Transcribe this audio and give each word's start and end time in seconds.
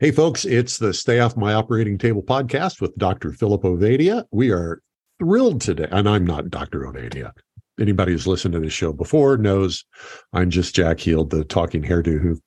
Hey, 0.00 0.12
folks, 0.12 0.44
it's 0.44 0.78
the 0.78 0.94
Stay 0.94 1.18
Off 1.18 1.36
My 1.36 1.54
Operating 1.54 1.98
Table 1.98 2.22
podcast 2.22 2.80
with 2.80 2.96
Dr. 2.98 3.32
Philip 3.32 3.62
Ovadia. 3.62 4.26
We 4.30 4.52
are 4.52 4.80
thrilled 5.18 5.60
today, 5.60 5.88
and 5.90 6.08
I'm 6.08 6.24
not 6.24 6.50
Dr. 6.50 6.82
Ovadia. 6.82 7.32
Anybody 7.80 8.12
who's 8.12 8.28
listened 8.28 8.54
to 8.54 8.60
this 8.60 8.72
show 8.72 8.92
before 8.92 9.36
knows 9.38 9.84
I'm 10.32 10.50
just 10.50 10.76
Jack 10.76 11.00
Heald, 11.00 11.30
the 11.30 11.42
talking 11.42 11.82
hairdo 11.82 12.20
who 12.20 12.40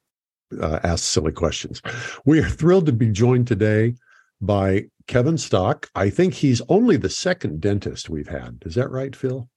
uh, 0.62 0.80
asks 0.84 1.05
silly 1.05 1.34
questions. 1.34 1.82
We 2.24 2.40
are 2.40 2.48
thrilled 2.48 2.86
to 2.86 2.94
be 2.94 3.10
joined 3.10 3.48
today 3.48 3.96
by 4.40 4.86
Kevin 5.08 5.38
Stock. 5.38 5.90
I 5.94 6.10
think 6.10 6.36
he's 6.36 6.62
only 6.70 6.96
the 6.96 7.10
second 7.10 7.60
dentist 7.60 8.10
we've 8.10 8.30
had. 8.30 8.63
Is 8.66 8.76
that 8.76 8.90
right, 8.90 9.13
Phil? 9.13 9.49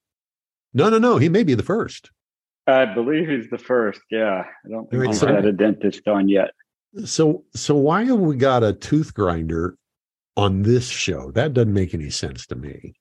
No, 0.73 0.91
no, 0.91 0.99
no. 0.99 1.19
He 1.19 1.29
may 1.29 1.45
be 1.45 1.55
the 1.55 1.63
first. 1.63 2.11
I 2.67 2.87
believe 2.87 3.29
he's 3.29 3.51
the 3.51 3.59
first. 3.59 4.01
Yeah, 4.11 4.43
I 4.43 4.69
don't 4.69 4.91
think 4.91 5.07
we've 5.07 5.21
had 5.21 5.47
a 5.47 5.53
dentist 5.53 6.09
on 6.09 6.29
yet. 6.29 6.51
So, 7.05 7.45
so 7.55 7.75
why 7.75 8.05
have 8.05 8.21
we 8.21 8.37
got 8.37 8.63
a 8.63 8.73
tooth 8.73 9.15
grinder 9.15 9.77
on 10.37 10.63
this 10.63 10.89
show? 10.89 11.31
That 11.33 11.53
doesn't 11.53 11.73
make 11.73 11.93
any 11.93 12.11
sense 12.11 12.47
to 12.47 12.55
me. 12.55 12.95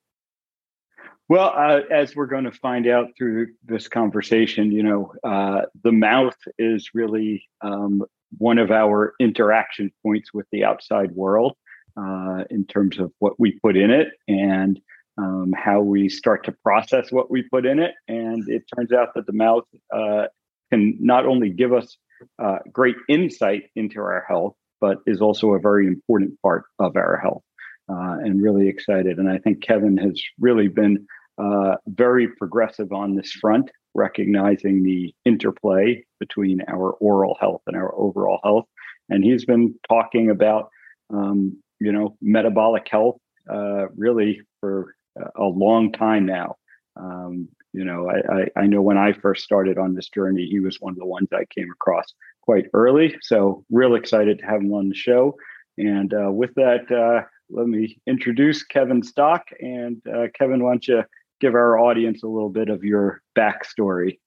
Well, 1.30 1.54
uh, 1.56 1.82
as 1.92 2.16
we're 2.16 2.28
going 2.28 2.44
to 2.44 2.52
find 2.52 2.88
out 2.88 3.10
through 3.18 3.48
this 3.64 3.88
conversation, 3.88 4.72
you 4.72 4.84
know, 4.84 5.14
uh, 5.24 5.64
the 5.84 5.92
mouth 5.92 6.36
is 6.58 6.90
really 6.94 7.48
um, 7.62 8.04
one 8.38 8.58
of 8.58 8.72
our 8.72 9.14
interaction 9.20 9.92
points 10.04 10.34
with 10.34 10.48
the 10.52 10.64
outside 10.66 11.12
world 11.12 11.56
uh, 11.98 12.44
in 12.50 12.66
terms 12.66 13.00
of 13.00 13.12
what 13.20 13.40
we 13.40 13.58
put 13.60 13.78
in 13.78 13.90
it 13.90 14.10
and 14.28 14.80
um, 15.18 15.54
how 15.56 15.82
we 15.82 16.10
start 16.10 16.44
to 16.46 16.52
process 16.52 17.12
what 17.12 17.30
we 17.30 17.44
put 17.44 17.66
in 17.66 17.80
it. 17.80 17.94
And 18.08 18.48
it 18.50 18.64
turns 18.76 18.92
out 18.92 19.14
that 19.16 19.26
the 19.26 19.34
mouth 19.34 19.66
uh, 19.96 20.26
can 20.72 20.98
not 21.00 21.26
only 21.26 21.50
give 21.50 21.72
us 21.72 21.98
uh, 22.40 22.60
great 22.72 22.96
insight 23.08 23.64
into 23.76 24.00
our 24.00 24.26
health, 24.28 24.56
but 24.82 24.98
is 25.06 25.22
also 25.22 25.54
a 25.54 25.60
very 25.60 25.88
important 25.88 26.40
part 26.42 26.64
of 26.80 26.96
our 26.96 27.18
health. 27.18 27.44
Uh, 27.90 28.16
and 28.24 28.42
really 28.42 28.70
excited. 28.70 29.18
And 29.18 29.30
I 29.30 29.40
think 29.40 29.62
Kevin 29.62 29.98
has 29.98 30.22
really 30.40 30.70
been 30.70 31.06
uh, 31.38 31.76
very 31.86 32.30
progressive 32.30 32.94
on 32.94 33.16
this 33.16 33.32
front, 33.34 33.70
recognizing 33.94 34.84
the 34.84 35.14
interplay 35.26 36.06
between 36.18 36.62
our 36.70 36.92
oral 36.92 37.36
health 37.42 37.62
and 37.68 37.76
our 37.76 37.94
overall 37.94 38.40
health. 38.42 38.68
And 39.10 39.22
he's 39.22 39.44
been 39.44 39.76
talking 39.90 40.30
about, 40.30 40.70
um, 41.14 41.62
you 41.82 41.92
know, 41.92 42.16
metabolic 42.22 42.88
health 42.90 43.18
uh, 43.54 43.90
really 43.98 44.42
for 44.62 44.96
a 45.36 45.44
long 45.44 45.92
time 45.92 46.26
now. 46.26 46.56
Um, 46.96 47.50
you 47.72 47.84
know, 47.84 48.10
I, 48.10 48.34
I, 48.34 48.62
I, 48.62 48.68
know 48.68 48.82
when 48.82 48.98
I 48.98 49.14
first 49.14 49.44
started 49.44 49.78
on 49.80 49.96
this 49.96 50.10
journey, 50.10 50.46
he 50.46 50.60
was 50.60 50.80
one 50.80 50.94
of 50.94 51.00
the 51.00 51.06
ones 51.06 51.28
I 51.34 51.46
came 51.46 51.72
across 51.72 52.14
quite 52.42 52.66
early. 52.74 53.16
So, 53.22 53.66
real 53.72 53.96
excited 53.96 54.40
to 54.40 54.46
have 54.46 54.62
him 54.62 54.74
on 54.74 54.90
the 54.90 54.96
show. 54.96 55.36
And 55.78 56.14
uh, 56.14 56.32
with 56.32 56.54
that, 56.56 56.92
uh, 56.92 57.26
let 57.50 57.68
me 57.68 58.00
introduce 58.06 58.64
Kevin 58.64 59.02
Stock. 59.02 59.48
And 59.60 60.02
uh, 60.08 60.28
Kevin, 60.38 60.64
why 60.64 60.72
don't 60.72 60.88
you 60.88 61.04
give 61.40 61.56
our 61.56 61.80
audience 61.80 62.24
a 62.24 62.28
little 62.28 62.50
bit 62.50 62.70
of 62.70 62.84
your 62.84 63.22
backstory? 63.36 64.20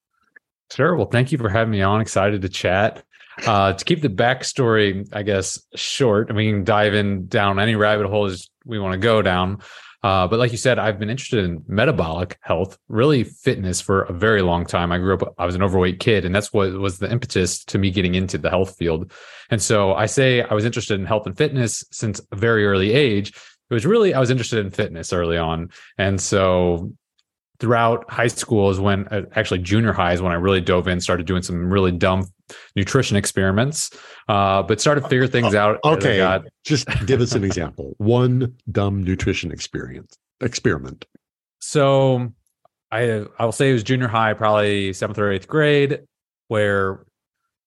Sure. 0.73 0.97
Well, 0.97 1.07
thank 1.07 1.31
you 1.31 1.39
for 1.39 1.49
having 1.49 1.71
me 1.71 1.83
on. 1.83 2.01
Excited 2.01 2.43
to 2.43 2.49
chat. 2.49 3.05
Uh, 3.47 3.75
to 3.75 3.85
keep 3.85 4.01
the 4.01 4.09
backstory, 4.09 5.07
I 5.13 5.23
guess, 5.23 5.63
short, 5.75 6.29
and 6.29 6.37
we 6.37 6.51
can 6.51 6.65
dive 6.65 6.95
in 6.95 7.27
down 7.27 7.59
any 7.59 7.75
rabbit 7.75 8.07
holes 8.07 8.51
we 8.65 8.79
want 8.79 8.95
to 8.95 8.99
go 8.99 9.21
down. 9.21 9.59
Uh, 10.06 10.28
but 10.28 10.39
like 10.39 10.53
you 10.53 10.56
said, 10.56 10.78
I've 10.78 11.00
been 11.00 11.11
interested 11.11 11.44
in 11.44 11.65
metabolic 11.67 12.39
health, 12.41 12.78
really 12.87 13.25
fitness 13.25 13.81
for 13.81 14.03
a 14.03 14.12
very 14.12 14.41
long 14.41 14.65
time. 14.65 14.93
I 14.93 14.99
grew 14.99 15.15
up, 15.15 15.34
I 15.37 15.44
was 15.44 15.56
an 15.56 15.65
overweight 15.65 15.99
kid, 15.99 16.25
and 16.25 16.33
that's 16.33 16.53
what 16.53 16.72
was 16.75 17.00
the 17.00 17.11
impetus 17.11 17.65
to 17.65 17.77
me 17.77 17.91
getting 17.91 18.15
into 18.15 18.39
the 18.39 18.49
health 18.49 18.77
field. 18.77 19.11
And 19.50 19.61
so 19.61 19.95
I 19.95 20.06
say 20.06 20.43
I 20.43 20.55
was 20.55 20.65
interested 20.65 21.00
in 21.00 21.06
health 21.06 21.27
and 21.27 21.37
fitness 21.37 21.83
since 21.91 22.21
a 22.31 22.37
very 22.37 22.65
early 22.65 22.93
age. 22.93 23.31
It 23.69 23.75
was 23.75 23.84
really, 23.84 24.15
I 24.15 24.21
was 24.21 24.31
interested 24.31 24.65
in 24.65 24.71
fitness 24.71 25.12
early 25.12 25.39
on. 25.39 25.71
And 25.99 26.21
so 26.21 26.93
throughout 27.59 28.09
high 28.09 28.28
school 28.28 28.71
is 28.71 28.78
when 28.78 29.09
uh, 29.09 29.22
actually 29.34 29.59
junior 29.59 29.93
high 29.93 30.12
is 30.12 30.22
when 30.22 30.31
I 30.31 30.37
really 30.37 30.61
dove 30.61 30.87
in, 30.87 31.00
started 31.00 31.27
doing 31.27 31.43
some 31.43 31.69
really 31.69 31.91
dumb 31.91 32.28
nutrition 32.75 33.17
experiments, 33.17 33.91
uh, 34.29 34.62
but 34.62 34.81
started 34.81 35.03
to 35.03 35.09
figure 35.09 35.27
things 35.27 35.55
out. 35.55 35.79
Okay, 35.84 36.19
got... 36.19 36.45
just 36.65 36.89
give 37.07 37.21
us 37.21 37.33
an 37.33 37.45
example. 37.45 37.95
One 37.99 38.55
dumb 38.71 39.03
nutrition 39.03 39.51
experience 39.51 40.17
experiment. 40.41 41.05
So, 41.61 42.33
I 42.91 43.27
I 43.39 43.45
will 43.45 43.53
say 43.53 43.71
it 43.71 43.75
was 43.75 43.83
junior 43.83 44.09
high, 44.09 44.34
probably 44.34 44.93
seventh 44.93 45.19
or 45.19 45.31
eighth 45.31 45.49
grade, 45.49 46.01
where 46.49 47.07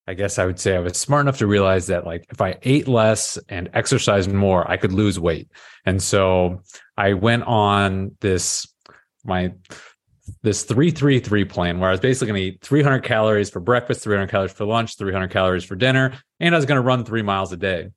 I 0.10 0.16
guess 0.16 0.40
I 0.40 0.46
would 0.48 0.60
say 0.60 0.76
I 0.76 0.80
was 0.80 0.98
smart 0.98 1.22
enough 1.22 1.38
to 1.38 1.46
realize 1.46 1.86
that 1.88 2.04
like 2.04 2.26
if 2.32 2.42
I 2.42 2.58
ate 2.64 2.88
less 2.88 3.38
and 3.48 3.70
exercised 3.74 4.32
more, 4.32 4.70
I 4.70 4.76
could 4.76 4.92
lose 4.92 5.20
weight. 5.20 5.52
And 5.86 6.02
so 6.02 6.64
I 6.98 7.14
went 7.14 7.44
on 7.44 8.16
this 8.20 8.68
my 9.24 9.54
this 10.42 10.64
333 10.64 11.46
plan 11.46 11.80
where 11.80 11.90
I 11.90 11.92
was 11.92 12.00
basically 12.00 12.28
going 12.28 12.42
to 12.42 12.48
eat 12.48 12.62
300 12.62 13.04
calories 13.04 13.50
for 13.50 13.60
breakfast, 13.60 14.04
300 14.04 14.30
calories 14.30 14.54
for 14.54 14.66
lunch, 14.66 14.98
300 14.98 15.30
calories 15.30 15.64
for 15.64 15.76
dinner, 15.76 16.14
and 16.40 16.56
I 16.56 16.58
was 16.58 16.66
going 16.66 16.78
to 16.78 16.82
run 16.82 17.04
3 17.04 17.22
miles 17.24 17.52
a 17.52 17.58
day. 17.58 17.90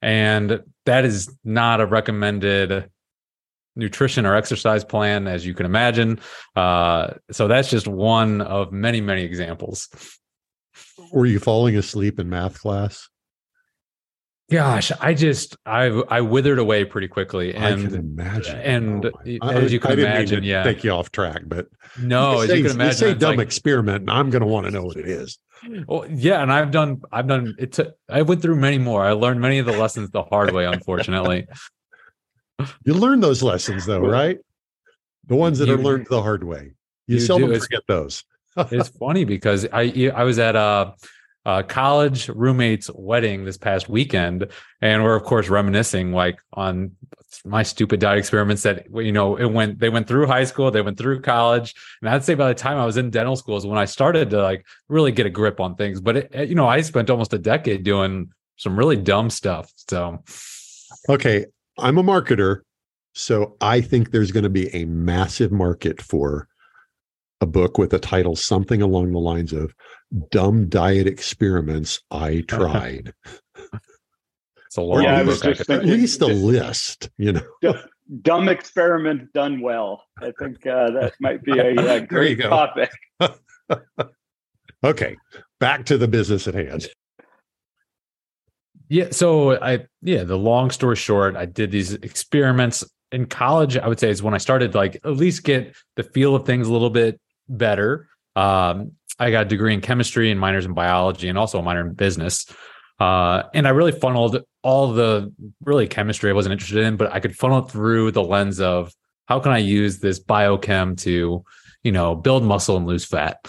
And 0.00 0.62
that 0.86 1.04
is 1.04 1.34
not 1.44 1.80
a 1.80 1.86
recommended 1.86 2.90
nutrition 3.76 4.26
or 4.26 4.34
exercise 4.34 4.84
plan 4.84 5.26
as 5.26 5.44
you 5.44 5.54
can 5.54 5.66
imagine. 5.66 6.20
Uh, 6.54 7.14
so 7.30 7.48
that's 7.48 7.70
just 7.70 7.88
one 7.88 8.40
of 8.40 8.72
many 8.72 9.00
many 9.00 9.24
examples. 9.24 9.88
Were 11.12 11.26
you 11.26 11.40
falling 11.40 11.76
asleep 11.76 12.18
in 12.18 12.28
math 12.28 12.60
class? 12.60 13.08
Gosh, 14.50 14.92
I 15.00 15.14
just 15.14 15.56
I 15.64 15.86
I 15.86 16.20
withered 16.20 16.58
away 16.58 16.84
pretty 16.84 17.08
quickly, 17.08 17.54
and 17.54 17.64
I 17.64 17.70
can 17.70 17.94
imagine. 17.94 18.60
And 18.60 19.06
oh 19.06 19.48
as 19.48 19.72
you 19.72 19.80
can 19.80 19.92
I 19.92 19.94
imagine, 19.94 20.44
yeah, 20.44 20.62
take 20.62 20.84
you 20.84 20.90
off 20.90 21.10
track, 21.10 21.42
but 21.46 21.68
no, 21.98 22.40
as 22.40 22.50
say, 22.50 22.58
you 22.58 22.64
can 22.64 22.72
imagine, 22.72 23.08
you 23.08 23.14
say 23.14 23.18
dumb 23.18 23.36
like, 23.36 23.46
experiment, 23.46 24.02
and 24.02 24.10
I'm 24.10 24.28
going 24.28 24.42
to 24.42 24.46
want 24.46 24.66
to 24.66 24.70
know 24.70 24.84
what 24.84 24.96
it 24.96 25.08
is. 25.08 25.38
Well, 25.86 26.06
yeah, 26.10 26.42
and 26.42 26.52
I've 26.52 26.70
done 26.70 27.00
I've 27.10 27.26
done 27.26 27.54
it. 27.58 27.72
T- 27.72 27.90
I 28.10 28.20
went 28.20 28.42
through 28.42 28.56
many 28.56 28.76
more. 28.76 29.02
I 29.02 29.12
learned 29.12 29.40
many 29.40 29.58
of 29.58 29.66
the 29.66 29.72
lessons 29.72 30.10
the 30.10 30.22
hard 30.22 30.52
way, 30.52 30.66
unfortunately. 30.66 31.46
you 32.84 32.92
learn 32.92 33.20
those 33.20 33.42
lessons 33.42 33.86
though, 33.86 34.00
right? 34.00 34.38
The 35.26 35.36
ones 35.36 35.58
that 35.58 35.68
you, 35.68 35.74
are 35.74 35.78
learned 35.78 36.06
the 36.10 36.20
hard 36.20 36.44
way. 36.44 36.72
You, 37.06 37.14
you 37.14 37.20
seldom 37.20 37.50
do. 37.50 37.58
forget 37.58 37.82
those. 37.88 38.24
it's 38.58 38.90
funny 38.90 39.24
because 39.24 39.66
I 39.72 40.12
I 40.14 40.24
was 40.24 40.38
at 40.38 40.54
uh 40.54 40.92
uh, 41.46 41.62
college 41.62 42.28
roommate's 42.28 42.90
wedding 42.94 43.44
this 43.44 43.58
past 43.58 43.88
weekend, 43.88 44.48
and 44.80 45.02
we're 45.02 45.16
of 45.16 45.24
course 45.24 45.48
reminiscing 45.48 46.12
like 46.12 46.38
on 46.54 46.92
my 47.44 47.62
stupid 47.62 48.00
diet 48.00 48.18
experiments 48.18 48.62
that 48.62 48.86
you 48.94 49.12
know 49.12 49.36
it 49.36 49.46
went 49.46 49.78
they 49.78 49.88
went 49.88 50.06
through 50.06 50.26
high 50.26 50.44
school, 50.44 50.70
they 50.70 50.80
went 50.80 50.96
through 50.96 51.20
college, 51.20 51.74
and 52.00 52.08
I'd 52.08 52.24
say 52.24 52.34
by 52.34 52.48
the 52.48 52.54
time 52.54 52.78
I 52.78 52.86
was 52.86 52.96
in 52.96 53.10
dental 53.10 53.36
school 53.36 53.56
is 53.56 53.66
when 53.66 53.78
I 53.78 53.84
started 53.84 54.30
to 54.30 54.42
like 54.42 54.64
really 54.88 55.12
get 55.12 55.26
a 55.26 55.30
grip 55.30 55.60
on 55.60 55.74
things. 55.74 56.00
But 56.00 56.16
it, 56.16 56.48
you 56.48 56.54
know, 56.54 56.68
I 56.68 56.80
spent 56.80 57.10
almost 57.10 57.34
a 57.34 57.38
decade 57.38 57.84
doing 57.84 58.30
some 58.56 58.78
really 58.78 58.96
dumb 58.96 59.30
stuff. 59.30 59.70
So, 59.88 60.22
okay, 61.08 61.46
I'm 61.76 61.98
a 61.98 62.02
marketer, 62.02 62.60
so 63.12 63.56
I 63.60 63.80
think 63.80 64.10
there's 64.10 64.32
going 64.32 64.44
to 64.44 64.50
be 64.50 64.74
a 64.74 64.84
massive 64.86 65.52
market 65.52 66.00
for 66.00 66.48
a 67.44 67.46
book 67.46 67.76
with 67.76 67.92
a 67.92 67.98
title 67.98 68.34
something 68.34 68.80
along 68.80 69.12
the 69.12 69.18
lines 69.18 69.52
of 69.52 69.74
dumb 70.30 70.66
diet 70.68 71.06
experiments 71.06 72.00
I 72.10 72.40
tried. 72.48 73.12
it's 74.66 74.76
a 74.78 74.80
long 74.80 75.02
yeah, 75.02 75.22
book. 75.22 75.44
at 75.44 75.84
least 75.84 76.22
a 76.22 76.26
list, 76.26 77.10
you 77.18 77.32
know. 77.32 77.78
Dumb 78.22 78.48
experiment 78.48 79.32
done 79.34 79.60
well. 79.60 80.02
I 80.20 80.32
think 80.38 80.66
uh, 80.66 80.90
that 80.90 81.12
might 81.20 81.42
be 81.42 81.58
a, 81.58 81.76
a 81.96 82.00
great 82.00 82.40
topic. 82.40 82.90
okay, 84.84 85.16
back 85.60 85.84
to 85.86 85.98
the 85.98 86.08
business 86.08 86.48
at 86.48 86.54
hand. 86.54 86.88
Yeah, 88.88 89.08
so 89.10 89.58
I 89.60 89.86
yeah, 90.02 90.24
the 90.24 90.36
long 90.36 90.70
story 90.70 90.96
short, 90.96 91.36
I 91.36 91.46
did 91.46 91.70
these 91.70 91.92
experiments 91.94 92.84
in 93.10 93.26
college. 93.26 93.78
I 93.78 93.88
would 93.88 93.98
say 93.98 94.10
is 94.10 94.22
when 94.22 94.34
I 94.34 94.38
started 94.38 94.74
like 94.74 94.96
at 94.96 95.12
least 95.12 95.44
get 95.44 95.74
the 95.96 96.02
feel 96.02 96.34
of 96.34 96.44
things 96.44 96.68
a 96.68 96.72
little 96.72 96.90
bit 96.90 97.18
better. 97.48 98.08
Um, 98.36 98.92
I 99.18 99.30
got 99.30 99.46
a 99.46 99.48
degree 99.48 99.74
in 99.74 99.80
chemistry 99.80 100.30
and 100.30 100.40
minors 100.40 100.66
in 100.66 100.74
biology 100.74 101.28
and 101.28 101.38
also 101.38 101.58
a 101.58 101.62
minor 101.62 101.86
in 101.86 101.94
business. 101.94 102.46
Uh, 102.98 103.44
and 103.54 103.66
I 103.66 103.70
really 103.70 103.92
funneled 103.92 104.42
all 104.62 104.92
the 104.92 105.32
really 105.62 105.86
chemistry 105.86 106.30
I 106.30 106.34
wasn't 106.34 106.52
interested 106.52 106.84
in, 106.84 106.96
but 106.96 107.12
I 107.12 107.20
could 107.20 107.36
funnel 107.36 107.62
through 107.62 108.12
the 108.12 108.22
lens 108.22 108.60
of 108.60 108.92
how 109.26 109.40
can 109.40 109.52
I 109.52 109.58
use 109.58 109.98
this 109.98 110.20
biochem 110.22 110.98
to, 111.02 111.44
you 111.82 111.92
know, 111.92 112.14
build 112.14 112.44
muscle 112.44 112.76
and 112.76 112.86
lose 112.86 113.04
fat. 113.04 113.46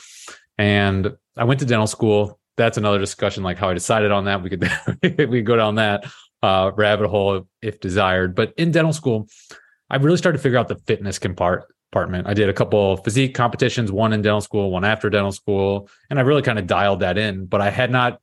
And 0.57 1.15
I 1.37 1.43
went 1.43 1.59
to 1.59 1.65
dental 1.65 1.87
school. 1.87 2.39
That's 2.57 2.77
another 2.77 2.99
discussion, 2.99 3.43
like 3.43 3.57
how 3.57 3.69
I 3.69 3.73
decided 3.73 4.11
on 4.11 4.25
that. 4.25 4.41
We 4.41 4.49
could 4.49 4.69
we 5.03 5.09
could 5.11 5.45
go 5.45 5.57
down 5.57 5.75
that 5.75 6.05
uh, 6.41 6.71
rabbit 6.75 7.09
hole 7.09 7.47
if 7.61 7.79
desired. 7.79 8.35
But 8.35 8.53
in 8.57 8.71
dental 8.71 8.93
school, 8.93 9.27
I 9.89 9.97
really 9.97 10.17
started 10.17 10.37
to 10.37 10.43
figure 10.43 10.57
out 10.57 10.67
the 10.67 10.77
fitness 10.87 11.19
compartment. 11.95 12.27
I 12.27 12.33
did 12.33 12.49
a 12.49 12.53
couple 12.53 12.97
physique 12.97 13.33
competitions, 13.33 13.89
one 13.89 14.11
in 14.11 14.21
dental 14.21 14.41
school, 14.41 14.69
one 14.69 14.83
after 14.83 15.09
dental 15.09 15.31
school, 15.31 15.89
and 16.09 16.19
I 16.19 16.23
really 16.23 16.41
kind 16.41 16.59
of 16.59 16.67
dialed 16.67 16.99
that 16.99 17.17
in. 17.17 17.45
But 17.45 17.61
I 17.61 17.69
had 17.69 17.89
not, 17.89 18.19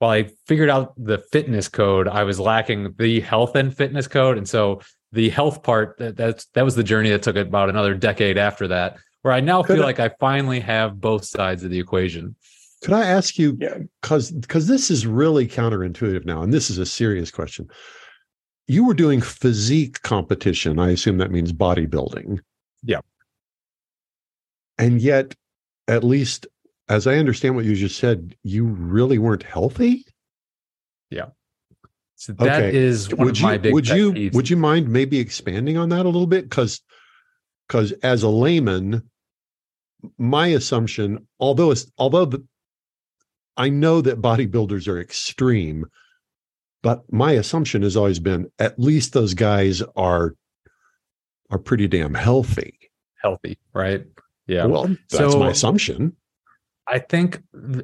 while 0.00 0.10
I 0.10 0.30
figured 0.46 0.68
out 0.68 0.92
the 1.02 1.16
fitness 1.16 1.66
code, 1.66 2.08
I 2.08 2.24
was 2.24 2.38
lacking 2.38 2.94
the 2.98 3.20
health 3.20 3.56
and 3.56 3.74
fitness 3.74 4.06
code. 4.06 4.36
And 4.36 4.46
so 4.46 4.82
the 5.12 5.30
health 5.30 5.62
part, 5.62 5.96
that, 5.98 6.16
that's 6.16 6.44
that 6.52 6.62
was 6.62 6.74
the 6.74 6.84
journey 6.84 7.08
that 7.08 7.22
took 7.22 7.36
about 7.36 7.70
another 7.70 7.94
decade 7.94 8.36
after 8.36 8.68
that, 8.68 8.98
where 9.22 9.32
I 9.32 9.40
now 9.40 9.62
feel 9.62 9.82
I, 9.82 9.86
like 9.86 10.00
I 10.00 10.10
finally 10.20 10.60
have 10.60 11.00
both 11.00 11.24
sides 11.24 11.64
of 11.64 11.70
the 11.70 11.80
equation. 11.80 12.36
Could 12.82 12.92
I 12.92 13.06
ask 13.06 13.38
you, 13.38 13.54
because 13.54 14.30
yeah. 14.30 14.38
because 14.42 14.66
this 14.66 14.90
is 14.90 15.06
really 15.06 15.48
counterintuitive 15.48 16.26
now, 16.26 16.42
and 16.42 16.52
this 16.52 16.68
is 16.68 16.76
a 16.76 16.84
serious 16.84 17.30
question 17.30 17.66
you 18.66 18.86
were 18.86 18.94
doing 18.94 19.20
physique 19.20 20.00
competition. 20.00 20.78
I 20.78 20.92
assume 20.92 21.18
that 21.18 21.30
means 21.30 21.52
bodybuilding. 21.52 22.40
Yeah. 22.84 23.00
And 24.78 25.00
yet, 25.00 25.34
at 25.88 26.04
least 26.04 26.46
as 26.88 27.06
I 27.06 27.16
understand 27.16 27.56
what 27.56 27.64
you 27.64 27.74
just 27.74 27.98
said, 27.98 28.36
you 28.42 28.64
really 28.64 29.18
weren't 29.18 29.42
healthy. 29.42 30.04
Yeah. 31.10 31.26
So 32.16 32.32
that 32.34 32.62
okay. 32.62 32.76
is 32.76 33.12
would 33.14 33.38
you, 33.38 33.46
my 33.46 33.58
big 33.58 33.74
would 33.74 33.88
you 33.88 34.30
would 34.32 34.48
you 34.48 34.56
mind 34.56 34.88
maybe 34.88 35.18
expanding 35.18 35.76
on 35.76 35.88
that 35.90 36.06
a 36.06 36.08
little 36.08 36.26
bit? 36.26 36.48
Because 36.48 36.80
because 37.66 37.92
as 38.02 38.22
a 38.22 38.28
layman, 38.28 39.02
my 40.18 40.48
assumption, 40.48 41.26
although 41.40 41.70
it's 41.70 41.90
although 41.98 42.26
the, 42.26 42.44
I 43.56 43.68
know 43.68 44.00
that 44.00 44.20
bodybuilders 44.20 44.88
are 44.88 45.00
extreme, 45.00 45.86
but 46.82 47.02
my 47.12 47.32
assumption 47.32 47.82
has 47.82 47.96
always 47.96 48.18
been 48.18 48.50
at 48.58 48.78
least 48.78 49.12
those 49.12 49.34
guys 49.34 49.82
are 49.96 50.34
are 51.50 51.58
pretty 51.58 51.88
damn 51.88 52.14
healthy. 52.14 52.78
Healthy, 53.22 53.58
right? 53.72 54.04
Yeah. 54.46 54.66
Well, 54.66 54.88
that's 55.10 55.32
so, 55.32 55.38
my 55.38 55.50
assumption. 55.50 56.16
I 56.86 56.98
think 56.98 57.42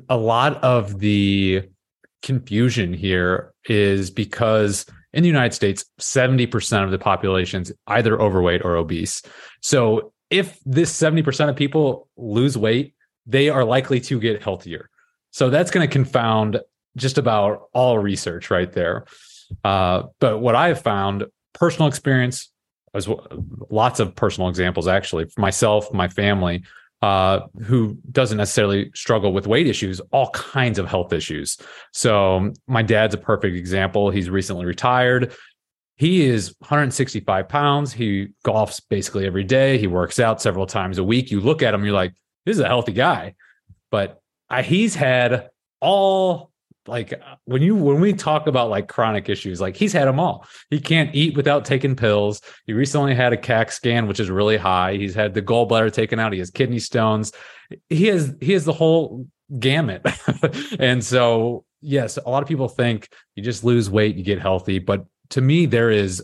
a 0.09 0.17
lot 0.17 0.63
of 0.63 0.99
the 0.99 1.69
confusion 2.23 2.93
here 2.93 3.55
is 3.65 4.11
because 4.11 4.85
in 5.13 5.23
the 5.23 5.29
United 5.29 5.55
States, 5.55 5.85
70% 6.01 6.85
of 6.85 6.91
the 6.91 6.99
population 6.99 7.63
is 7.63 7.73
either 7.87 8.21
overweight 8.21 8.63
or 8.65 8.77
obese. 8.77 9.23
So 9.63 10.13
if 10.29 10.59
this 10.65 10.93
70% 10.93 11.49
of 11.49 11.57
people 11.57 12.09
lose 12.17 12.57
weight, 12.57 12.95
they 13.27 13.49
are 13.49 13.65
likely 13.65 14.01
to 14.01 14.21
get 14.21 14.43
healthier. 14.43 14.89
So 15.31 15.51
that's 15.51 15.71
going 15.71 15.87
to 15.87 15.93
confound 15.93 16.61
just 16.97 17.19
about 17.19 17.69
all 17.73 17.99
research 17.99 18.51
right 18.51 18.71
there. 18.73 19.07
Uh, 19.65 20.05
but 20.21 20.39
what 20.39 20.55
I 20.55 20.69
have 20.69 20.83
found, 20.83 21.27
personal 21.53 21.89
experience, 21.89 22.51
as 22.95 23.09
well, 23.09 23.27
lots 23.71 24.01
of 24.01 24.15
personal 24.15 24.49
examples 24.49 24.89
actually, 24.89 25.27
for 25.27 25.41
myself, 25.41 25.93
my 25.93 26.09
family, 26.09 26.65
uh, 27.03 27.41
who 27.63 27.97
doesn't 28.11 28.39
necessarily 28.39 28.91
struggle 28.95 29.33
with 29.33 29.47
weight 29.47 29.67
issues, 29.67 30.01
all 30.13 30.31
kinds 30.31 30.79
of 30.79 30.87
health 30.87 31.13
issues. 31.13 31.57
So 31.93 32.53
my 32.67 32.83
dad's 32.83 33.15
a 33.15 33.19
perfect 33.19 33.57
example. 33.57 34.11
He's 34.11 34.29
recently 34.29 34.67
retired. 34.67 35.35
He 35.97 36.25
is 36.25 36.55
165 36.61 37.49
pounds. 37.49 37.93
He 37.93 38.29
golfs 38.45 38.83
basically 38.89 39.27
every 39.27 39.45
day. 39.45 39.79
He 39.79 39.87
works 39.87 40.19
out 40.19 40.41
several 40.43 40.67
times 40.67 40.99
a 40.99 41.05
week. 41.05 41.31
You 41.31 41.41
look 41.41 41.63
at 41.63 41.75
him, 41.75 41.85
you're 41.85 41.95
like, 41.95 42.15
this 42.45 42.57
is 42.57 42.61
a 42.61 42.67
healthy 42.67 42.93
guy. 42.93 43.35
But 43.91 44.21
I, 44.49 44.63
he's 44.63 44.95
had 44.95 45.51
all 45.81 46.50
like 46.91 47.15
when 47.45 47.63
you 47.63 47.75
when 47.75 48.01
we 48.01 48.13
talk 48.13 48.47
about 48.47 48.69
like 48.69 48.89
chronic 48.89 49.29
issues 49.29 49.61
like 49.61 49.77
he's 49.77 49.93
had 49.93 50.07
them 50.07 50.21
all. 50.21 50.47
He 50.69 50.81
can't 50.81 51.15
eat 51.15 51.37
without 51.37 51.65
taking 51.65 51.97
pills. 51.97 52.43
He 52.67 52.73
recently 52.73 53.15
had 53.15 53.33
a 53.33 53.37
cac 53.37 53.73
scan 53.73 54.07
which 54.07 54.21
is 54.21 54.31
really 54.31 54.57
high. 54.57 54.95
He's 54.97 55.15
had 55.15 55.33
the 55.33 55.43
gallbladder 55.43 55.93
taken 55.93 56.19
out. 56.19 56.33
He 56.33 56.41
has 56.41 56.51
kidney 56.51 56.81
stones. 56.81 57.33
He 57.89 58.07
has 58.07 58.35
he 58.41 58.53
has 58.53 58.65
the 58.65 58.73
whole 58.73 59.27
gamut. 59.59 60.03
And 60.79 61.03
so 61.03 61.65
yes 61.81 62.19
a 62.19 62.29
lot 62.29 62.43
of 62.43 62.49
people 62.49 62.69
think 62.69 63.09
you 63.37 63.43
just 63.43 63.65
lose 63.65 63.89
weight 63.89 64.17
you 64.17 64.23
get 64.23 64.39
healthy 64.39 64.79
but 64.79 65.07
to 65.31 65.41
me 65.41 65.65
there 65.65 65.91
is 65.91 66.23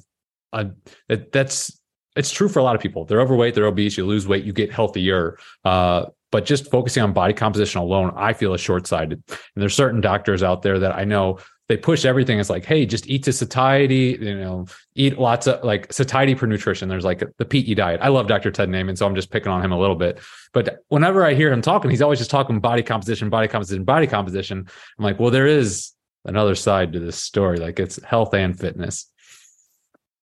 a 0.53 0.67
that, 1.09 1.33
that's 1.33 1.81
it's 2.17 2.31
true 2.31 2.49
for 2.49 2.59
a 2.59 2.63
lot 2.63 2.75
of 2.75 2.81
people. 2.81 3.05
They're 3.05 3.21
overweight 3.21 3.55
they're 3.55 3.67
obese 3.67 3.97
you 3.97 4.05
lose 4.05 4.27
weight 4.27 4.45
you 4.45 4.53
get 4.53 4.73
healthier. 4.73 5.39
Uh, 5.65 6.07
but 6.37 6.45
just 6.45 6.71
focusing 6.71 7.03
on 7.03 7.15
body 7.15 7.33
composition 7.33 7.81
alone, 7.81 8.13
I 8.15 8.35
feel 8.35 8.53
is 8.53 8.61
short 8.61 8.87
sighted. 8.87 9.23
And 9.27 9.39
there's 9.57 9.75
certain 9.75 10.03
doctors 10.03 10.43
out 10.43 10.61
there 10.61 10.79
that 10.81 10.95
I 10.95 11.05
know 11.05 11.39
they 11.71 11.79
push 11.79 12.05
everything. 12.05 12.39
It's 12.39 12.51
like, 12.51 12.67
hey, 12.67 12.85
just 12.85 13.09
eat 13.09 13.23
to 13.23 13.33
satiety, 13.33 14.19
you 14.21 14.39
know, 14.39 14.67
eat 14.95 15.19
lots 15.19 15.47
of 15.47 15.65
like 15.65 15.91
satiety 15.91 16.35
per 16.35 16.45
nutrition. 16.45 16.91
There's 16.91 17.07
like 17.07 17.25
the 17.39 17.45
PE 17.47 17.73
diet. 17.73 18.01
I 18.03 18.09
love 18.09 18.27
Dr. 18.27 18.51
Ted 18.51 18.69
Naiman, 18.69 18.99
so 18.99 19.07
I'm 19.07 19.15
just 19.15 19.31
picking 19.31 19.49
on 19.51 19.65
him 19.65 19.73
a 19.73 19.79
little 19.79 19.97
bit. 19.97 20.21
But 20.53 20.85
whenever 20.89 21.25
I 21.25 21.33
hear 21.33 21.51
him 21.51 21.63
talking, 21.63 21.91
he's 21.91 22.03
always 22.03 22.19
just 22.19 22.31
talking 22.31 22.61
body 22.61 22.83
composition, 22.83 23.31
body 23.31 23.49
composition, 23.49 23.85
body 23.85 24.07
composition. 24.07 24.69
I'm 24.99 25.05
like, 25.07 25.19
well, 25.19 25.31
there 25.31 25.47
is 25.47 25.93
another 26.27 26.55
side 26.55 26.93
to 26.93 27.01
this 27.01 27.17
story. 27.17 27.57
Like 27.57 27.81
it's 27.81 27.99
health 28.05 28.35
and 28.35 28.61
fitness. 28.61 29.11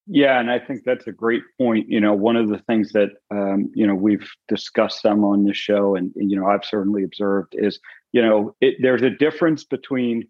Yeah, 0.06 0.38
and 0.38 0.50
I 0.50 0.58
think 0.58 0.82
that's 0.84 1.06
a 1.06 1.12
great 1.12 1.42
point. 1.58 1.88
You 1.88 1.98
know, 2.00 2.12
one 2.12 2.36
of 2.36 2.48
the 2.48 2.58
things 2.58 2.92
that 2.92 3.10
um, 3.30 3.70
you 3.74 3.86
know 3.86 3.94
we've 3.94 4.28
discussed 4.48 5.00
some 5.00 5.24
on 5.24 5.44
this 5.44 5.56
show, 5.56 5.96
and, 5.96 6.12
and 6.16 6.30
you 6.30 6.38
know 6.38 6.46
I've 6.46 6.64
certainly 6.64 7.04
observed 7.04 7.54
is 7.56 7.80
you 8.12 8.20
know 8.20 8.54
it, 8.60 8.76
there's 8.82 9.02
a 9.02 9.10
difference 9.10 9.64
between 9.64 10.28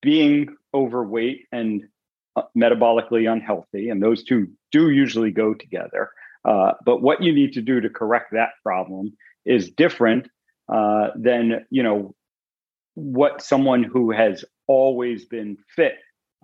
being 0.00 0.54
overweight 0.74 1.46
and 1.50 1.82
uh, 2.36 2.42
metabolically 2.56 3.30
unhealthy, 3.30 3.88
and 3.88 4.00
those 4.00 4.22
two 4.22 4.46
do 4.70 4.90
usually 4.90 5.32
go 5.32 5.54
together. 5.54 6.10
Uh, 6.44 6.72
but 6.84 7.02
what 7.02 7.20
you 7.22 7.32
need 7.32 7.52
to 7.54 7.62
do 7.62 7.80
to 7.80 7.90
correct 7.90 8.32
that 8.32 8.50
problem 8.64 9.12
is 9.44 9.70
different 9.72 10.28
uh, 10.72 11.08
than 11.16 11.66
you 11.70 11.82
know 11.82 12.14
what 12.94 13.42
someone 13.42 13.82
who 13.82 14.12
has 14.12 14.44
always 14.68 15.24
been 15.24 15.56
fit, 15.74 15.94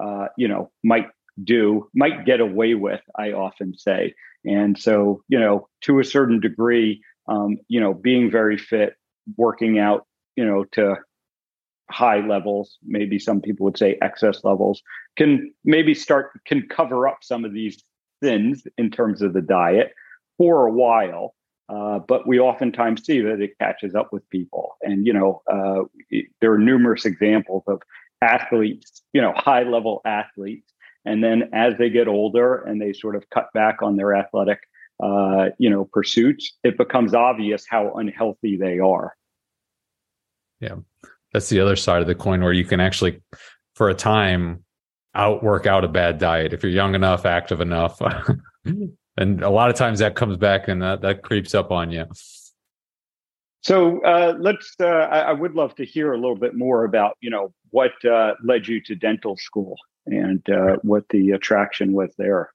uh, 0.03 0.27
you 0.37 0.49
know, 0.49 0.71
might 0.83 1.07
do 1.43 1.89
might 1.95 2.25
get 2.25 2.41
away 2.41 2.75
with 2.75 3.01
i 3.19 3.33
often 3.33 3.77
say. 3.77 4.15
And 4.45 4.79
so 4.79 5.23
you 5.29 5.39
know 5.39 5.69
to 5.83 5.99
a 5.99 6.05
certain 6.05 6.41
degree 6.41 7.03
um, 7.29 7.59
you 7.69 7.81
know 7.81 7.95
being 7.95 8.31
very 8.31 8.57
fit 8.57 8.95
working 9.37 9.79
out 9.79 10.07
you 10.37 10.45
know 10.45 10.65
to 10.73 10.97
high 11.91 12.27
levels 12.27 12.79
maybe 12.85 13.19
some 13.19 13.41
people 13.41 13.65
would 13.65 13.79
say 13.79 13.97
excess 14.03 14.43
levels 14.43 14.83
can 15.17 15.53
maybe 15.65 15.95
start 15.95 16.33
can 16.45 16.67
cover 16.69 17.07
up 17.07 17.19
some 17.23 17.45
of 17.45 17.53
these 17.53 17.83
sins 18.23 18.67
in 18.77 18.91
terms 18.91 19.23
of 19.23 19.33
the 19.33 19.41
diet 19.41 19.93
for 20.37 20.67
a 20.67 20.73
while 20.73 21.35
uh, 21.69 21.99
but 21.99 22.27
we 22.27 22.39
oftentimes 22.39 23.05
see 23.05 23.21
that 23.21 23.41
it 23.41 23.59
catches 23.59 23.95
up 23.95 24.13
with 24.13 24.29
people. 24.31 24.77
And 24.83 25.07
you 25.07 25.13
know 25.13 25.43
uh, 25.51 25.83
there 26.41 26.53
are 26.53 26.59
numerous 26.59 27.05
examples 27.05 27.65
of 27.67 27.83
athletes 28.23 29.03
you 29.13 29.21
know 29.21 29.33
high 29.37 29.63
level 29.63 30.01
athletes 30.05 30.73
and 31.07 31.23
then 31.23 31.51
as 31.53 31.75
they 31.79 31.89
get 31.89 32.09
older 32.09 32.57
and 32.57 32.83
they 32.83 32.93
sort 32.93 33.15
of 33.15 33.31
cut 33.31 33.47
back 33.55 33.81
on 33.81 33.97
their 33.97 34.13
athletic, 34.15 34.59
uh, 35.03 35.47
you 35.57 35.71
know, 35.71 35.89
pursuits, 35.93 36.59
it 36.65 36.77
becomes 36.77 37.15
obvious 37.15 37.65
how 37.69 37.95
unhealthy 37.95 38.57
they 38.57 38.81
are. 38.81 39.15
Yeah, 40.61 40.77
that's 41.33 41.49
the 41.49 41.61
other 41.61 41.77
side 41.77 42.01
of 42.01 42.09
the 42.09 42.15
coin 42.17 42.43
where 42.43 42.53
you 42.53 42.65
can 42.65 42.81
actually, 42.81 43.23
for 43.75 43.89
a 43.89 43.95
time, 43.95 44.65
outwork 45.15 45.67
out 45.67 45.85
a 45.85 45.89
bad 45.89 46.19
diet 46.19 46.53
if 46.53 46.63
you're 46.63 46.73
young 46.73 46.95
enough, 46.95 47.25
active 47.25 47.61
enough. 47.61 48.03
and 49.17 49.43
a 49.43 49.51
lot 49.51 49.71
of 49.71 49.77
times 49.77 50.01
that 50.01 50.17
comes 50.17 50.37
back 50.37 50.67
and 50.67 50.83
that, 50.83 51.03
that 51.03 51.23
creeps 51.23 51.55
up 51.55 51.71
on 51.71 51.93
you. 51.93 52.05
So 53.61 54.03
uh, 54.03 54.35
let's. 54.39 54.75
Uh, 54.81 54.87
I, 54.87 55.19
I, 55.21 55.33
would 55.33 55.55
love 55.55 55.75
to 55.77 55.85
hear 55.85 56.13
a 56.13 56.17
little 56.17 56.37
bit 56.37 56.55
more 56.55 56.85
about 56.85 57.17
you 57.21 57.31
know 57.31 57.53
what 57.71 57.93
uh, 58.05 58.35
led 58.45 58.69
you 58.69 58.81
to 58.83 58.95
dental 58.95 59.37
school 59.37 59.77
and 60.07 60.49
uh, 60.51 60.77
what 60.83 61.09
the 61.11 61.31
attraction 61.31 61.93
was 61.93 62.15
there. 62.17 62.51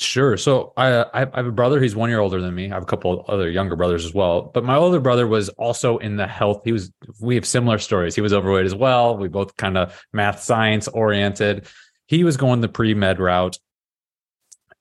Sure. 0.00 0.38
So 0.38 0.72
I 0.78 1.04
I 1.12 1.18
have 1.34 1.46
a 1.46 1.52
brother. 1.52 1.78
He's 1.78 1.94
one 1.94 2.08
year 2.08 2.20
older 2.20 2.40
than 2.40 2.54
me. 2.54 2.70
I 2.70 2.74
have 2.74 2.84
a 2.84 2.86
couple 2.86 3.22
other 3.28 3.50
younger 3.50 3.76
brothers 3.76 4.06
as 4.06 4.14
well. 4.14 4.42
But 4.42 4.64
my 4.64 4.76
older 4.76 4.98
brother 4.98 5.26
was 5.26 5.50
also 5.50 5.98
in 5.98 6.16
the 6.16 6.26
health. 6.26 6.62
He 6.64 6.72
was. 6.72 6.90
We 7.20 7.34
have 7.34 7.44
similar 7.44 7.76
stories. 7.76 8.14
He 8.14 8.22
was 8.22 8.32
overweight 8.32 8.64
as 8.64 8.74
well. 8.74 9.18
We 9.18 9.28
both 9.28 9.56
kind 9.58 9.76
of 9.76 10.02
math 10.14 10.42
science 10.42 10.88
oriented. 10.88 11.66
He 12.06 12.24
was 12.24 12.38
going 12.38 12.62
the 12.62 12.68
pre 12.68 12.94
med 12.94 13.20
route, 13.20 13.58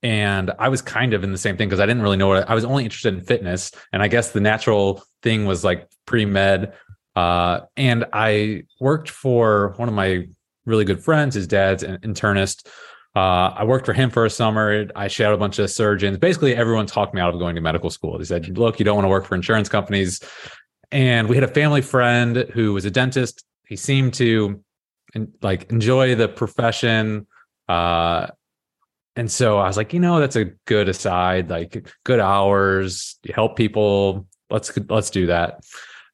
and 0.01 0.51
I 0.57 0.69
was 0.69 0.81
kind 0.81 1.13
of 1.13 1.25
in 1.25 1.33
the 1.33 1.37
same 1.37 1.57
thing 1.57 1.67
because 1.67 1.81
I 1.81 1.85
didn't 1.85 2.01
really 2.01 2.15
know 2.15 2.29
what 2.29 2.49
I, 2.49 2.53
I 2.53 2.55
was 2.55 2.63
only 2.63 2.85
interested 2.85 3.13
in 3.13 3.21
fitness, 3.21 3.73
and 3.91 4.01
I 4.01 4.07
guess 4.07 4.31
the 4.31 4.39
natural 4.39 5.03
thing 5.21 5.45
was 5.45 5.65
like 5.65 5.89
pre 6.05 6.23
med. 6.23 6.73
Uh, 7.17 7.61
and 7.75 8.05
I 8.13 8.63
worked 8.79 9.09
for 9.09 9.73
one 9.75 9.89
of 9.89 9.93
my 9.93 10.29
really 10.65 10.85
good 10.85 11.03
friends. 11.03 11.35
His 11.35 11.47
dad's 11.47 11.83
an 11.83 11.97
internist. 11.97 12.67
Uh, 13.15 13.53
I 13.55 13.63
worked 13.63 13.85
for 13.85 13.93
him 13.93 14.09
for 14.09 14.25
a 14.25 14.29
summer. 14.29 14.87
I 14.95 15.07
shadowed 15.07 15.33
a 15.33 15.37
bunch 15.37 15.57
of 15.59 15.69
surgeons. 15.71 16.17
Basically, 16.17 16.55
everyone 16.55 16.85
talked 16.85 17.13
me 17.13 17.21
out 17.21 17.33
of 17.33 17.39
going 17.39 17.55
to 17.55 17.61
medical 17.61 17.89
school. 17.89 18.17
They 18.17 18.25
said, 18.25 18.57
"Look, 18.57 18.79
you 18.79 18.85
don't 18.85 18.95
want 18.95 19.05
to 19.05 19.09
work 19.09 19.25
for 19.25 19.35
insurance 19.35 19.67
companies." 19.67 20.21
And 20.91 21.27
we 21.27 21.35
had 21.35 21.43
a 21.43 21.47
family 21.47 21.81
friend 21.81 22.47
who 22.53 22.73
was 22.73 22.85
a 22.85 22.91
dentist. 22.91 23.43
He 23.67 23.75
seemed 23.75 24.13
to 24.15 24.63
like 25.41 25.71
enjoy 25.71 26.15
the 26.15 26.27
profession. 26.27 27.27
Uh, 27.67 28.27
and 29.15 29.29
so 29.31 29.57
I 29.57 29.67
was 29.67 29.77
like, 29.77 29.93
you 29.93 29.99
know, 29.99 30.19
that's 30.19 30.35
a 30.35 30.45
good 30.65 30.87
aside, 30.87 31.49
like 31.49 31.89
good 32.03 32.19
hours, 32.19 33.17
help 33.33 33.55
people. 33.55 34.27
Let's 34.49 34.71
let's 34.87 35.09
do 35.09 35.27
that. 35.27 35.61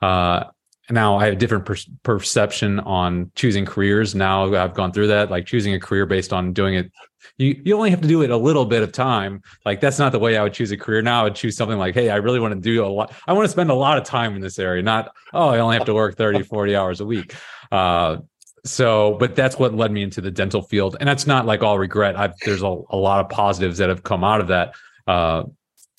Uh, 0.02 0.46
now 0.90 1.18
I 1.18 1.26
have 1.26 1.34
a 1.34 1.38
different 1.38 1.66
per- 1.66 1.76
perception 2.04 2.80
on 2.82 3.32
choosing 3.36 3.66
careers. 3.66 4.14
Now 4.14 4.54
I've 4.54 4.74
gone 4.74 4.92
through 4.92 5.08
that, 5.08 5.32
like 5.32 5.46
choosing 5.46 5.74
a 5.74 5.80
career 5.80 6.06
based 6.06 6.32
on 6.32 6.54
doing 6.54 6.76
it. 6.76 6.92
You 7.38 7.60
you 7.66 7.76
only 7.76 7.90
have 7.90 8.02
to 8.02 8.08
do 8.08 8.22
it 8.22 8.30
a 8.30 8.38
little 8.38 8.66
bit 8.66 8.84
of 8.84 8.92
time. 8.92 9.42
Like 9.66 9.82
that's 9.82 9.98
not 9.98 10.12
the 10.12 10.20
way 10.20 10.38
I 10.38 10.44
would 10.44 10.54
choose 10.54 10.72
a 10.72 10.78
career. 10.78 11.02
Now 11.02 11.22
I 11.22 11.24
would 11.24 11.36
choose 11.36 11.58
something 11.58 11.78
like, 11.78 11.96
hey, 11.96 12.10
I 12.10 12.18
really 12.18 12.40
want 12.40 12.54
to 12.54 12.60
do 12.60 12.86
a 12.86 12.88
lot. 12.88 13.14
I 13.28 13.34
want 13.34 13.46
to 13.46 13.50
spend 13.50 13.72
a 13.72 13.76
lot 13.76 13.98
of 13.98 14.04
time 14.04 14.36
in 14.36 14.42
this 14.42 14.60
area. 14.60 14.84
Not 14.84 15.12
oh, 15.34 15.50
I 15.50 15.60
only 15.60 15.76
have 15.76 15.86
to 15.88 15.94
work 15.94 16.16
30, 16.16 16.44
40 16.44 16.76
hours 16.76 17.02
a 17.02 17.06
week. 17.06 17.34
Uh, 17.72 18.18
so, 18.64 19.16
but 19.20 19.36
that's 19.36 19.58
what 19.58 19.74
led 19.74 19.92
me 19.92 20.04
into 20.04 20.22
the 20.22 20.32
dental 20.32 20.62
field, 20.64 20.98
and 21.00 21.08
that's 21.08 21.28
not 21.28 21.46
like 21.46 21.62
all 21.62 21.78
regret. 21.78 22.18
I've, 22.18 22.34
there's 22.40 22.64
a, 22.64 22.82
a 22.90 22.98
lot 22.98 23.24
of 23.24 23.30
positives 23.30 23.78
that 23.78 23.90
have 23.90 24.04
come 24.04 24.24
out 24.24 24.42
of 24.42 24.48
that. 24.48 24.74
Uh, 25.08 25.44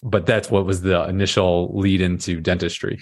but 0.03 0.27
that's 0.27 0.51
what 0.51 0.67
was 0.67 0.83
the 0.83 1.05
initial 1.09 1.77
lead 1.77 2.01
into 2.01 2.41
dentistry 2.41 3.01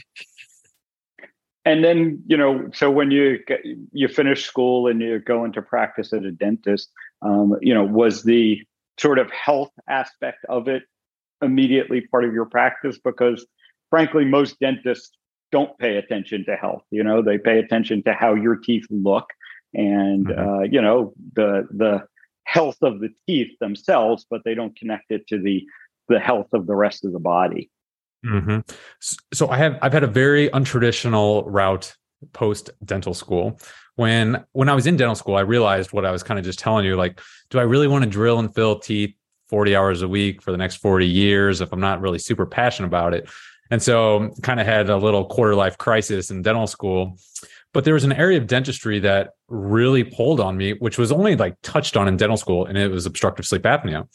and 1.64 1.85
then 1.85 2.23
you 2.26 2.37
know 2.37 2.68
so 2.73 2.90
when 2.90 3.11
you 3.11 3.38
you 3.92 4.09
finish 4.09 4.44
school 4.44 4.87
and 4.87 5.00
you 5.00 5.18
go 5.18 5.44
into 5.44 5.62
practice 5.62 6.12
at 6.12 6.25
a 6.25 6.33
dentist 6.33 6.90
um, 7.23 7.56
you 7.61 7.75
know 7.75 7.85
was 7.85 8.23
the 8.23 8.61
sort 8.99 9.18
of 9.18 9.30
health 9.30 9.73
aspect 9.88 10.44
of 10.49 10.68
it 10.68 10.83
immediately 11.42 12.00
part 12.00 12.25
of 12.25 12.33
your 12.33 12.47
practice? 12.47 12.99
Because 12.99 13.47
frankly 13.90 14.25
most 14.25 14.59
dentists 14.61 15.12
don't 15.52 15.76
pay 15.78 15.97
attention 15.97 16.44
to 16.47 16.56
health 16.56 16.83
you 16.90 17.02
know? 17.02 17.23
They 17.23 17.38
pay 17.38 17.59
attention 17.59 18.02
to 18.04 18.12
how 18.12 18.35
your 18.35 18.56
teeth 18.56 18.87
look 18.90 19.26
and 19.75 20.26
mm-hmm. 20.26 20.49
uh, 20.49 20.62
you 20.62 20.80
know 20.80 21.12
the 21.35 21.66
the 21.71 22.04
health 22.44 22.76
of 22.83 23.00
the 23.00 23.09
teeth 23.26 23.59
themselves 23.61 24.26
but 24.30 24.42
they 24.44 24.54
don't 24.54 24.76
connect 24.76 25.11
it 25.11 25.26
to 25.28 25.40
the 25.40 25.64
the 26.09 26.21
health 26.21 26.49
of 26.52 26.66
the 26.66 26.75
rest 26.75 27.04
of 27.04 27.12
the 27.12 27.18
body 27.18 27.71
Mm-hmm. 28.25 28.61
So 29.33 29.49
I 29.49 29.59
have 29.59 29.78
I've 29.83 29.93
had 29.93 30.04
a 30.04 30.09
very 30.09 30.49
untraditional 30.50 31.45
route 31.47 31.95
post 32.33 32.71
dental 32.85 33.14
school. 33.14 33.59
When 33.97 34.45
when 34.52 34.69
I 34.69 34.75
was 34.75 34.87
in 34.87 34.97
dental 34.97 35.14
school, 35.14 35.37
I 35.37 35.40
realized 35.40 35.93
what 35.93 36.04
I 36.04 36.11
was 36.11 36.23
kind 36.23 36.38
of 36.38 36.45
just 36.45 36.59
telling 36.59 36.85
you. 36.85 36.97
Like, 36.97 37.21
do 37.50 37.59
I 37.59 37.62
really 37.62 37.87
want 37.87 38.04
to 38.04 38.11
drill 38.11 38.38
and 38.38 38.52
fill 38.54 38.78
teeth 38.78 39.14
40 39.49 39.76
hours 39.76 40.02
a 40.02 40.09
week 40.09 40.43
for 40.43 40.50
the 40.50 40.57
next 40.57 40.76
40 40.76 41.07
years 41.07 41.61
if 41.61 41.73
I'm 41.73 41.81
not 41.81 42.00
really 42.00 42.19
super 42.19 42.47
passionate 42.47 42.88
about 42.88 43.14
it? 43.14 43.28
And 43.71 43.83
so 43.83 44.31
kind 44.43 44.61
of 44.61 44.66
had 44.66 44.90
a 44.90 44.97
little 44.97 45.25
quarter 45.26 45.54
life 45.54 45.78
crisis 45.78 46.31
in 46.31 46.43
dental 46.43 46.66
school. 46.66 47.19
But 47.73 47.85
there 47.85 47.95
was 47.95 48.04
an 48.04 48.12
area 48.12 48.38
of 48.38 48.47
dentistry 48.47 49.00
that 49.00 49.31
really 49.49 50.04
pulled 50.04 50.40
on 50.40 50.57
me, 50.57 50.75
which 50.75 50.97
was 50.97 51.11
only 51.11 51.35
like 51.35 51.57
touched 51.62 51.97
on 51.97 52.07
in 52.07 52.16
dental 52.16 52.37
school, 52.37 52.66
and 52.66 52.78
it 52.78 52.90
was 52.90 53.04
obstructive 53.04 53.47
sleep 53.47 53.62
apnea. 53.62 54.09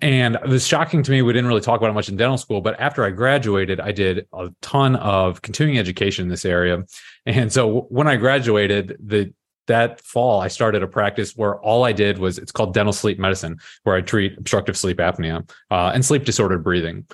And 0.00 0.36
it 0.36 0.46
was 0.46 0.66
shocking 0.66 1.02
to 1.02 1.10
me. 1.10 1.20
We 1.22 1.32
didn't 1.32 1.48
really 1.48 1.60
talk 1.60 1.80
about 1.80 1.90
it 1.90 1.94
much 1.94 2.08
in 2.08 2.16
dental 2.16 2.38
school, 2.38 2.60
but 2.60 2.78
after 2.78 3.04
I 3.04 3.10
graduated, 3.10 3.80
I 3.80 3.92
did 3.92 4.26
a 4.32 4.50
ton 4.62 4.96
of 4.96 5.42
continuing 5.42 5.78
education 5.78 6.24
in 6.24 6.28
this 6.28 6.44
area. 6.44 6.84
And 7.26 7.52
so 7.52 7.82
when 7.88 8.06
I 8.06 8.16
graduated, 8.16 8.96
the 9.00 9.32
that 9.66 10.00
fall, 10.00 10.40
I 10.40 10.48
started 10.48 10.82
a 10.82 10.88
practice 10.88 11.36
where 11.36 11.60
all 11.60 11.84
I 11.84 11.92
did 11.92 12.18
was 12.18 12.38
it's 12.38 12.50
called 12.50 12.74
dental 12.74 12.92
sleep 12.92 13.18
medicine, 13.18 13.60
where 13.84 13.94
I 13.94 14.00
treat 14.00 14.36
obstructive 14.36 14.76
sleep 14.76 14.98
apnea 14.98 15.48
uh, 15.70 15.92
and 15.94 16.04
sleep 16.04 16.24
disordered 16.24 16.64
breathing. 16.64 17.06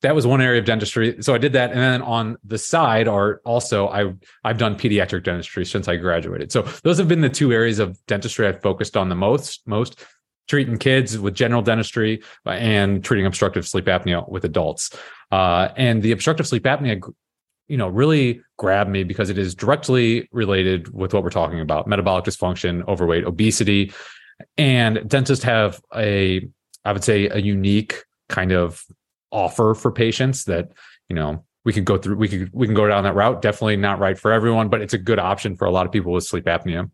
That 0.00 0.14
was 0.14 0.26
one 0.26 0.40
area 0.40 0.60
of 0.60 0.64
dentistry. 0.64 1.16
So 1.22 1.34
I 1.34 1.38
did 1.38 1.52
that, 1.54 1.70
and 1.70 1.80
then 1.80 2.02
on 2.02 2.36
the 2.44 2.56
side 2.56 3.08
are 3.08 3.40
also 3.44 3.88
I 3.88 4.14
I've 4.42 4.58
done 4.58 4.76
pediatric 4.76 5.24
dentistry 5.24 5.66
since 5.66 5.88
I 5.88 5.96
graduated. 5.96 6.50
So 6.50 6.62
those 6.82 6.98
have 6.98 7.08
been 7.08 7.20
the 7.20 7.28
two 7.28 7.52
areas 7.52 7.78
of 7.78 7.98
dentistry 8.06 8.46
I've 8.46 8.62
focused 8.62 8.96
on 8.96 9.08
the 9.08 9.16
most. 9.16 9.66
Most 9.66 10.02
treating 10.48 10.78
kids 10.78 11.18
with 11.18 11.34
general 11.34 11.62
dentistry 11.62 12.22
and 12.46 13.04
treating 13.04 13.26
obstructive 13.26 13.68
sleep 13.68 13.84
apnea 13.84 14.28
with 14.28 14.44
adults. 14.44 14.90
Uh, 15.30 15.68
and 15.76 16.02
the 16.02 16.10
obstructive 16.10 16.46
sleep 16.46 16.64
apnea, 16.64 17.00
you 17.68 17.76
know, 17.76 17.88
really 17.88 18.40
grabbed 18.56 18.90
me 18.90 19.04
because 19.04 19.30
it 19.30 19.38
is 19.38 19.54
directly 19.54 20.28
related 20.32 20.92
with 20.92 21.12
what 21.12 21.22
we're 21.22 21.30
talking 21.30 21.60
about: 21.60 21.86
metabolic 21.86 22.24
dysfunction, 22.24 22.86
overweight, 22.88 23.24
obesity, 23.24 23.92
and 24.56 25.08
dentists 25.08 25.44
have 25.44 25.80
a, 25.94 26.48
I 26.84 26.92
would 26.92 27.04
say, 27.04 27.28
a 27.28 27.38
unique 27.38 28.04
kind 28.28 28.52
of 28.52 28.84
offer 29.30 29.74
for 29.74 29.92
patients 29.92 30.44
that 30.44 30.72
you 31.10 31.14
know 31.14 31.44
we 31.64 31.72
could 31.74 31.84
go 31.84 31.98
through 31.98 32.16
we 32.16 32.28
could 32.28 32.50
we 32.54 32.66
can 32.66 32.74
go 32.74 32.88
down 32.88 33.04
that 33.04 33.14
route. 33.14 33.42
Definitely 33.42 33.76
not 33.76 33.98
right 33.98 34.18
for 34.18 34.32
everyone 34.32 34.70
but 34.70 34.80
it's 34.80 34.94
a 34.94 34.98
good 34.98 35.18
option 35.18 35.54
for 35.54 35.66
a 35.66 35.70
lot 35.70 35.84
of 35.84 35.92
people 35.92 36.12
with 36.12 36.24
sleep 36.24 36.44
apnea 36.44 36.90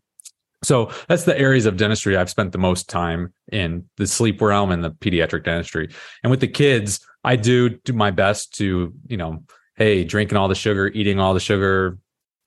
so 0.65 0.91
that's 1.07 1.23
the 1.23 1.37
areas 1.37 1.65
of 1.65 1.77
dentistry 1.77 2.17
I've 2.17 2.29
spent 2.29 2.51
the 2.51 2.57
most 2.57 2.89
time 2.89 3.33
in 3.51 3.85
the 3.97 4.07
sleep 4.07 4.41
realm 4.41 4.71
and 4.71 4.83
the 4.83 4.91
pediatric 4.91 5.43
dentistry. 5.43 5.89
And 6.23 6.31
with 6.31 6.39
the 6.39 6.47
kids, 6.47 6.99
I 7.23 7.35
do 7.35 7.69
do 7.69 7.93
my 7.93 8.11
best 8.11 8.55
to, 8.55 8.93
you 9.07 9.17
know, 9.17 9.43
hey, 9.75 10.03
drinking 10.03 10.37
all 10.37 10.47
the 10.47 10.55
sugar, 10.55 10.87
eating 10.87 11.19
all 11.19 11.33
the 11.33 11.39
sugar, 11.39 11.97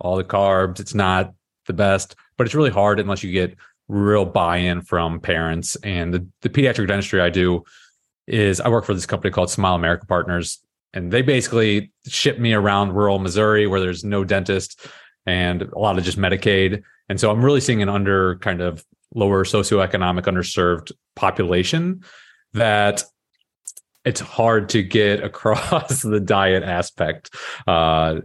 all 0.01 0.17
the 0.17 0.25
carbs, 0.25 0.81
it's 0.81 0.95
not 0.95 1.35
the 1.67 1.73
best, 1.73 2.17
but 2.37 2.47
it's 2.47 2.55
really 2.55 2.71
hard 2.71 3.01
unless 3.01 3.23
you 3.23 3.33
get 3.33 3.57
real 3.89 4.25
buy-in 4.25 4.83
from 4.83 5.21
parents. 5.21 5.77
And 5.77 6.13
the, 6.13 6.27
the 6.43 6.49
pediatric 6.49 6.89
dentistry 6.89 7.21
I 7.21 7.31
do 7.31 7.65
is 8.27 8.61
I 8.61 8.69
work 8.69 8.85
for 8.85 8.95
this 8.95 9.07
company 9.07 9.33
called 9.33 9.51
Smile 9.51 9.75
America 9.75 10.07
Partners. 10.07 10.59
And 10.95 11.11
they 11.11 11.23
basically 11.23 11.93
ship 12.07 12.39
me 12.39 12.53
around 12.53 12.93
rural 12.93 13.19
Missouri 13.19 13.67
where 13.67 13.81
there's 13.81 14.05
no 14.05 14.25
dentist 14.25 14.87
and 15.27 15.63
a 15.63 15.79
lot 15.79 15.99
of 15.99 16.05
just 16.05 16.19
Medicaid. 16.19 16.83
And 17.09 17.19
so 17.19 17.31
I'm 17.31 17.45
really 17.45 17.61
seeing 17.61 17.83
an 17.83 17.89
under 17.89 18.37
kind 18.37 18.61
of 18.61 18.85
lower 19.15 19.45
socioeconomic 19.45 20.25
underserved 20.25 20.93
population 21.17 22.03
that 22.53 23.05
it's 24.05 24.21
hard 24.21 24.69
to 24.71 24.83
get 24.83 25.23
across 25.25 26.03
the 26.03 26.21
diet 26.21 26.63
aspect 26.63 27.35
uh, 27.67 28.21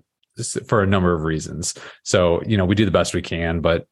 for 0.68 0.82
a 0.82 0.88
number 0.88 1.14
of 1.14 1.24
reasons. 1.24 1.76
So, 2.04 2.42
you 2.44 2.58
know, 2.58 2.66
we 2.66 2.76
do 2.76 2.86
the 2.86 2.92
best 2.92 3.14
we 3.14 3.22
can, 3.22 3.62
but 3.62 3.88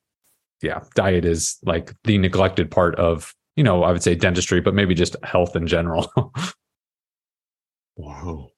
yeah, 0.62 0.81
diet 0.95 1.25
is 1.25 1.57
like 1.63 1.93
the 2.03 2.17
neglected 2.17 2.69
part 2.69 2.95
of, 2.95 3.33
you 3.55 3.63
know, 3.63 3.83
I 3.83 3.91
would 3.91 4.03
say 4.03 4.15
dentistry, 4.15 4.62
but 4.62 4.74
maybe 4.74 4.95
just 4.95 5.15
health 5.24 5.55
in 5.55 5.67
general. 5.67 6.12
wow. 7.95 8.50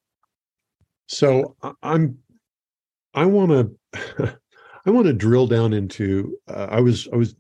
So 1.08 1.56
I'm, 1.82 2.20
I 3.14 3.26
want 3.26 3.78
to, 3.94 4.40
I 4.86 4.92
want 4.92 5.08
to 5.08 5.14
drill 5.14 5.48
down 5.48 5.74
into. 5.74 6.38
Uh, 6.48 6.68
I 6.70 6.82
was 6.82 7.08
I 7.12 7.16
was 7.16 7.36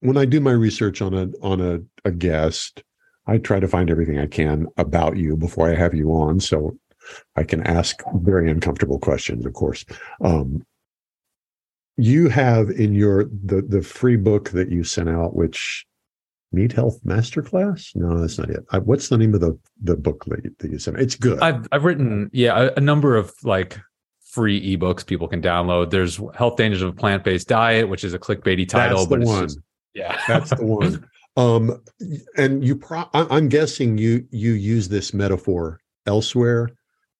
when 0.00 0.16
I 0.16 0.24
do 0.24 0.40
my 0.40 0.52
research 0.52 1.00
on 1.02 1.14
a 1.14 1.28
on 1.42 1.60
a, 1.60 1.80
a 2.06 2.12
guest, 2.12 2.82
I 3.26 3.38
try 3.38 3.58
to 3.58 3.68
find 3.68 3.90
everything 3.90 4.18
I 4.18 4.26
can 4.26 4.66
about 4.76 5.16
you 5.16 5.36
before 5.36 5.70
I 5.70 5.74
have 5.74 5.94
you 5.94 6.10
on, 6.10 6.40
so 6.40 6.76
I 7.36 7.42
can 7.42 7.62
ask 7.62 7.96
very 8.16 8.50
uncomfortable 8.50 8.98
questions. 8.98 9.46
Of 9.46 9.54
course, 9.54 9.84
um, 10.20 10.64
you 11.96 12.28
have 12.28 12.70
in 12.70 12.94
your 12.94 13.24
the 13.24 13.62
the 13.62 13.82
free 13.82 14.16
book 14.16 14.50
that 14.50 14.70
you 14.70 14.84
sent 14.84 15.08
out, 15.08 15.34
which 15.34 15.86
Meat 16.52 16.72
Health 16.72 17.00
Masterclass? 17.04 17.94
No, 17.96 18.20
that's 18.20 18.38
not 18.38 18.50
it. 18.50 18.64
I, 18.70 18.78
what's 18.78 19.08
the 19.08 19.18
name 19.18 19.34
of 19.34 19.40
the 19.40 19.58
the 19.82 19.96
book 19.96 20.24
that 20.26 20.44
you, 20.44 20.54
that 20.58 20.70
you 20.70 20.78
sent? 20.78 21.00
It's 21.00 21.16
good. 21.16 21.40
I've 21.40 21.66
I've 21.72 21.84
written 21.84 22.30
yeah 22.32 22.68
a, 22.68 22.72
a 22.76 22.80
number 22.80 23.16
of 23.16 23.32
like 23.42 23.78
free 24.34 24.76
ebooks 24.76 25.06
people 25.06 25.28
can 25.28 25.40
download. 25.40 25.90
There's 25.90 26.20
Health 26.34 26.56
Dangers 26.56 26.82
of 26.82 26.88
a 26.88 26.92
Plant 26.92 27.22
Based 27.22 27.46
Diet, 27.46 27.88
which 27.88 28.02
is 28.02 28.14
a 28.14 28.18
clickbaity 28.18 28.68
title, 28.68 28.98
that's 28.98 29.08
but 29.08 29.20
it's 29.20 29.28
one. 29.30 29.42
Just, 29.44 29.60
yeah, 29.94 30.20
that's 30.26 30.50
the 30.50 30.64
one. 30.64 31.08
Um, 31.36 31.82
and 32.36 32.64
you, 32.64 32.76
pro- 32.76 33.10
I'm 33.12 33.48
guessing 33.48 33.98
you 33.98 34.24
you 34.30 34.52
use 34.52 34.88
this 34.88 35.12
metaphor 35.12 35.80
elsewhere, 36.06 36.70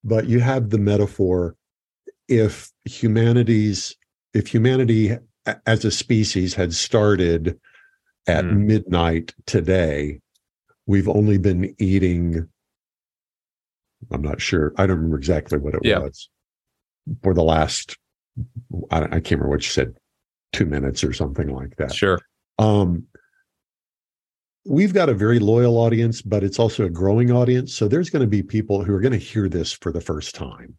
but 0.04 0.28
you 0.28 0.38
have 0.38 0.70
the 0.70 0.78
metaphor 0.78 1.56
if 2.28 2.70
humanity's 2.84 3.96
if 4.32 4.46
humanity 4.46 5.16
as 5.66 5.84
a 5.84 5.90
species 5.90 6.54
had 6.54 6.72
started 6.74 7.58
at 8.28 8.44
mm. 8.44 8.56
midnight 8.56 9.34
today, 9.46 10.20
we've 10.86 11.08
only 11.08 11.38
been 11.38 11.74
eating. 11.80 12.48
I'm 14.12 14.22
not 14.22 14.40
sure. 14.40 14.74
I 14.78 14.86
don't 14.86 14.98
remember 14.98 15.18
exactly 15.18 15.58
what 15.58 15.74
it 15.74 15.80
yeah. 15.82 15.98
was 15.98 16.28
for 17.22 17.34
the 17.34 17.42
last 17.42 17.96
I, 18.90 19.02
I 19.02 19.08
can't 19.08 19.32
remember 19.32 19.50
what 19.50 19.64
you 19.64 19.70
said 19.70 19.94
two 20.52 20.66
minutes 20.66 21.04
or 21.04 21.12
something 21.12 21.48
like 21.48 21.76
that 21.76 21.94
sure 21.94 22.20
um 22.58 23.04
we've 24.66 24.94
got 24.94 25.08
a 25.08 25.14
very 25.14 25.38
loyal 25.38 25.76
audience 25.76 26.22
but 26.22 26.42
it's 26.42 26.58
also 26.58 26.84
a 26.84 26.90
growing 26.90 27.30
audience 27.30 27.74
so 27.74 27.88
there's 27.88 28.10
going 28.10 28.22
to 28.22 28.28
be 28.28 28.42
people 28.42 28.82
who 28.82 28.94
are 28.94 29.00
going 29.00 29.12
to 29.12 29.18
hear 29.18 29.48
this 29.48 29.72
for 29.72 29.92
the 29.92 30.00
first 30.00 30.34
time 30.34 30.76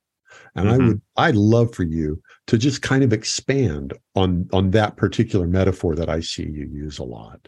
And 0.56 0.70
mm-hmm. 0.70 0.82
I 0.82 0.88
would 0.88 1.02
I'd 1.18 1.36
love 1.36 1.74
for 1.74 1.84
you 1.84 2.22
to 2.48 2.58
just 2.58 2.82
kind 2.82 3.04
of 3.04 3.14
expand 3.14 3.94
on 4.16 4.48
on 4.54 4.72
that 4.72 4.98
particular 4.98 5.48
metaphor 5.48 5.96
that 5.96 6.10
I 6.10 6.22
see 6.22 6.44
you 6.44 6.66
use 6.66 7.00
a 7.00 7.04
lot. 7.04 7.48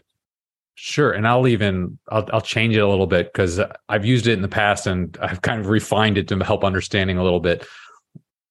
Sure, 0.74 1.10
and 1.10 1.26
I'll 1.26 1.48
even 1.48 1.98
I'll, 2.08 2.28
I'll 2.32 2.40
change 2.40 2.76
it 2.76 2.80
a 2.80 2.88
little 2.88 3.06
bit 3.06 3.32
because 3.32 3.60
I've 3.88 4.04
used 4.04 4.26
it 4.26 4.32
in 4.32 4.42
the 4.42 4.48
past 4.48 4.86
and 4.86 5.16
I've 5.20 5.42
kind 5.42 5.60
of 5.60 5.68
refined 5.68 6.18
it 6.18 6.28
to 6.28 6.38
help 6.44 6.64
understanding 6.64 7.18
a 7.18 7.24
little 7.24 7.40
bit. 7.40 7.66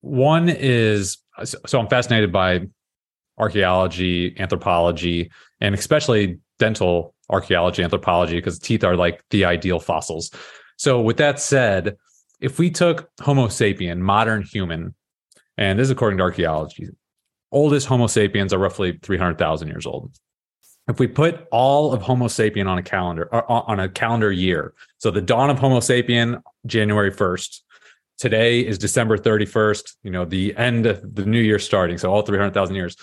One 0.01 0.49
is 0.49 1.17
so 1.43 1.79
I'm 1.79 1.87
fascinated 1.87 2.31
by 2.31 2.67
archaeology, 3.37 4.35
anthropology, 4.39 5.31
and 5.61 5.75
especially 5.75 6.39
dental 6.59 7.13
archaeology, 7.29 7.83
anthropology, 7.83 8.35
because 8.35 8.59
teeth 8.59 8.83
are 8.83 8.95
like 8.95 9.23
the 9.29 9.45
ideal 9.45 9.79
fossils. 9.79 10.31
So, 10.77 11.01
with 11.01 11.17
that 11.17 11.39
said, 11.39 11.97
if 12.39 12.59
we 12.59 12.69
took 12.69 13.09
Homo 13.21 13.47
sapien, 13.47 13.99
modern 13.99 14.43
human, 14.43 14.95
and 15.57 15.79
this 15.79 15.85
is 15.85 15.91
according 15.91 16.17
to 16.17 16.23
archaeology, 16.23 16.89
oldest 17.51 17.87
Homo 17.87 18.07
sapiens 18.07 18.53
are 18.53 18.59
roughly 18.59 18.99
300,000 19.01 19.67
years 19.67 19.85
old. 19.85 20.13
If 20.87 20.99
we 20.99 21.07
put 21.07 21.47
all 21.51 21.93
of 21.93 22.01
Homo 22.01 22.27
sapien 22.27 22.67
on 22.67 22.77
a 22.77 22.83
calendar, 22.83 23.33
uh, 23.33 23.41
on 23.47 23.79
a 23.79 23.89
calendar 23.89 24.31
year, 24.31 24.73
so 24.99 25.11
the 25.11 25.21
dawn 25.21 25.49
of 25.49 25.59
Homo 25.59 25.79
sapien, 25.79 26.41
January 26.65 27.11
1st, 27.11 27.61
today 28.17 28.61
is 28.61 28.77
December 28.77 29.17
31st, 29.17 29.95
you 30.03 30.11
know, 30.11 30.25
the 30.25 30.55
end 30.57 30.85
of 30.85 31.15
the 31.15 31.25
new 31.25 31.39
year 31.39 31.59
starting, 31.59 31.97
so 31.97 32.11
all 32.11 32.21
300,000 32.21 32.75
years. 32.75 32.95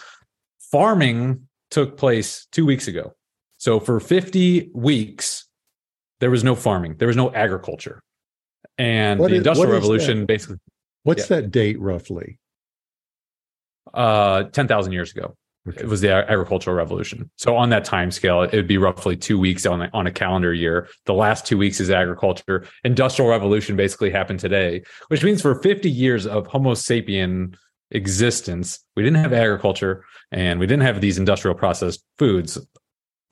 Farming 0.71 1.49
took 1.71 1.97
place 1.97 2.47
two 2.53 2.67
weeks 2.67 2.89
ago. 2.89 3.15
So 3.59 3.81
for 3.81 4.01
50 4.01 4.71
weeks, 4.75 5.47
there 6.21 6.31
was 6.31 6.45
no 6.45 6.55
farming, 6.55 6.97
there 6.99 7.09
was 7.09 7.17
no 7.17 7.33
agriculture. 7.33 8.03
And 8.79 9.21
what 9.21 9.29
the 9.29 9.37
is, 9.37 9.39
Industrial 9.39 9.73
Revolution 9.73 10.21
that? 10.21 10.27
basically. 10.27 10.59
What's 11.05 11.31
yeah. 11.31 11.37
that 11.37 11.51
date 11.51 11.81
roughly? 11.81 12.39
Uh, 13.93 14.45
10,000 14.45 14.93
years 14.93 15.13
ago. 15.13 15.37
Okay. 15.67 15.81
It 15.81 15.89
was 15.89 16.03
the 16.03 16.13
agricultural 16.13 16.77
revolution. 16.77 17.31
So 17.37 17.57
on 17.57 17.71
that 17.71 17.87
time 17.87 18.11
scale, 18.11 18.43
it 18.43 18.53
would 18.53 18.69
be 18.69 18.77
roughly 18.77 19.17
two 19.17 19.39
weeks 19.39 19.65
on 19.65 19.89
on 19.95 20.07
a 20.07 20.13
calendar 20.13 20.53
year. 20.53 20.89
The 21.07 21.15
last 21.15 21.47
two 21.47 21.57
weeks 21.57 21.81
is 21.81 21.91
agriculture. 21.91 22.67
Industrial 22.85 23.31
revolution 23.31 23.75
basically 23.75 24.11
happened 24.11 24.41
today, 24.41 24.83
which 25.09 25.25
means 25.25 25.41
for 25.41 25.55
50 25.63 25.91
years 25.91 26.27
of 26.27 26.47
Homo 26.49 26.75
sapien 26.75 27.57
existence, 27.91 28.81
we 28.97 29.03
didn't 29.03 29.23
have 29.23 29.33
agriculture 29.33 30.05
and 30.31 30.59
we 30.59 30.67
didn't 30.67 30.83
have 30.83 31.01
these 31.01 31.17
industrial 31.17 31.55
processed 31.55 32.05
foods 32.19 32.59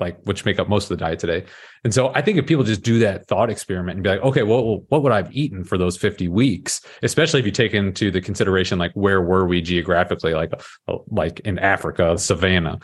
like 0.01 0.19
which 0.25 0.45
make 0.45 0.59
up 0.59 0.69
most 0.69 0.91
of 0.91 0.99
the 0.99 1.05
diet 1.05 1.19
today. 1.19 1.45
And 1.85 1.95
so 1.95 2.13
I 2.15 2.23
think 2.23 2.39
if 2.39 2.47
people 2.47 2.65
just 2.65 2.83
do 2.83 2.99
that 3.01 3.27
thought 3.27 3.51
experiment 3.51 3.97
and 3.97 4.03
be 4.03 4.11
like, 4.11 4.23
okay, 4.23 4.43
well, 4.43 4.81
what 4.89 5.03
would 5.03 5.13
I've 5.13 5.33
eaten 5.35 5.65
for 5.65 5.79
those 5.79 5.97
50 5.97 6.29
weeks? 6.29 6.81
Especially 7.03 7.41
if 7.41 7.47
you 7.47 7.53
take 7.53 7.75
into 7.75 8.11
the 8.11 8.21
consideration 8.21 8.79
like 8.79 8.93
where 8.95 9.21
were 9.21 9.47
we 9.47 9.61
geographically, 9.61 10.35
like 10.35 10.53
uh, 10.89 10.97
like 11.09 11.41
in 11.41 11.59
Africa, 11.59 12.19
savannah, 12.19 12.79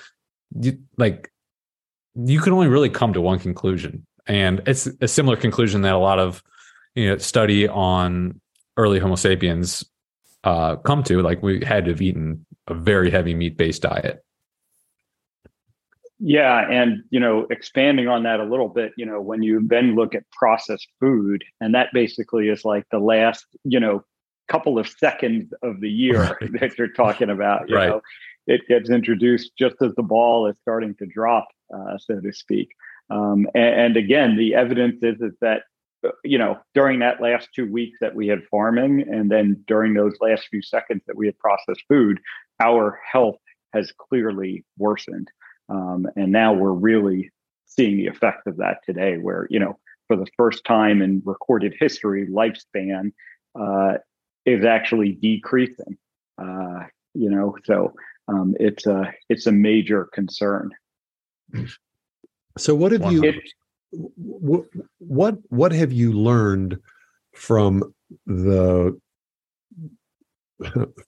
you, 0.60 0.78
like 0.96 1.30
you 2.14 2.40
can 2.40 2.52
only 2.52 2.68
really 2.68 2.90
come 2.90 3.12
to 3.12 3.20
one 3.20 3.38
conclusion, 3.38 4.06
and 4.26 4.62
it's 4.66 4.88
a 5.00 5.08
similar 5.08 5.36
conclusion 5.36 5.82
that 5.82 5.94
a 5.94 5.98
lot 5.98 6.18
of 6.18 6.42
you 6.94 7.10
know 7.10 7.18
study 7.18 7.68
on 7.68 8.40
early 8.76 8.98
Homo 8.98 9.14
sapiens 9.14 9.84
uh, 10.44 10.76
come 10.76 11.02
to. 11.04 11.22
Like 11.22 11.42
we 11.42 11.64
had 11.64 11.84
to 11.84 11.92
have 11.92 12.02
eaten 12.02 12.44
a 12.66 12.74
very 12.74 13.10
heavy 13.10 13.34
meat 13.34 13.56
based 13.56 13.82
diet. 13.82 14.24
Yeah, 16.20 16.68
and 16.68 17.04
you 17.10 17.20
know, 17.20 17.46
expanding 17.50 18.08
on 18.08 18.25
that 18.25 18.40
a 18.40 18.44
little 18.44 18.68
bit, 18.68 18.92
you 18.96 19.06
know, 19.06 19.20
when 19.20 19.42
you 19.42 19.60
then 19.64 19.94
look 19.94 20.14
at 20.14 20.28
processed 20.32 20.88
food, 21.00 21.44
and 21.60 21.75
that 21.75 21.88
basically 21.92 22.48
is 22.48 22.64
like 22.64 22.84
the 22.90 22.98
last, 22.98 23.46
you 23.64 23.78
know, 23.78 24.04
couple 24.48 24.78
of 24.78 24.88
seconds 24.88 25.52
of 25.62 25.80
the 25.80 25.90
year 25.90 26.37
right. 26.40 26.52
that 26.60 26.76
you're 26.76 26.88
talking 26.88 27.30
about. 27.30 27.68
You 27.68 27.76
right. 27.76 27.88
know, 27.88 28.00
it 28.46 28.62
gets 28.68 28.90
introduced 28.90 29.52
just 29.57 29.76
as 29.81 29.94
the 29.94 30.02
ball 30.02 30.48
is 30.48 30.57
starting 30.62 30.94
to 30.96 31.07
drop, 31.07 31.46
uh, 31.72 31.98
so 31.98 32.18
to 32.20 32.33
speak. 32.33 32.70
Um, 33.11 33.46
and, 33.54 33.81
and, 33.81 33.96
again, 33.96 34.37
the 34.37 34.54
evidence 34.54 35.02
is 35.02 35.20
is 35.20 35.35
that 35.40 35.62
uh, 36.04 36.11
you 36.24 36.38
know 36.38 36.59
during 36.74 36.98
that 36.98 37.20
last 37.20 37.48
two 37.54 37.70
weeks 37.70 37.98
that 38.00 38.14
we 38.14 38.26
had 38.26 38.40
farming, 38.50 39.04
and 39.09 39.31
then 39.31 39.62
during 39.68 39.94
those 39.94 40.14
last 40.20 40.48
few 40.50 40.62
seconds 40.62 41.02
that 41.07 41.16
we 41.16 41.26
had 41.26 41.38
processed 41.38 41.83
food, 41.88 42.18
our 42.61 42.98
health 43.11 43.38
has 43.72 43.92
clearly 43.96 44.64
worsened. 44.78 45.28
Um, 45.68 46.07
and 46.16 46.33
now 46.33 46.52
we're 46.52 46.72
really 46.72 47.31
seeing 47.66 47.96
the 47.96 48.07
effect 48.07 48.46
of 48.46 48.57
that 48.59 48.78
today, 48.85 49.16
where, 49.16 49.46
you 49.50 49.59
know, 49.59 49.78
for 50.07 50.16
the 50.16 50.26
first 50.37 50.64
time 50.64 51.02
in 51.02 51.22
recorded 51.24 51.74
history, 51.78 52.26
lifespan 52.26 53.12
uh, 53.59 53.98
is 54.46 54.64
actually 54.64 55.12
decreasing. 55.12 55.98
Uh, 56.40 56.85
you 57.14 57.31
know, 57.31 57.57
so 57.64 57.92
um, 58.28 58.54
it's 58.61 58.87
a 58.87 59.12
it's 59.28 59.46
a 59.46 59.52
major 59.52 60.09
concern. 60.12 60.70
So, 62.57 62.74
what 62.74 62.92
have 62.92 63.12
you 63.12 63.33
what 63.90 64.64
what 64.98 65.38
what 65.48 65.72
have 65.72 65.92
you 65.92 66.12
learned 66.12 66.78
from 67.35 67.94
the 68.26 68.98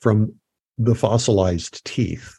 from 0.00 0.34
the 0.78 0.94
fossilized 0.94 1.84
teeth 1.84 2.38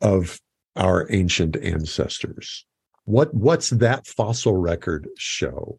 of 0.00 0.38
our 0.76 1.06
ancient 1.10 1.56
ancestors. 1.56 2.64
What 3.04 3.32
what's 3.34 3.70
that 3.70 4.06
fossil 4.06 4.54
record 4.54 5.08
show? 5.16 5.78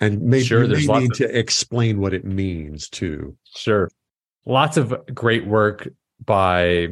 And 0.00 0.22
maybe 0.22 0.44
sure, 0.44 0.64
you 0.64 1.00
need 1.00 1.12
of, 1.12 1.18
to 1.18 1.38
explain 1.38 2.00
what 2.00 2.14
it 2.14 2.24
means 2.24 2.88
too. 2.88 3.36
Sure. 3.56 3.90
Lots 4.44 4.76
of 4.76 4.94
great 5.14 5.46
work 5.46 5.88
by 6.24 6.88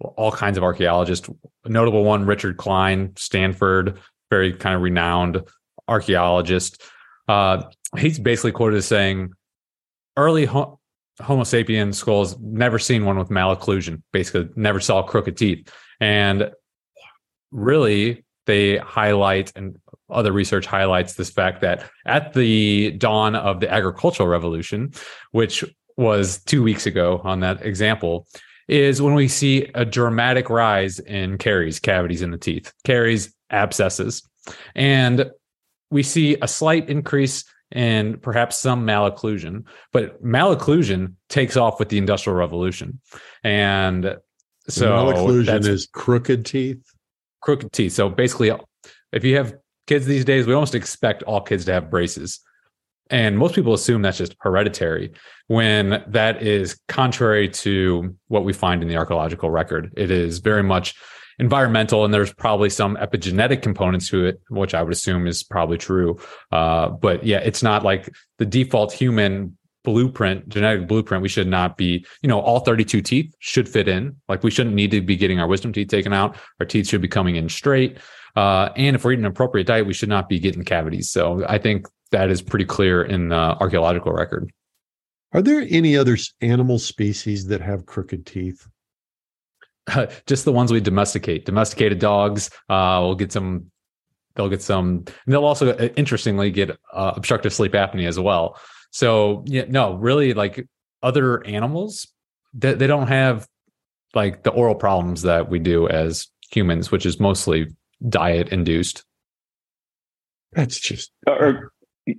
all 0.00 0.32
kinds 0.32 0.58
of 0.58 0.64
archaeologists. 0.64 1.28
A 1.64 1.68
notable 1.68 2.04
one, 2.04 2.26
Richard 2.26 2.56
Klein, 2.56 3.12
Stanford, 3.16 3.98
very 4.30 4.52
kind 4.52 4.76
of 4.76 4.82
renowned 4.82 5.42
archaeologist. 5.88 6.82
Uh, 7.26 7.62
he's 7.96 8.18
basically 8.18 8.52
quoted 8.52 8.76
as 8.76 8.86
saying, 8.86 9.32
early 10.16 10.44
ho- 10.44 10.78
Homo 11.20 11.42
sapien 11.42 11.94
skulls 11.94 12.38
never 12.38 12.78
seen 12.78 13.04
one 13.04 13.18
with 13.18 13.28
malocclusion, 13.28 14.02
basically 14.12 14.48
never 14.54 14.80
saw 14.80 15.02
crooked 15.02 15.36
teeth. 15.36 15.72
And 16.00 16.50
really, 17.50 18.24
they 18.46 18.78
highlight 18.78 19.52
and 19.56 19.78
other 20.10 20.32
research 20.32 20.64
highlights 20.64 21.14
this 21.14 21.30
fact 21.30 21.60
that 21.60 21.88
at 22.06 22.32
the 22.32 22.92
dawn 22.92 23.34
of 23.34 23.60
the 23.60 23.70
agricultural 23.70 24.28
revolution, 24.28 24.92
which 25.32 25.62
was 25.96 26.42
two 26.44 26.62
weeks 26.62 26.86
ago 26.86 27.20
on 27.24 27.40
that 27.40 27.64
example, 27.64 28.26
is 28.68 29.02
when 29.02 29.14
we 29.14 29.28
see 29.28 29.70
a 29.74 29.84
dramatic 29.84 30.48
rise 30.48 30.98
in 30.98 31.38
caries, 31.38 31.78
cavities 31.78 32.22
in 32.22 32.30
the 32.30 32.38
teeth, 32.38 32.72
caries, 32.84 33.34
abscesses. 33.50 34.22
And 34.74 35.30
we 35.90 36.02
see 36.02 36.36
a 36.40 36.48
slight 36.48 36.88
increase 36.88 37.44
in 37.70 38.18
perhaps 38.18 38.56
some 38.56 38.86
malocclusion, 38.86 39.64
but 39.92 40.22
malocclusion 40.22 41.14
takes 41.28 41.56
off 41.56 41.78
with 41.78 41.90
the 41.90 41.98
Industrial 41.98 42.36
Revolution. 42.36 43.00
And 43.44 44.16
so 44.68 44.90
malocclusion 44.92 45.66
is 45.66 45.88
crooked 45.92 46.44
teeth. 46.44 46.82
Crooked 47.40 47.72
teeth. 47.72 47.92
So 47.92 48.08
basically, 48.08 48.52
if 49.12 49.24
you 49.24 49.36
have 49.36 49.54
kids 49.86 50.06
these 50.06 50.24
days, 50.24 50.46
we 50.46 50.54
almost 50.54 50.74
expect 50.74 51.22
all 51.24 51.40
kids 51.40 51.64
to 51.66 51.72
have 51.72 51.90
braces. 51.90 52.40
And 53.10 53.38
most 53.38 53.54
people 53.54 53.72
assume 53.74 54.02
that's 54.02 54.18
just 54.18 54.36
hereditary 54.40 55.12
when 55.46 56.02
that 56.08 56.42
is 56.42 56.78
contrary 56.88 57.48
to 57.48 58.14
what 58.28 58.44
we 58.44 58.52
find 58.52 58.82
in 58.82 58.88
the 58.88 58.96
archaeological 58.96 59.50
record. 59.50 59.92
It 59.96 60.10
is 60.10 60.38
very 60.38 60.62
much 60.62 60.94
environmental 61.38 62.04
and 62.04 62.12
there's 62.12 62.32
probably 62.32 62.68
some 62.68 62.96
epigenetic 62.96 63.62
components 63.62 64.08
to 64.10 64.26
it, 64.26 64.40
which 64.50 64.74
I 64.74 64.82
would 64.82 64.92
assume 64.92 65.26
is 65.26 65.42
probably 65.42 65.78
true. 65.78 66.18
Uh, 66.52 66.88
but 66.88 67.24
yeah, 67.24 67.38
it's 67.38 67.62
not 67.62 67.84
like 67.84 68.12
the 68.38 68.46
default 68.46 68.92
human 68.92 69.56
blueprint, 69.84 70.48
genetic 70.48 70.86
blueprint, 70.86 71.22
we 71.22 71.28
should 71.28 71.46
not 71.46 71.76
be, 71.76 72.04
you 72.22 72.28
know, 72.28 72.40
all 72.40 72.60
32 72.60 73.00
teeth 73.00 73.34
should 73.38 73.68
fit 73.68 73.88
in. 73.88 74.16
Like 74.28 74.42
we 74.42 74.50
shouldn't 74.50 74.74
need 74.74 74.90
to 74.90 75.00
be 75.00 75.16
getting 75.16 75.40
our 75.40 75.46
wisdom 75.46 75.72
teeth 75.72 75.88
taken 75.88 76.12
out. 76.12 76.36
Our 76.60 76.66
teeth 76.66 76.88
should 76.88 77.02
be 77.02 77.08
coming 77.08 77.36
in 77.36 77.48
straight. 77.48 77.98
Uh, 78.36 78.70
and 78.76 78.94
if 78.94 79.04
we're 79.04 79.12
eating 79.12 79.24
an 79.24 79.30
appropriate 79.30 79.66
diet, 79.66 79.86
we 79.86 79.94
should 79.94 80.08
not 80.08 80.28
be 80.28 80.38
getting 80.38 80.64
cavities. 80.64 81.10
So 81.10 81.44
I 81.48 81.58
think 81.58 81.86
that 82.10 82.30
is 82.30 82.42
pretty 82.42 82.64
clear 82.64 83.02
in 83.02 83.28
the 83.30 83.34
archaeological 83.34 84.12
record. 84.12 84.50
Are 85.32 85.42
there 85.42 85.66
any 85.68 85.96
other 85.96 86.16
animal 86.40 86.78
species 86.78 87.46
that 87.48 87.60
have 87.60 87.86
crooked 87.86 88.24
teeth? 88.26 88.66
just 90.26 90.44
the 90.44 90.52
ones 90.52 90.72
we 90.72 90.80
domesticate. 90.80 91.44
Domesticated 91.44 91.98
dogs. 91.98 92.50
Uh, 92.68 93.00
we'll 93.02 93.14
get 93.14 93.32
some. 93.32 93.70
They'll 94.34 94.48
get 94.48 94.62
some. 94.62 95.04
And 95.06 95.34
they'll 95.34 95.44
also, 95.44 95.70
uh, 95.72 95.88
interestingly, 95.96 96.50
get 96.50 96.70
uh, 96.92 97.12
obstructive 97.16 97.52
sleep 97.52 97.72
apnea 97.72 98.06
as 98.06 98.18
well. 98.18 98.58
So 98.90 99.44
yeah, 99.46 99.64
no, 99.68 99.94
really 99.94 100.34
like 100.34 100.66
other 101.02 101.44
animals 101.46 102.06
that 102.54 102.78
they, 102.78 102.84
they 102.84 102.86
don't 102.86 103.08
have 103.08 103.46
like 104.14 104.42
the 104.42 104.50
oral 104.50 104.74
problems 104.74 105.22
that 105.22 105.48
we 105.48 105.58
do 105.58 105.88
as 105.88 106.28
humans, 106.50 106.90
which 106.90 107.06
is 107.06 107.20
mostly 107.20 107.68
diet 108.08 108.48
induced. 108.48 109.04
That's 110.52 110.80
just 110.80 111.10
uh, 111.26 111.32
er, 111.32 111.44
or 111.44 111.72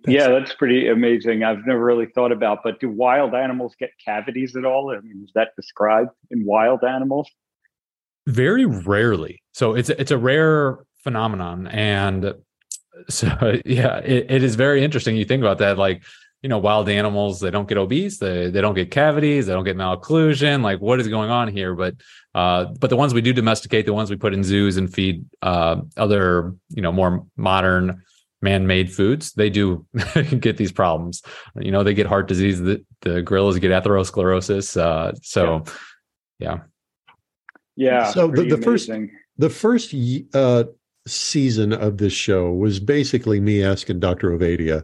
yeah, 0.08 0.28
that's 0.30 0.54
pretty 0.54 0.88
amazing. 0.88 1.44
I've 1.44 1.66
never 1.66 1.84
really 1.84 2.06
thought 2.06 2.32
about, 2.32 2.60
but 2.64 2.80
do 2.80 2.90
wild 2.90 3.34
animals 3.34 3.76
get 3.80 3.90
cavities 4.04 4.56
at 4.56 4.66
all? 4.66 4.96
I 4.96 5.00
mean, 5.02 5.22
is 5.24 5.32
that 5.34 5.50
described 5.56 6.12
in 6.30 6.46
wild 6.46 6.84
animals? 6.84 7.30
Very 8.28 8.66
rarely. 8.66 9.42
So 9.54 9.74
it's 9.74 9.90
it's 9.90 10.12
a 10.12 10.18
rare 10.18 10.78
phenomenon, 11.04 11.68
and 11.68 12.36
so 13.10 13.28
yeah, 13.66 13.98
it, 13.98 14.30
it 14.30 14.44
is 14.44 14.56
very 14.56 14.84
interesting. 14.84 15.16
You 15.18 15.26
think 15.26 15.42
about 15.42 15.58
that, 15.58 15.78
like 15.78 16.04
you 16.42 16.50
know, 16.50 16.58
wild 16.58 16.88
animals 16.88 17.40
they 17.42 17.52
don't 17.52 17.68
get 17.68 17.78
obese, 17.78 18.20
they 18.20 18.50
they 18.50 18.62
don't 18.62 18.76
get 18.76 18.92
cavities, 18.92 19.48
they 19.48 19.54
don't 19.54 19.66
get 19.66 19.78
malocclusion. 19.78 20.62
Like, 20.64 20.80
what 20.80 21.00
is 21.00 21.08
going 21.08 21.30
on 21.30 21.50
here? 21.50 21.76
But 21.76 21.96
uh, 22.34 22.66
but 22.80 22.90
the 22.90 22.96
ones 22.96 23.14
we 23.14 23.22
do 23.22 23.34
domesticate, 23.34 23.86
the 23.86 23.94
ones 23.94 24.10
we 24.10 24.16
put 24.16 24.34
in 24.34 24.44
zoos 24.44 24.78
and 24.78 24.94
feed 24.94 25.26
uh, 25.42 25.82
other 25.98 26.56
you 26.70 26.82
know 26.82 26.92
more 26.92 27.26
modern 27.36 28.02
man-made 28.42 28.94
foods 28.94 29.34
they 29.34 29.50
do 29.50 29.86
get 30.40 30.58
these 30.58 30.72
problems 30.72 31.22
you 31.60 31.72
know 31.72 31.84
they 31.84 31.94
get 31.94 32.08
heart 32.08 32.28
disease 32.28 32.60
the, 32.60 32.84
the 33.02 33.22
gorillas 33.22 33.60
get 33.60 33.72
atherosclerosis 33.72 34.80
uh, 34.80 35.12
so 35.22 35.64
yeah 36.40 36.60
yeah 37.76 38.12
so 38.12 38.28
the, 38.28 38.44
the 38.44 38.58
first 38.58 38.90
the 39.38 39.50
first 39.50 39.94
uh, 40.34 40.64
season 41.06 41.74
of 41.74 41.98
this 41.98 42.14
show 42.14 42.52
was 42.52 42.80
basically 42.80 43.40
me 43.40 43.64
asking 43.64 44.00
dr 44.00 44.30
ovadia 44.30 44.84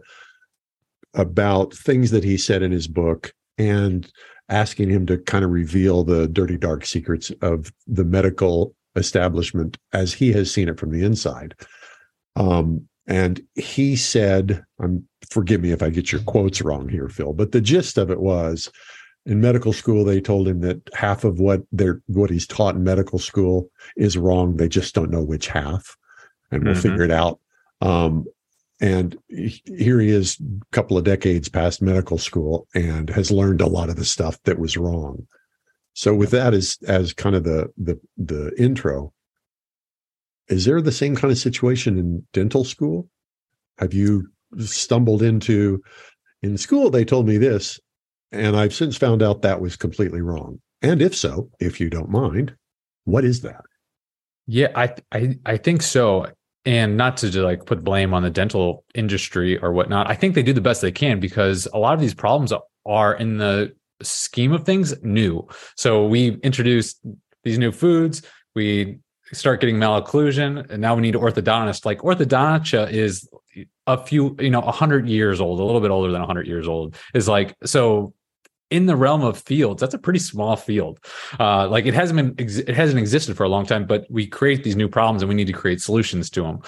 about 1.16 1.74
things 1.74 2.12
that 2.12 2.24
he 2.24 2.38
said 2.38 2.62
in 2.62 2.72
his 2.72 2.88
book 2.88 3.34
and 3.58 4.12
asking 4.50 4.90
him 4.90 5.06
to 5.08 5.18
kind 5.18 5.44
of 5.44 5.52
reveal 5.52 6.04
the 6.04 6.28
dirty 6.28 6.58
dark 6.58 6.86
secrets 6.86 7.32
of 7.42 7.72
the 7.88 8.04
medical 8.04 8.76
establishment 8.96 9.78
as 9.94 10.14
he 10.14 10.32
has 10.32 10.52
seen 10.52 10.70
it 10.70 10.80
from 10.80 10.92
the 10.92 11.04
inside 11.04 11.56
um, 12.36 12.88
and 13.08 13.42
he 13.56 13.96
said, 13.96 14.64
"I'm 14.80 15.08
forgive 15.30 15.62
me 15.62 15.72
if 15.72 15.84
I 15.84 15.90
get 15.90 16.12
your 16.12 16.22
quotes 16.22 16.62
wrong 16.62 16.90
here, 16.90 17.10
Phil, 17.10 17.34
but 17.34 17.52
the 17.52 17.62
gist 17.62 17.98
of 17.98 18.10
it 18.10 18.20
was 18.20 18.72
in 19.26 19.42
medical 19.42 19.74
school 19.74 20.04
they 20.04 20.22
told 20.22 20.48
him 20.48 20.62
that 20.62 20.82
half 20.94 21.24
of 21.24 21.40
what 21.40 21.62
they're 21.72 22.02
what 22.08 22.30
he's 22.30 22.48
taught 22.48 22.76
in 22.76 22.84
medical 22.84 23.20
school 23.20 23.70
is 23.96 24.18
wrong. 24.18 24.58
They 24.58 24.68
just 24.68 24.96
don't 24.96 25.12
know 25.12 25.24
which 25.24 25.48
half, 25.48 25.96
and 26.52 26.64
we'll 26.64 26.74
mm-hmm. 26.74 26.82
figure 26.82 27.04
it 27.04 27.12
out." 27.12 27.40
Um, 27.82 28.26
and 28.82 29.18
here 29.30 30.00
he 30.00 30.10
is, 30.10 30.40
a 30.40 30.76
couple 30.76 30.98
of 30.98 31.04
decades 31.04 31.50
past 31.50 31.82
medical 31.82 32.18
school, 32.18 32.68
and 32.76 33.10
has 33.10 33.32
learned 33.32 33.62
a 33.62 33.68
lot 33.68 33.90
of 33.90 33.96
the 33.96 34.06
stuff 34.06 34.38
that 34.44 34.60
was 34.60 34.78
wrong. 34.78 35.28
So, 35.94 36.14
with 36.14 36.32
that 36.32 36.54
as 36.54 36.78
as 36.88 37.14
kind 37.14 37.36
of 37.36 37.44
the 37.44 37.72
the 37.78 38.00
the 38.18 38.52
intro, 38.62 39.14
is 40.48 40.66
there 40.66 40.82
the 40.82 40.92
same 40.92 41.16
kind 41.16 41.32
of 41.32 41.38
situation 41.38 41.98
in 41.98 42.26
dental 42.34 42.64
school? 42.64 43.10
Have 43.80 43.94
you 43.94 44.30
stumbled 44.60 45.22
into 45.22 45.82
in 46.42 46.58
school 46.58 46.90
they 46.90 47.04
told 47.04 47.28
me 47.28 47.38
this 47.38 47.80
and 48.32 48.56
I've 48.56 48.74
since 48.74 48.98
found 48.98 49.24
out 49.24 49.42
that 49.42 49.62
was 49.62 49.76
completely 49.76 50.22
wrong. 50.22 50.60
And 50.82 51.02
if 51.02 51.16
so, 51.16 51.50
if 51.60 51.80
you 51.80 51.90
don't 51.90 52.10
mind, 52.10 52.56
what 53.06 53.24
is 53.24 53.42
that? 53.42 53.62
Yeah, 54.46 54.72
I 54.76 54.94
I 55.12 55.40
I 55.46 55.58
think 55.58 55.82
so. 55.82 56.28
And 56.66 56.98
not 56.98 57.18
to 57.18 57.30
like 57.44 57.66
put 57.66 57.84
blame 57.84 58.14
on 58.14 58.24
the 58.24 58.32
dental 58.32 58.84
industry 58.96 59.58
or 59.60 59.72
whatnot. 59.72 60.10
I 60.10 60.16
think 60.16 60.34
they 60.34 60.44
do 60.44 60.54
the 60.54 60.62
best 60.62 60.82
they 60.82 60.92
can 60.92 61.20
because 61.20 61.68
a 61.74 61.78
lot 61.78 61.94
of 61.94 62.00
these 62.00 62.16
problems 62.16 62.52
are 62.86 63.14
in 63.14 63.38
the 63.38 63.76
scheme 64.02 64.52
of 64.52 64.66
things 64.66 64.94
new. 65.04 65.48
So 65.76 66.06
we 66.08 66.38
introduced 66.38 67.00
these 67.44 67.60
new 67.60 67.72
foods. 67.72 68.24
We 68.56 69.00
start 69.32 69.60
getting 69.60 69.78
malocclusion 69.78 70.70
and 70.70 70.82
now 70.82 70.96
we 70.96 71.02
need 71.02 71.16
orthodontist 71.16 71.86
like 71.86 72.00
orthodontia 72.00 72.92
is 72.92 73.28
a 73.88 73.98
few 73.98 74.36
you 74.40 74.50
know 74.50 74.62
100 74.62 75.08
years 75.10 75.42
old 75.42 75.60
a 75.60 75.64
little 75.64 75.82
bit 75.82 75.92
older 75.92 76.12
than 76.12 76.22
100 76.22 76.48
years 76.48 76.68
old 76.68 76.96
is 77.14 77.28
like 77.28 77.56
so 77.66 78.14
in 78.72 78.86
the 78.86 78.96
realm 78.96 79.24
of 79.24 79.38
fields 79.38 79.80
that's 79.80 79.94
a 79.94 80.00
pretty 80.00 80.20
small 80.20 80.56
field 80.56 81.00
uh, 81.40 81.68
like 81.68 81.86
it 81.86 81.94
hasn't 81.94 82.18
been 82.18 82.48
it 82.68 82.76
hasn't 82.76 83.00
existed 83.00 83.36
for 83.38 83.44
a 83.44 83.50
long 83.50 83.66
time 83.66 83.86
but 83.86 84.06
we 84.10 84.26
create 84.26 84.64
these 84.64 84.76
new 84.76 84.88
problems 84.88 85.22
and 85.22 85.30
we 85.30 85.36
need 85.36 85.48
to 85.48 85.54
create 85.54 85.82
solutions 85.82 86.30
to 86.30 86.42
them 86.42 86.60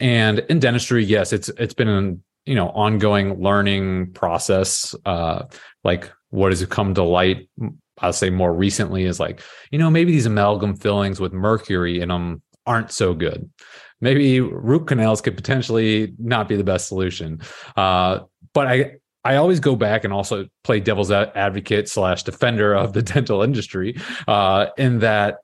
and 0.00 0.40
in 0.50 0.58
dentistry 0.58 1.04
yes 1.04 1.32
it's 1.32 1.48
it's 1.50 1.74
been 1.74 1.88
an 1.88 2.22
you 2.44 2.54
know 2.54 2.68
ongoing 2.70 3.40
learning 3.40 4.12
process 4.12 4.94
uh, 5.04 5.44
like 5.84 6.10
what 6.30 6.50
has 6.50 6.64
come 6.66 6.94
to 6.94 7.02
light 7.02 7.48
I'll 7.98 8.12
say 8.12 8.30
more 8.30 8.52
recently 8.52 9.04
is 9.04 9.18
like, 9.18 9.40
you 9.70 9.78
know, 9.78 9.90
maybe 9.90 10.12
these 10.12 10.26
amalgam 10.26 10.76
fillings 10.76 11.20
with 11.20 11.32
mercury 11.32 12.00
in 12.00 12.08
them 12.08 12.42
aren't 12.66 12.92
so 12.92 13.14
good. 13.14 13.50
Maybe 14.00 14.40
root 14.40 14.86
canals 14.86 15.22
could 15.22 15.36
potentially 15.36 16.14
not 16.18 16.48
be 16.48 16.56
the 16.56 16.64
best 16.64 16.88
solution. 16.88 17.40
Uh, 17.76 18.20
but 18.52 18.66
I, 18.66 18.92
I 19.26 19.36
always 19.36 19.58
go 19.58 19.74
back 19.74 20.04
and 20.04 20.12
also 20.12 20.46
play 20.62 20.78
devil's 20.78 21.10
advocate 21.10 21.88
slash 21.88 22.22
defender 22.22 22.74
of 22.74 22.92
the 22.92 23.02
dental 23.14 23.42
industry. 23.42 23.96
Uh, 24.28 24.66
in 24.78 25.00
that, 25.00 25.38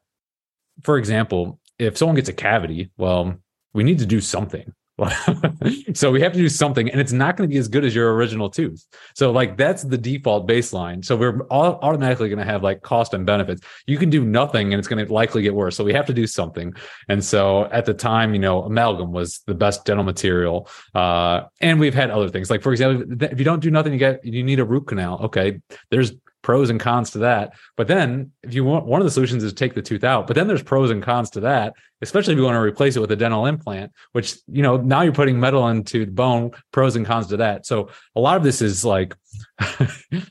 for 0.84 0.98
example, 0.98 1.58
if 1.80 1.98
someone 1.98 2.14
gets 2.14 2.28
a 2.28 2.32
cavity, 2.32 2.92
well, 2.96 3.34
we 3.74 3.82
need 3.82 3.98
to 3.98 4.06
do 4.06 4.20
something. 4.20 4.72
so 5.94 6.10
we 6.10 6.20
have 6.20 6.32
to 6.32 6.38
do 6.38 6.48
something 6.48 6.90
and 6.90 7.00
it's 7.00 7.12
not 7.12 7.36
going 7.36 7.48
to 7.48 7.52
be 7.52 7.58
as 7.58 7.66
good 7.66 7.84
as 7.84 7.94
your 7.94 8.14
original 8.14 8.50
tooth 8.50 8.86
so 9.14 9.30
like 9.30 9.56
that's 9.56 9.82
the 9.82 9.98
default 9.98 10.48
baseline. 10.48 11.04
So 11.04 11.16
we're 11.16 11.40
all 11.44 11.78
automatically 11.82 12.28
going 12.28 12.38
to 12.38 12.44
have 12.44 12.62
like 12.62 12.82
cost 12.82 13.14
and 13.14 13.24
benefits. 13.26 13.62
You 13.86 13.98
can 13.98 14.10
do 14.10 14.24
nothing 14.24 14.72
and 14.72 14.78
it's 14.78 14.88
going 14.88 15.04
to 15.04 15.12
likely 15.12 15.42
get 15.42 15.54
worse. 15.54 15.76
So 15.76 15.84
we 15.84 15.92
have 15.92 16.06
to 16.06 16.14
do 16.14 16.26
something. 16.26 16.74
And 17.08 17.24
so 17.24 17.64
at 17.66 17.84
the 17.86 17.94
time 17.94 18.34
you 18.34 18.40
know 18.40 18.62
amalgam 18.62 19.12
was 19.12 19.40
the 19.46 19.54
best 19.54 19.84
dental 19.84 20.04
material 20.04 20.68
uh, 20.94 21.42
and 21.60 21.80
we've 21.80 21.94
had 21.94 22.10
other 22.10 22.28
things. 22.28 22.50
Like 22.50 22.62
for 22.62 22.72
example 22.72 23.16
if 23.22 23.38
you 23.38 23.44
don't 23.44 23.60
do 23.60 23.70
nothing 23.70 23.92
you 23.92 23.98
get 23.98 24.24
you 24.24 24.42
need 24.42 24.60
a 24.60 24.64
root 24.64 24.86
canal. 24.86 25.20
Okay 25.24 25.60
there's 25.90 26.12
pros 26.42 26.70
and 26.70 26.80
cons 26.80 27.10
to 27.10 27.18
that. 27.18 27.54
But 27.76 27.86
then 27.86 28.32
if 28.42 28.52
you 28.52 28.64
want 28.64 28.86
one 28.86 29.00
of 29.00 29.04
the 29.04 29.10
solutions 29.10 29.44
is 29.44 29.52
take 29.52 29.74
the 29.74 29.82
tooth 29.82 30.04
out, 30.04 30.26
but 30.26 30.34
then 30.34 30.48
there's 30.48 30.62
pros 30.62 30.90
and 30.90 31.02
cons 31.02 31.30
to 31.30 31.40
that, 31.40 31.74
especially 32.02 32.34
if 32.34 32.38
you 32.38 32.44
want 32.44 32.56
to 32.56 32.60
replace 32.60 32.96
it 32.96 33.00
with 33.00 33.10
a 33.12 33.16
dental 33.16 33.46
implant, 33.46 33.92
which, 34.12 34.36
you 34.48 34.62
know, 34.62 34.76
now 34.76 35.02
you're 35.02 35.12
putting 35.12 35.38
metal 35.38 35.68
into 35.68 36.04
the 36.04 36.12
bone, 36.12 36.50
pros 36.72 36.96
and 36.96 37.06
cons 37.06 37.28
to 37.28 37.36
that. 37.38 37.64
So 37.64 37.90
a 38.16 38.20
lot 38.20 38.36
of 38.36 38.42
this 38.42 38.60
is 38.60 38.84
like, 38.84 39.16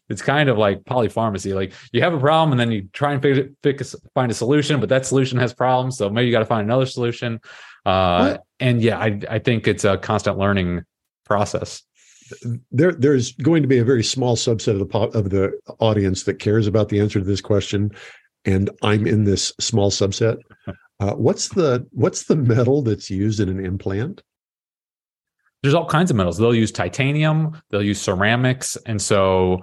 it's 0.10 0.22
kind 0.22 0.50
of 0.50 0.58
like 0.58 0.84
polypharmacy. 0.84 1.56
Like 1.56 1.74
you 1.92 2.02
have 2.02 2.14
a 2.14 2.20
problem 2.20 2.52
and 2.52 2.60
then 2.60 2.72
you 2.72 2.90
try 2.94 3.14
and 3.14 3.22
fix, 3.22 3.50
fix 3.64 3.96
find 4.14 4.32
a 4.32 4.36
solution, 4.36 4.80
but 4.80 4.90
that 4.90 5.06
solution 5.06 5.40
has 5.40 5.54
problems. 5.54 5.98
So 5.98 6.10
maybe 6.10 6.28
you 6.28 6.32
got 6.32 6.40
to 6.40 6.46
find 6.46 6.66
another 6.66 6.86
solution. 6.86 7.40
Uh, 7.86 8.38
and 8.60 8.82
yeah, 8.82 9.00
I, 9.00 9.20
I 9.30 9.40
think 9.40 9.68
it's 9.68 9.86
a 9.86 9.98
constant 9.98 10.38
learning 10.38 10.84
process 11.26 11.84
there 12.72 12.94
there's 12.94 13.34
going 13.34 13.62
to 13.62 13.68
be 13.68 13.80
a 13.80 13.84
very 13.84 14.04
small 14.04 14.36
subset 14.36 14.80
of 14.80 14.88
the 14.88 14.98
of 15.18 15.30
the 15.30 15.60
audience 15.80 16.24
that 16.24 16.40
cares 16.40 16.68
about 16.68 16.90
the 16.90 17.00
answer 17.00 17.20
to 17.20 17.26
this 17.26 17.42
question 17.42 17.92
and 18.46 18.70
i'm 18.84 19.06
in 19.06 19.24
this 19.24 19.54
small 19.60 19.92
subset 19.92 20.38
uh, 21.02 21.14
what's 21.16 21.50
the 21.50 21.86
what's 21.92 22.24
the 22.26 22.36
metal 22.36 22.82
that's 22.82 23.10
used 23.10 23.40
in 23.40 23.50
an 23.50 23.64
implant 23.64 24.24
there's 25.62 25.74
all 25.74 25.86
kinds 25.86 26.10
of 26.10 26.18
metals 26.18 26.38
they'll 26.38 26.56
use 26.56 26.72
titanium 26.72 27.62
they'll 27.70 27.84
use 27.84 28.02
ceramics 28.02 28.78
and 28.86 29.02
so 29.02 29.62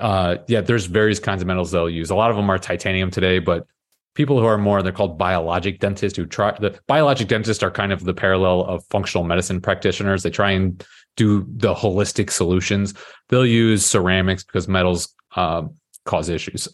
uh, 0.00 0.36
yeah 0.48 0.60
there's 0.60 0.86
various 0.86 1.20
kinds 1.20 1.42
of 1.42 1.46
metals 1.46 1.70
they'll 1.70 1.88
use 1.88 2.10
a 2.10 2.14
lot 2.14 2.30
of 2.30 2.36
them 2.36 2.50
are 2.50 2.58
titanium 2.58 3.10
today 3.10 3.38
but 3.38 3.66
people 4.14 4.40
who 4.40 4.46
are 4.46 4.58
more 4.58 4.82
they're 4.82 4.90
called 4.90 5.16
biologic 5.16 5.78
dentists 5.78 6.16
who 6.16 6.26
try 6.26 6.56
the 6.58 6.76
biologic 6.88 7.28
dentists 7.28 7.62
are 7.62 7.70
kind 7.70 7.92
of 7.92 8.02
the 8.04 8.14
parallel 8.14 8.64
of 8.64 8.84
functional 8.90 9.24
medicine 9.24 9.60
practitioners 9.60 10.24
they 10.24 10.30
try 10.30 10.50
and 10.50 10.84
do 11.18 11.44
the 11.56 11.74
holistic 11.74 12.30
solutions. 12.30 12.94
They'll 13.28 13.44
use 13.44 13.84
ceramics 13.84 14.44
because 14.44 14.68
metals 14.68 15.14
uh, 15.36 15.64
cause 16.06 16.30
issues. 16.30 16.68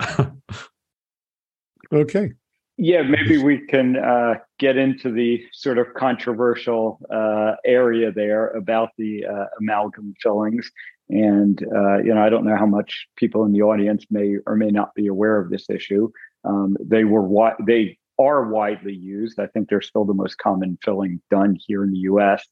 okay. 1.92 2.32
Yeah, 2.76 3.02
maybe 3.02 3.38
we 3.38 3.66
can 3.66 3.96
uh, 3.96 4.34
get 4.58 4.76
into 4.76 5.12
the 5.12 5.44
sort 5.52 5.78
of 5.78 5.94
controversial 5.94 6.98
uh, 7.12 7.52
area 7.64 8.10
there 8.12 8.48
about 8.48 8.90
the 8.98 9.24
uh, 9.26 9.46
amalgam 9.60 10.14
fillings. 10.20 10.70
And, 11.08 11.62
uh, 11.74 11.98
you 11.98 12.14
know, 12.14 12.22
I 12.22 12.30
don't 12.30 12.44
know 12.44 12.56
how 12.56 12.66
much 12.66 13.06
people 13.16 13.44
in 13.44 13.52
the 13.52 13.62
audience 13.62 14.06
may 14.10 14.36
or 14.46 14.56
may 14.56 14.70
not 14.70 14.94
be 14.94 15.06
aware 15.06 15.38
of 15.38 15.50
this 15.50 15.68
issue. 15.70 16.10
Um, 16.44 16.76
they 16.80 17.04
were 17.04 17.22
wi- 17.22 17.56
they 17.66 17.98
are 18.18 18.48
widely 18.48 18.94
used. 18.94 19.38
I 19.38 19.46
think 19.46 19.68
they're 19.68 19.80
still 19.80 20.04
the 20.04 20.14
most 20.14 20.38
common 20.38 20.78
filling 20.82 21.20
done 21.30 21.56
here 21.66 21.84
in 21.84 21.92
the 21.92 21.98
U.S 21.98 22.44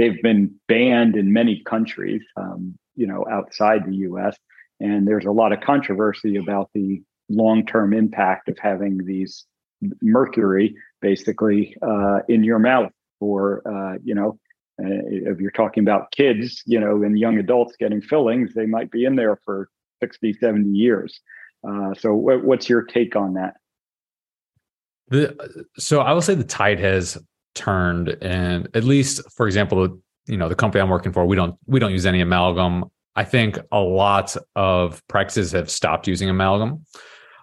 they've 0.00 0.22
been 0.22 0.54
banned 0.66 1.14
in 1.14 1.30
many 1.32 1.62
countries, 1.66 2.22
um, 2.36 2.74
you 2.96 3.06
know, 3.06 3.26
outside 3.30 3.84
the 3.86 3.96
U.S. 3.96 4.34
And 4.80 5.06
there's 5.06 5.26
a 5.26 5.30
lot 5.30 5.52
of 5.52 5.60
controversy 5.60 6.36
about 6.36 6.70
the 6.72 7.02
long-term 7.28 7.92
impact 7.92 8.48
of 8.48 8.58
having 8.58 9.04
these 9.04 9.44
mercury 10.02 10.74
basically 11.00 11.76
uh, 11.82 12.20
in 12.28 12.44
your 12.44 12.58
mouth, 12.58 12.92
or 13.20 13.62
uh, 13.66 13.98
you 14.04 14.14
know, 14.14 14.38
uh, 14.82 14.86
if 15.06 15.40
you're 15.40 15.50
talking 15.50 15.82
about 15.82 16.10
kids, 16.12 16.62
you 16.66 16.80
know, 16.80 17.02
and 17.02 17.18
young 17.18 17.38
adults 17.38 17.74
getting 17.78 18.00
fillings, 18.00 18.54
they 18.54 18.66
might 18.66 18.90
be 18.90 19.04
in 19.04 19.16
there 19.16 19.38
for 19.44 19.68
60, 20.00 20.34
70 20.34 20.70
years. 20.70 21.20
Uh, 21.66 21.94
so, 21.94 22.14
what's 22.14 22.68
your 22.68 22.82
take 22.82 23.16
on 23.16 23.34
that? 23.34 23.54
The, 25.08 25.66
so 25.76 26.00
I 26.00 26.12
will 26.12 26.22
say 26.22 26.34
the 26.34 26.44
tide 26.44 26.78
has 26.78 27.18
turned 27.56 28.16
and 28.22 28.68
at 28.74 28.84
least 28.84 29.20
for 29.32 29.48
example 29.48 30.00
you 30.30 30.36
know, 30.36 30.48
the 30.48 30.54
company 30.54 30.80
I'm 30.80 30.88
working 30.88 31.12
for, 31.12 31.26
we 31.26 31.36
don't 31.36 31.56
we 31.66 31.80
don't 31.80 31.90
use 31.90 32.06
any 32.06 32.20
amalgam. 32.20 32.84
I 33.16 33.24
think 33.24 33.58
a 33.72 33.80
lot 33.80 34.36
of 34.54 35.06
practices 35.08 35.52
have 35.52 35.68
stopped 35.68 36.06
using 36.06 36.30
amalgam. 36.30 36.86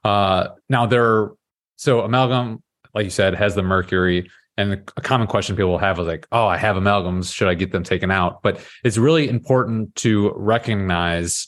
Uh, 0.04 0.50
now 0.70 0.86
there, 0.86 1.32
so 1.78 2.02
amalgam, 2.02 2.62
like 2.94 3.06
you 3.06 3.10
said, 3.10 3.36
has 3.36 3.56
the 3.56 3.64
mercury. 3.64 4.30
And 4.58 4.74
a 4.74 5.02
common 5.02 5.28
question 5.28 5.56
people 5.56 5.78
have 5.78 6.00
is 6.00 6.08
like, 6.08 6.28
oh, 6.32 6.48
I 6.48 6.58
have 6.58 6.76
amalgams. 6.76 7.34
Should 7.34 7.48
I 7.48 7.54
get 7.54 7.72
them 7.72 7.84
taken 7.84 8.10
out? 8.10 8.42
But 8.42 8.60
it's 8.84 8.98
really 8.98 9.30
important 9.30 9.94
to 9.98 10.34
recognize 10.36 11.48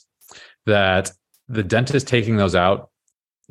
that 0.66 1.10
the 1.48 1.64
dentist 1.64 2.06
taking 2.06 2.36
those 2.36 2.54
out 2.54 2.88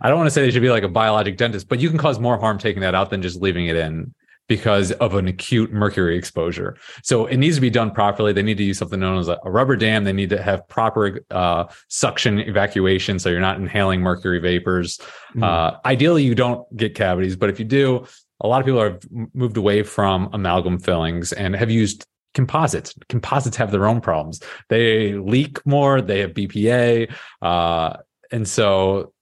I 0.00 0.08
don't 0.08 0.16
want 0.16 0.26
to 0.26 0.30
say 0.30 0.42
they 0.42 0.50
should 0.50 0.62
be 0.62 0.70
like 0.70 0.82
a 0.82 0.88
biologic 0.88 1.36
dentist, 1.36 1.68
but 1.68 1.78
you 1.78 1.88
can 1.88 1.98
cause 1.98 2.18
more 2.18 2.38
harm 2.38 2.58
taking 2.58 2.80
that 2.82 2.94
out 2.94 3.10
than 3.10 3.22
just 3.22 3.40
leaving 3.40 3.66
it 3.66 3.76
in 3.76 4.14
because 4.48 4.92
of 4.92 5.14
an 5.14 5.28
acute 5.28 5.72
mercury 5.72 6.16
exposure. 6.16 6.76
So 7.02 7.26
it 7.26 7.36
needs 7.36 7.56
to 7.56 7.60
be 7.60 7.70
done 7.70 7.90
properly. 7.90 8.32
They 8.32 8.42
need 8.42 8.56
to 8.56 8.64
use 8.64 8.78
something 8.78 8.98
known 8.98 9.18
as 9.18 9.28
a, 9.28 9.38
rubber 9.44 9.76
dam. 9.76 10.04
They 10.04 10.12
need 10.12 10.30
to 10.30 10.42
have 10.42 10.66
proper 10.68 11.20
uh, 11.30 11.66
suction 11.88 12.38
evacuation 12.38 13.18
so 13.18 13.28
you're 13.28 13.40
not 13.40 13.58
inhaling 13.58 14.00
mercury 14.00 14.40
vapors. 14.40 15.00
Mm. 15.36 15.44
Uh, 15.44 15.78
ideally, 15.84 16.24
you 16.24 16.34
don't 16.34 16.64
get 16.76 16.94
cavities, 16.94 17.36
but 17.36 17.50
if 17.50 17.58
you 17.58 17.64
do, 17.64 18.06
a 18.40 18.48
lot 18.48 18.60
of 18.60 18.66
people 18.66 18.82
have 18.82 19.00
moved 19.34 19.56
away 19.56 19.82
from 19.82 20.30
amalgam 20.32 20.78
fillings 20.78 21.32
and 21.32 21.54
have 21.54 21.70
used 21.70 22.06
composites. 22.34 22.94
Composites 23.08 23.56
have 23.56 23.70
their 23.70 23.86
own 23.86 24.00
problems. 24.00 24.40
They 24.68 25.14
leak 25.14 25.64
more. 25.66 26.00
They 26.00 26.20
have 26.20 26.32
BPA, 26.32 27.12
uh, 27.42 27.96
and 28.30 28.46
so 28.46 29.12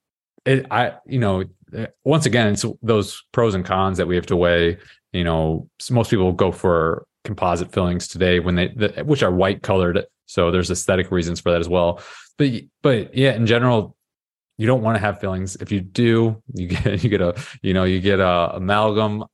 it, 0.45 0.67
I, 0.71 0.95
you 1.07 1.19
know, 1.19 1.45
once 2.05 2.27
again, 2.27 2.53
it's 2.53 2.65
those 2.83 3.23
pros 3.33 3.55
and 3.55 3.65
cons 3.65 3.99
that 3.99 4.07
we 4.07 4.17
have 4.17 4.27
to 4.27 4.37
weigh. 4.37 4.79
You 5.17 5.25
know, 5.25 5.69
most 5.91 6.11
people 6.11 6.33
go 6.33 6.53
for 6.53 7.07
composite 7.25 7.73
fillings 7.73 8.09
today 8.09 8.39
when 8.41 8.55
they, 8.55 8.69
the, 8.69 9.05
which 9.05 9.23
are 9.23 9.31
white 9.31 9.63
colored. 9.63 10.05
So 10.27 10.51
there's 10.51 10.71
aesthetic 10.71 11.11
reasons 11.11 11.41
for 11.41 11.51
that 11.53 11.61
as 11.61 11.69
well. 11.69 12.01
But, 12.39 12.53
but 12.83 13.15
yeah, 13.17 13.33
in 13.33 13.47
general, 13.47 13.97
you 14.59 14.67
don't 14.67 14.83
want 14.83 14.97
to 14.97 15.01
have 15.01 15.21
fillings. 15.21 15.57
If 15.57 15.71
you 15.71 15.81
do, 15.81 16.43
you 16.55 16.69
get, 16.69 17.03
you 17.05 17.11
get 17.11 17.21
a, 17.21 17.35
you 17.63 17.75
know, 17.75 17.85
you 17.85 18.01
get 18.01 18.21
a 18.21 18.57
amalgam. 18.57 19.25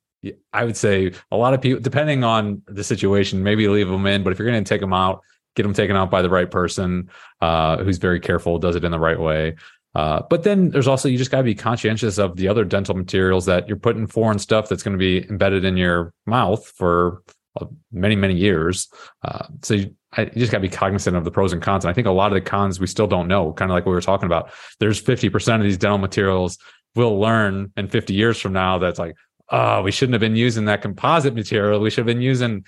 I 0.52 0.64
would 0.64 0.76
say 0.76 1.12
a 1.30 1.36
lot 1.36 1.52
of 1.52 1.60
people, 1.60 1.80
depending 1.80 2.22
on 2.22 2.62
the 2.66 2.84
situation, 2.84 3.42
maybe 3.42 3.66
leave 3.68 3.88
them 3.88 4.06
in. 4.06 4.22
But 4.22 4.32
if 4.32 4.38
you're 4.38 4.48
going 4.48 4.62
to 4.62 4.68
take 4.68 4.80
them 4.80 4.92
out, 4.92 5.22
get 5.56 5.64
them 5.64 5.74
taken 5.74 5.96
out 5.96 6.10
by 6.10 6.22
the 6.22 6.30
right 6.30 6.50
person 6.50 7.10
uh, 7.40 7.78
who's 7.78 7.98
very 7.98 8.20
careful, 8.20 8.58
does 8.58 8.76
it 8.76 8.84
in 8.84 8.92
the 8.92 8.98
right 8.98 9.18
way. 9.18 9.56
Uh, 9.94 10.22
but 10.30 10.42
then 10.42 10.70
there's 10.70 10.88
also 10.88 11.08
you 11.08 11.18
just 11.18 11.30
got 11.30 11.38
to 11.38 11.42
be 11.42 11.54
conscientious 11.54 12.18
of 12.18 12.36
the 12.36 12.48
other 12.48 12.64
dental 12.64 12.94
materials 12.94 13.44
that 13.46 13.68
you're 13.68 13.76
putting 13.76 14.06
foreign 14.06 14.38
stuff 14.38 14.68
that's 14.68 14.82
going 14.82 14.96
to 14.96 14.98
be 14.98 15.28
embedded 15.28 15.64
in 15.64 15.76
your 15.76 16.14
mouth 16.26 16.66
for 16.66 17.22
uh, 17.60 17.66
many 17.92 18.16
many 18.16 18.34
years. 18.34 18.88
Uh, 19.22 19.46
so 19.60 19.74
you, 19.74 19.94
I, 20.14 20.22
you 20.22 20.32
just 20.36 20.50
got 20.50 20.58
to 20.58 20.68
be 20.68 20.68
cognizant 20.68 21.16
of 21.16 21.24
the 21.24 21.30
pros 21.30 21.52
and 21.52 21.60
cons. 21.60 21.84
And 21.84 21.90
I 21.90 21.94
think 21.94 22.06
a 22.06 22.10
lot 22.10 22.32
of 22.32 22.34
the 22.34 22.40
cons 22.40 22.80
we 22.80 22.86
still 22.86 23.06
don't 23.06 23.28
know. 23.28 23.52
Kind 23.52 23.70
of 23.70 23.74
like 23.74 23.84
we 23.84 23.92
were 23.92 24.00
talking 24.00 24.26
about. 24.26 24.50
There's 24.80 24.98
50 24.98 25.28
percent 25.28 25.62
of 25.62 25.68
these 25.68 25.78
dental 25.78 25.98
materials 25.98 26.58
we'll 26.94 27.18
learn 27.18 27.72
in 27.76 27.88
50 27.88 28.14
years 28.14 28.38
from 28.38 28.52
now 28.52 28.78
that's 28.78 28.98
like, 28.98 29.16
oh, 29.50 29.82
we 29.82 29.90
shouldn't 29.90 30.14
have 30.14 30.20
been 30.20 30.36
using 30.36 30.66
that 30.66 30.82
composite 30.82 31.34
material. 31.34 31.80
We 31.80 31.90
should 31.90 32.06
have 32.06 32.14
been 32.14 32.22
using 32.22 32.64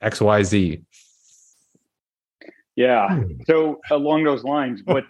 X 0.00 0.20
Y 0.20 0.42
Z. 0.42 0.82
Yeah. 2.74 3.22
So 3.46 3.80
along 3.90 4.24
those 4.24 4.44
lines, 4.44 4.82
what 4.84 5.04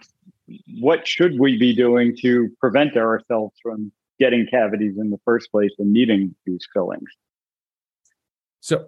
what 0.79 1.07
should 1.07 1.39
we 1.39 1.57
be 1.57 1.75
doing 1.75 2.15
to 2.21 2.49
prevent 2.59 2.95
ourselves 2.95 3.55
from 3.61 3.91
getting 4.19 4.47
cavities 4.49 4.95
in 4.97 5.09
the 5.09 5.19
first 5.25 5.51
place 5.51 5.71
and 5.77 5.91
needing 5.91 6.35
these 6.45 6.65
fillings? 6.73 7.09
So, 8.59 8.87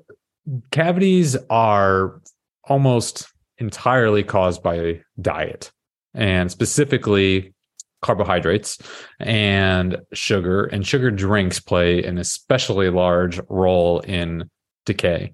cavities 0.71 1.37
are 1.49 2.21
almost 2.63 3.27
entirely 3.57 4.23
caused 4.23 4.63
by 4.63 5.01
diet 5.21 5.71
and 6.13 6.49
specifically 6.49 7.53
carbohydrates 8.01 8.77
and 9.19 9.97
sugar 10.13 10.65
and 10.65 10.87
sugar 10.87 11.11
drinks 11.11 11.59
play 11.59 12.03
an 12.03 12.17
especially 12.17 12.89
large 12.89 13.39
role 13.49 13.99
in 14.01 14.49
decay 14.85 15.33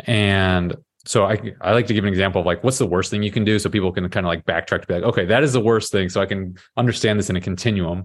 and 0.00 0.76
so 1.06 1.24
I 1.24 1.54
I 1.60 1.72
like 1.72 1.86
to 1.86 1.94
give 1.94 2.04
an 2.04 2.10
example 2.10 2.40
of 2.40 2.46
like 2.46 2.62
what's 2.64 2.78
the 2.78 2.86
worst 2.86 3.10
thing 3.10 3.22
you 3.22 3.30
can 3.30 3.44
do? 3.44 3.58
So 3.58 3.70
people 3.70 3.92
can 3.92 4.08
kind 4.08 4.26
of 4.26 4.28
like 4.28 4.44
backtrack 4.44 4.82
to 4.82 4.86
be 4.86 4.94
like 4.94 5.04
okay 5.04 5.24
that 5.26 5.42
is 5.42 5.52
the 5.52 5.60
worst 5.60 5.92
thing 5.92 6.08
so 6.08 6.20
I 6.20 6.26
can 6.26 6.56
understand 6.76 7.18
this 7.18 7.30
in 7.30 7.36
a 7.36 7.40
continuum. 7.40 8.04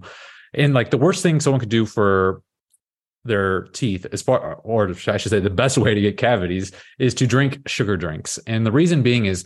And 0.54 0.74
like 0.74 0.90
the 0.90 0.98
worst 0.98 1.22
thing 1.22 1.40
someone 1.40 1.60
could 1.60 1.68
do 1.68 1.86
for 1.86 2.42
their 3.24 3.62
teeth 3.68 4.06
as 4.12 4.22
far 4.22 4.54
or 4.56 4.88
I 5.06 5.16
should 5.16 5.30
say 5.30 5.40
the 5.40 5.50
best 5.50 5.78
way 5.84 5.94
to 5.94 6.00
get 6.00 6.16
cavities 6.16 6.72
is 6.98 7.14
to 7.14 7.26
drink 7.26 7.68
sugar 7.68 7.96
drinks. 7.96 8.38
And 8.46 8.64
the 8.64 8.72
reason 8.72 9.02
being 9.02 9.26
is 9.26 9.44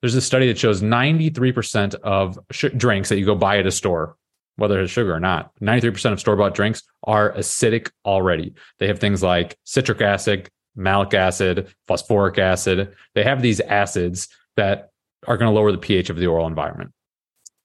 there's 0.00 0.14
a 0.14 0.20
study 0.20 0.46
that 0.46 0.58
shows 0.58 0.80
93% 0.80 1.94
of 1.96 2.38
sh- 2.50 2.64
drinks 2.74 3.10
that 3.10 3.18
you 3.18 3.26
go 3.26 3.34
buy 3.34 3.58
at 3.58 3.66
a 3.66 3.70
store 3.70 4.16
whether 4.56 4.78
it's 4.80 4.92
sugar 4.92 5.14
or 5.14 5.20
not 5.20 5.50
93% 5.62 6.12
of 6.12 6.20
store 6.20 6.36
bought 6.36 6.54
drinks 6.54 6.82
are 7.04 7.32
acidic 7.32 7.90
already. 8.04 8.52
They 8.78 8.88
have 8.88 8.98
things 8.98 9.22
like 9.22 9.56
citric 9.64 10.02
acid 10.02 10.50
malic 10.76 11.14
acid, 11.14 11.74
phosphoric 11.86 12.38
acid. 12.38 12.94
They 13.14 13.22
have 13.22 13.42
these 13.42 13.60
acids 13.60 14.28
that 14.56 14.90
are 15.26 15.36
going 15.36 15.50
to 15.50 15.54
lower 15.54 15.72
the 15.72 15.78
pH 15.78 16.10
of 16.10 16.16
the 16.16 16.26
oral 16.26 16.46
environment. 16.46 16.92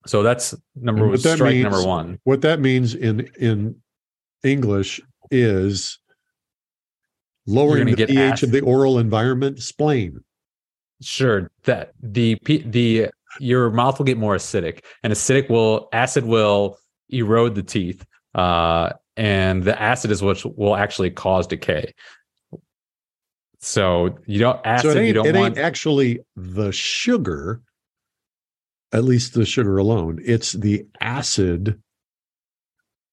So 0.07 0.23
that's 0.23 0.53
number 0.75 1.09
that 1.17 1.35
strike 1.35 1.53
means, 1.53 1.63
number 1.63 1.83
one. 1.83 2.19
What 2.23 2.41
that 2.41 2.59
means 2.59 2.93
in 2.93 3.27
in 3.39 3.75
English 4.43 5.01
is 5.31 5.99
lowering 7.47 7.87
the 7.87 8.05
pH 8.05 8.17
acid. 8.17 8.49
of 8.49 8.51
the 8.51 8.61
oral 8.61 8.99
environment, 8.99 9.61
spleen. 9.61 10.19
Sure, 11.01 11.51
that 11.63 11.91
the 12.01 12.37
the 12.45 13.09
your 13.39 13.69
mouth 13.71 13.97
will 13.97 14.05
get 14.05 14.17
more 14.17 14.35
acidic, 14.35 14.83
and 15.03 15.11
acidic 15.11 15.49
will 15.49 15.89
acid 15.91 16.23
will 16.23 16.77
erode 17.09 17.55
the 17.55 17.63
teeth, 17.63 18.05
uh, 18.35 18.91
and 19.17 19.63
the 19.63 19.79
acid 19.81 20.11
is 20.11 20.21
what 20.21 20.43
will 20.57 20.75
actually 20.75 21.09
cause 21.09 21.47
decay. 21.47 21.93
So 23.65 24.15
you 24.27 24.37
don't 24.37 24.63
acid. 24.63 24.91
So 24.91 24.95
it 24.95 24.99
ain't, 24.99 25.07
you 25.07 25.13
don't 25.13 25.25
it 25.25 25.35
want 25.35 25.57
ain't 25.57 25.65
actually 25.65 26.19
the 26.35 26.71
sugar, 26.71 27.61
at 28.93 29.03
least 29.03 29.33
the 29.33 29.43
sugar 29.43 29.79
alone. 29.79 30.19
It's 30.23 30.51
the 30.51 30.85
acid 31.01 31.81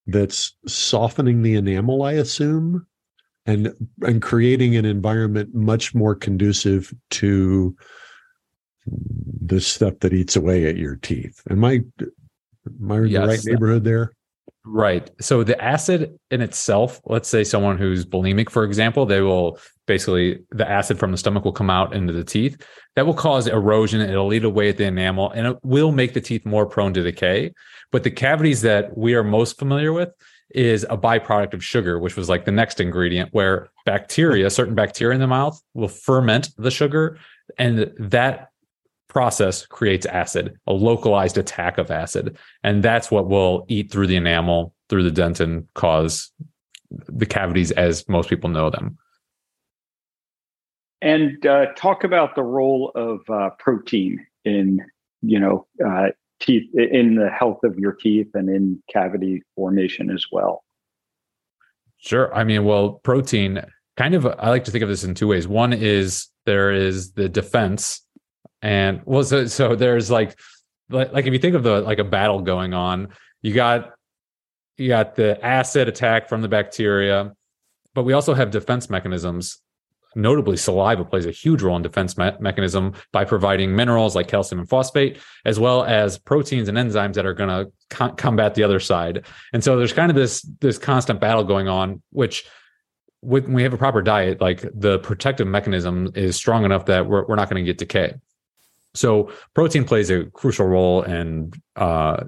that's 0.06 0.54
softening 0.66 1.40
the 1.40 1.54
enamel, 1.54 2.02
I 2.02 2.12
assume, 2.12 2.86
and 3.46 3.72
and 4.02 4.20
creating 4.20 4.76
an 4.76 4.84
environment 4.84 5.54
much 5.54 5.94
more 5.94 6.14
conducive 6.14 6.92
to 7.12 7.74
the 9.40 9.60
stuff 9.60 9.94
that 10.00 10.12
eats 10.12 10.36
away 10.36 10.66
at 10.66 10.76
your 10.76 10.96
teeth. 10.96 11.40
Am 11.48 11.64
I 11.64 11.80
am 12.66 12.92
I 12.92 12.98
in 12.98 13.06
yes. 13.06 13.22
the 13.22 13.26
right 13.26 13.44
neighborhood 13.46 13.84
there? 13.84 14.12
Right. 14.66 15.10
So 15.18 15.44
the 15.44 15.60
acid 15.64 16.18
in 16.30 16.42
itself, 16.42 17.00
let's 17.06 17.28
say 17.28 17.42
someone 17.42 17.78
who's 17.78 18.04
bulimic, 18.04 18.50
for 18.50 18.64
example, 18.64 19.06
they 19.06 19.22
will 19.22 19.58
basically 19.92 20.38
the 20.50 20.66
acid 20.66 20.98
from 20.98 21.10
the 21.10 21.18
stomach 21.18 21.44
will 21.44 21.52
come 21.52 21.68
out 21.68 21.94
into 21.94 22.14
the 22.14 22.24
teeth. 22.24 22.56
That 22.96 23.04
will 23.04 23.12
cause 23.12 23.46
erosion. 23.46 24.00
It'll 24.00 24.32
eat 24.32 24.42
away 24.42 24.70
at 24.70 24.78
the 24.78 24.86
enamel 24.86 25.30
and 25.32 25.46
it 25.46 25.58
will 25.62 25.92
make 25.92 26.14
the 26.14 26.20
teeth 26.22 26.46
more 26.46 26.64
prone 26.64 26.94
to 26.94 27.02
decay. 27.02 27.52
But 27.90 28.02
the 28.02 28.10
cavities 28.10 28.62
that 28.62 28.96
we 28.96 29.14
are 29.14 29.22
most 29.22 29.58
familiar 29.58 29.92
with 29.92 30.08
is 30.54 30.86
a 30.88 30.96
byproduct 30.96 31.52
of 31.52 31.62
sugar, 31.62 31.98
which 31.98 32.16
was 32.16 32.30
like 32.30 32.46
the 32.46 32.52
next 32.52 32.80
ingredient 32.80 33.28
where 33.34 33.68
bacteria, 33.84 34.48
certain 34.48 34.74
bacteria 34.74 35.14
in 35.14 35.20
the 35.20 35.26
mouth 35.26 35.60
will 35.74 35.88
ferment 35.88 36.48
the 36.56 36.70
sugar. 36.70 37.18
And 37.58 37.92
that 37.98 38.48
process 39.08 39.66
creates 39.66 40.06
acid, 40.06 40.58
a 40.66 40.72
localized 40.72 41.36
attack 41.36 41.76
of 41.76 41.90
acid. 41.90 42.38
And 42.64 42.82
that's 42.82 43.10
what 43.10 43.28
will 43.28 43.66
eat 43.68 43.92
through 43.92 44.06
the 44.06 44.16
enamel, 44.16 44.72
through 44.88 45.02
the 45.10 45.20
dentin, 45.20 45.66
cause 45.74 46.32
the 46.90 47.26
cavities 47.26 47.72
as 47.72 48.08
most 48.08 48.30
people 48.30 48.48
know 48.48 48.70
them. 48.70 48.96
And 51.02 51.44
uh, 51.44 51.66
talk 51.76 52.04
about 52.04 52.34
the 52.34 52.42
role 52.42 52.92
of 52.94 53.20
uh, 53.28 53.50
protein 53.58 54.24
in, 54.44 54.80
you 55.20 55.38
know, 55.40 55.66
uh, 55.84 56.08
teeth 56.40 56.70
in 56.74 57.16
the 57.16 57.28
health 57.28 57.58
of 57.64 57.78
your 57.78 57.92
teeth 57.92 58.28
and 58.34 58.48
in 58.48 58.82
cavity 58.90 59.42
formation 59.56 60.10
as 60.10 60.26
well. 60.32 60.64
Sure. 61.98 62.34
I 62.34 62.44
mean, 62.44 62.64
well, 62.64 62.94
protein 63.04 63.64
kind 63.96 64.14
of, 64.14 64.26
I 64.26 64.48
like 64.48 64.64
to 64.64 64.70
think 64.70 64.82
of 64.82 64.88
this 64.88 65.04
in 65.04 65.14
two 65.14 65.28
ways. 65.28 65.46
One 65.46 65.72
is 65.72 66.28
there 66.46 66.72
is 66.72 67.12
the 67.12 67.28
defense 67.28 68.02
and 68.62 69.02
well, 69.04 69.24
so 69.24 69.46
so 69.46 69.74
there's 69.74 70.10
like 70.10 70.38
like 70.88 71.26
if 71.26 71.32
you 71.32 71.38
think 71.38 71.56
of 71.56 71.64
the 71.64 71.80
like 71.80 71.98
a 71.98 72.04
battle 72.04 72.40
going 72.40 72.74
on, 72.74 73.08
you 73.42 73.52
got 73.52 73.90
you 74.78 74.88
got 74.88 75.16
the 75.16 75.44
acid 75.44 75.88
attack 75.88 76.28
from 76.28 76.42
the 76.42 76.48
bacteria, 76.48 77.34
but 77.92 78.04
we 78.04 78.12
also 78.12 78.34
have 78.34 78.50
defense 78.52 78.88
mechanisms. 78.88 79.58
Notably, 80.14 80.56
saliva 80.56 81.04
plays 81.04 81.26
a 81.26 81.30
huge 81.30 81.62
role 81.62 81.76
in 81.76 81.82
defense 81.82 82.18
me- 82.18 82.32
mechanism 82.40 82.94
by 83.12 83.24
providing 83.24 83.74
minerals 83.74 84.14
like 84.14 84.28
calcium 84.28 84.60
and 84.60 84.68
phosphate, 84.68 85.18
as 85.44 85.58
well 85.58 85.84
as 85.84 86.18
proteins 86.18 86.68
and 86.68 86.78
enzymes 86.78 87.14
that 87.14 87.26
are 87.26 87.34
going 87.34 87.48
to 87.48 87.72
co- 87.90 88.12
combat 88.12 88.54
the 88.54 88.62
other 88.62 88.80
side. 88.80 89.24
And 89.52 89.62
so 89.62 89.76
there's 89.76 89.92
kind 89.92 90.10
of 90.10 90.16
this 90.16 90.42
this 90.60 90.78
constant 90.78 91.20
battle 91.20 91.44
going 91.44 91.68
on, 91.68 92.02
which 92.10 92.44
when 93.20 93.52
we 93.52 93.62
have 93.62 93.72
a 93.72 93.78
proper 93.78 94.02
diet, 94.02 94.40
like 94.40 94.64
the 94.74 94.98
protective 94.98 95.46
mechanism 95.46 96.10
is 96.14 96.36
strong 96.36 96.64
enough 96.64 96.86
that 96.86 97.06
we're, 97.06 97.24
we're 97.26 97.36
not 97.36 97.48
going 97.48 97.64
to 97.64 97.66
get 97.66 97.78
decay. 97.78 98.14
So 98.94 99.32
protein 99.54 99.84
plays 99.84 100.10
a 100.10 100.24
crucial 100.26 100.66
role 100.66 101.02
in 101.02 101.52
uh, 101.76 102.24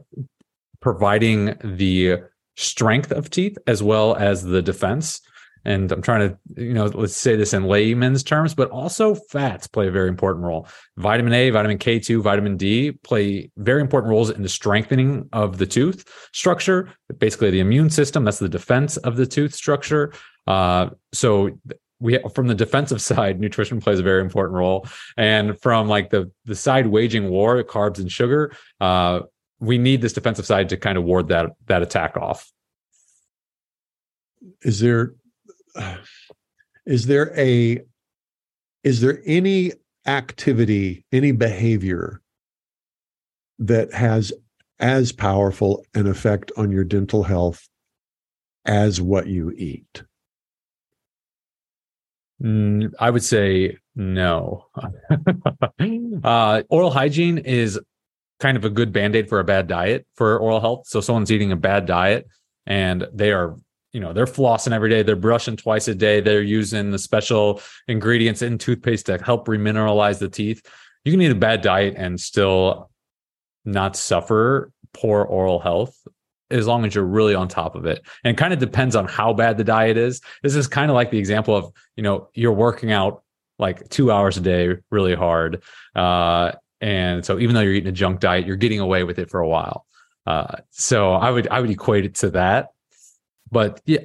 providing 0.81 1.57
the 1.63 2.23
strength 2.57 3.11
of 3.11 3.29
teeth 3.29 3.59
as 3.67 3.83
well 3.83 4.15
as 4.15 4.45
the 4.45 4.63
defense. 4.63 5.21
And 5.65 5.91
I'm 5.91 6.03
trying 6.03 6.29
to, 6.29 6.63
you 6.63 6.75
know, 6.75 6.87
let's 6.87 7.17
say 7.17 7.37
this 7.37 7.55
in 7.55 7.65
layman's 7.65 8.23
terms, 8.23 8.55
but 8.55 8.71
also 8.71 9.15
fats 9.15 9.67
play 9.67 9.89
a 9.89 9.91
very 9.91 10.09
important 10.09 10.45
role. 10.45 10.69
Vitamin 10.97 11.33
A, 11.33 11.51
vitamin 11.51 11.79
K2, 11.79 12.21
vitamin 12.21 12.57
D 12.57 12.93
play 12.93 13.51
very 13.57 13.81
important 13.81 14.11
roles 14.11 14.31
in 14.31 14.43
the 14.43 14.49
strengthening 14.49 15.29
of 15.33 15.59
the 15.59 15.67
tooth 15.67 16.07
structure, 16.33 16.91
basically 17.19 17.51
the 17.51 17.61
immune 17.61 17.91
system. 17.91 18.25
That's 18.25 18.39
the 18.39 18.49
defense 18.49 18.97
of 18.99 19.17
the 19.17 19.27
tooth 19.27 19.55
structure. 19.55 20.13
Uh, 20.47 20.91
so 21.13 21.59
we 22.01 22.19
from 22.35 22.47
the 22.47 22.55
defensive 22.55 23.01
side, 23.11 23.41
nutrition 23.41 23.81
plays 23.81 23.99
a 23.99 24.03
very 24.03 24.21
important 24.21 24.57
role, 24.57 24.87
and 25.17 25.61
from 25.61 25.89
like 25.89 26.11
the 26.11 26.31
the 26.45 26.55
side 26.55 26.87
waging 26.87 27.31
war, 27.31 27.63
carbs 27.65 27.99
and 27.99 28.13
sugar, 28.13 28.53
uh, 28.81 29.21
we 29.59 29.79
need 29.79 30.03
this 30.03 30.13
defensive 30.13 30.47
side 30.47 30.69
to 30.69 30.77
kind 30.77 30.99
of 30.99 31.05
ward 31.05 31.29
that 31.29 31.51
that 31.67 31.83
attack 31.83 32.17
off. 32.17 32.51
Is 34.63 34.81
there 34.81 35.15
is 36.87 37.07
there 37.07 37.33
a 37.39 37.81
is 38.83 39.01
there 39.01 39.21
any 39.25 39.73
activity, 40.07 41.07
any 41.11 41.33
behavior 41.33 42.21
that 43.59 43.93
has 43.95 44.33
as 44.79 45.13
powerful 45.13 45.85
an 45.95 46.07
effect 46.07 46.53
on 46.57 46.71
your 46.71 46.85
dental 46.85 47.23
health 47.23 47.67
as 48.67 49.01
what 49.01 49.27
you 49.27 49.51
eat? 49.53 50.03
Mm, 52.43 52.93
I 52.99 53.11
would 53.11 53.25
say 53.25 53.79
no. 53.95 54.67
uh, 56.25 56.63
oral 56.69 56.91
hygiene 56.91 57.39
is 57.39 57.81
kind 58.41 58.57
of 58.57 58.65
a 58.65 58.71
good 58.71 58.93
band 58.93 59.17
aid 59.17 59.29
for 59.29 59.41
a 59.41 59.45
bad 59.45 59.67
diet 59.67 60.07
for 60.15 60.39
oral 60.39 60.61
health. 60.61 60.87
So, 60.87 61.01
someone's 61.01 61.33
eating 61.33 61.53
a 61.53 61.57
bad 61.57 61.87
diet 61.87 62.27
and 62.67 63.07
they 63.13 63.33
are, 63.33 63.57
you 63.95 64.01
know, 64.01 64.13
they're 64.13 64.27
flossing 64.27 64.73
every 64.73 64.91
day, 64.91 65.03
they're 65.03 65.15
brushing 65.15 65.57
twice 65.57 65.87
a 65.87 65.95
day, 65.95 66.21
they're 66.21 66.43
using 66.43 66.91
the 66.91 66.99
special 66.99 67.63
ingredients 67.87 68.43
in 68.43 68.59
toothpaste 68.59 69.07
to 69.07 69.19
help 69.19 69.47
remineralize 69.47 70.19
the 70.19 70.29
teeth. 70.29 70.69
You 71.05 71.13
can 71.13 71.23
eat 71.23 71.31
a 71.31 71.37
bad 71.37 71.63
diet 71.63 71.95
and 71.97 72.21
still 72.21 72.91
not 73.65 73.97
suffer 73.97 74.73
poor 74.93 75.23
oral 75.23 75.61
health 75.61 75.97
as 76.51 76.67
long 76.67 76.85
as 76.85 76.95
you're 76.95 77.05
really 77.05 77.37
on 77.37 77.47
top 77.47 77.77
of 77.77 77.87
it. 77.87 78.05
And 78.25 78.33
it 78.33 78.39
kind 78.39 78.53
of 78.53 78.59
depends 78.59 78.97
on 78.97 79.07
how 79.07 79.33
bad 79.33 79.59
the 79.59 79.65
diet 79.65 79.97
is. 79.97 80.21
This 80.43 80.57
is 80.57 80.67
kind 80.67 80.91
of 80.91 80.97
like 80.97 81.11
the 81.11 81.19
example 81.19 81.57
of, 81.57 81.73
you 81.97 82.03
know, 82.03 82.29
you're 82.35 82.53
working 82.53 82.91
out 82.91 83.23
like 83.61 83.89
two 83.91 84.11
hours 84.11 84.37
a 84.37 84.41
day 84.41 84.77
really 84.91 85.15
hard. 85.15 85.63
Uh, 85.95 86.53
and 86.81 87.25
so 87.25 87.39
even 87.39 87.55
though 87.55 87.61
you're 87.61 87.73
eating 87.73 87.89
a 87.89 87.93
junk 87.93 88.21
diet, 88.21 88.45
you're 88.45 88.57
getting 88.57 88.81
away 88.81 89.05
with 89.05 89.21
it 89.21 89.31
for 89.31 89.41
a 89.41 89.49
while. 89.49 89.87
Uh, 90.27 90.57
so 90.71 91.13
I 91.13 91.31
would 91.31 91.49
I 91.49 91.61
would 91.61 91.71
equate 91.71 92.05
it 92.05 92.17
to 92.17 92.31
that. 92.31 92.74
But 93.55 93.81
yeah, 93.87 94.01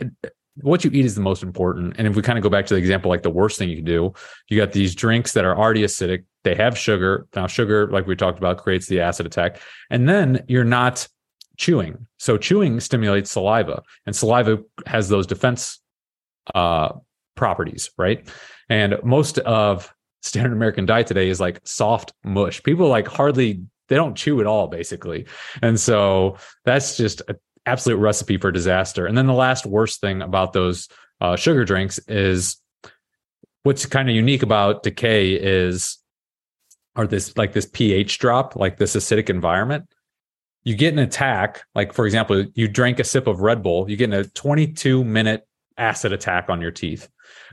what 0.61 0.85
you 0.85 0.91
eat 0.93 1.05
is 1.05 1.15
the 1.15 1.21
most 1.21 1.43
important. 1.43 1.95
And 1.97 2.07
if 2.07 2.15
we 2.15 2.21
kind 2.21 2.37
of 2.37 2.43
go 2.43 2.49
back 2.49 2.65
to 2.67 2.73
the 2.73 2.79
example, 2.79 3.09
like 3.09 3.23
the 3.23 3.29
worst 3.29 3.57
thing 3.57 3.69
you 3.69 3.77
can 3.77 3.85
do, 3.85 4.13
you 4.47 4.57
got 4.57 4.71
these 4.71 4.95
drinks 4.95 5.33
that 5.33 5.43
are 5.43 5.57
already 5.57 5.83
acidic. 5.83 6.23
They 6.43 6.55
have 6.55 6.77
sugar. 6.77 7.27
Now, 7.35 7.47
sugar, 7.47 7.89
like 7.91 8.07
we 8.07 8.15
talked 8.15 8.37
about, 8.37 8.57
creates 8.57 8.87
the 8.87 9.01
acid 9.01 9.25
attack. 9.25 9.59
And 9.89 10.07
then 10.07 10.45
you're 10.47 10.63
not 10.63 11.07
chewing. 11.59 12.07
So 12.17 12.37
chewing 12.37 12.79
stimulates 12.79 13.31
saliva, 13.31 13.83
and 14.05 14.15
saliva 14.15 14.59
has 14.87 15.09
those 15.09 15.27
defense 15.27 15.79
uh, 16.55 16.93
properties, 17.35 17.91
right? 17.97 18.27
And 18.69 18.95
most 19.03 19.37
of 19.39 19.93
standard 20.21 20.53
American 20.53 20.85
diet 20.85 21.07
today 21.07 21.29
is 21.29 21.39
like 21.39 21.59
soft 21.65 22.13
mush. 22.23 22.63
People 22.63 22.87
like 22.87 23.07
hardly 23.07 23.61
they 23.89 23.95
don't 23.95 24.15
chew 24.15 24.39
at 24.39 24.45
all, 24.45 24.67
basically, 24.67 25.25
and 25.63 25.79
so 25.79 26.37
that's 26.63 26.95
just 26.95 27.21
an 27.27 27.35
absolute 27.65 27.97
recipe 27.97 28.37
for 28.37 28.51
disaster. 28.51 29.05
And 29.05 29.17
then 29.17 29.27
the 29.27 29.33
last 29.33 29.65
worst 29.65 30.01
thing 30.01 30.21
about 30.21 30.53
those 30.53 30.87
uh, 31.21 31.35
sugar 31.35 31.65
drinks 31.65 31.99
is 32.07 32.57
what's 33.63 33.85
kind 33.85 34.09
of 34.09 34.15
unique 34.15 34.43
about 34.43 34.83
decay 34.83 35.33
is 35.33 35.97
are 36.95 37.07
this 37.07 37.37
like 37.37 37.53
this 37.53 37.67
pH 37.71 38.19
drop, 38.19 38.55
like 38.55 38.77
this 38.77 38.95
acidic 38.95 39.29
environment 39.29 39.85
you 40.63 40.75
get 40.75 40.93
an 40.93 40.99
attack, 40.99 41.63
like 41.75 41.93
for 41.93 42.05
example, 42.05 42.45
you 42.53 42.67
drink 42.67 42.99
a 42.99 43.03
sip 43.03 43.27
of 43.27 43.39
Red 43.39 43.63
Bull, 43.63 43.89
you 43.89 43.95
get 43.95 44.13
a 44.13 44.25
22 44.25 45.03
minute 45.03 45.47
acid 45.77 46.11
attack 46.11 46.49
on 46.49 46.61
your 46.61 46.71
teeth. 46.71 47.09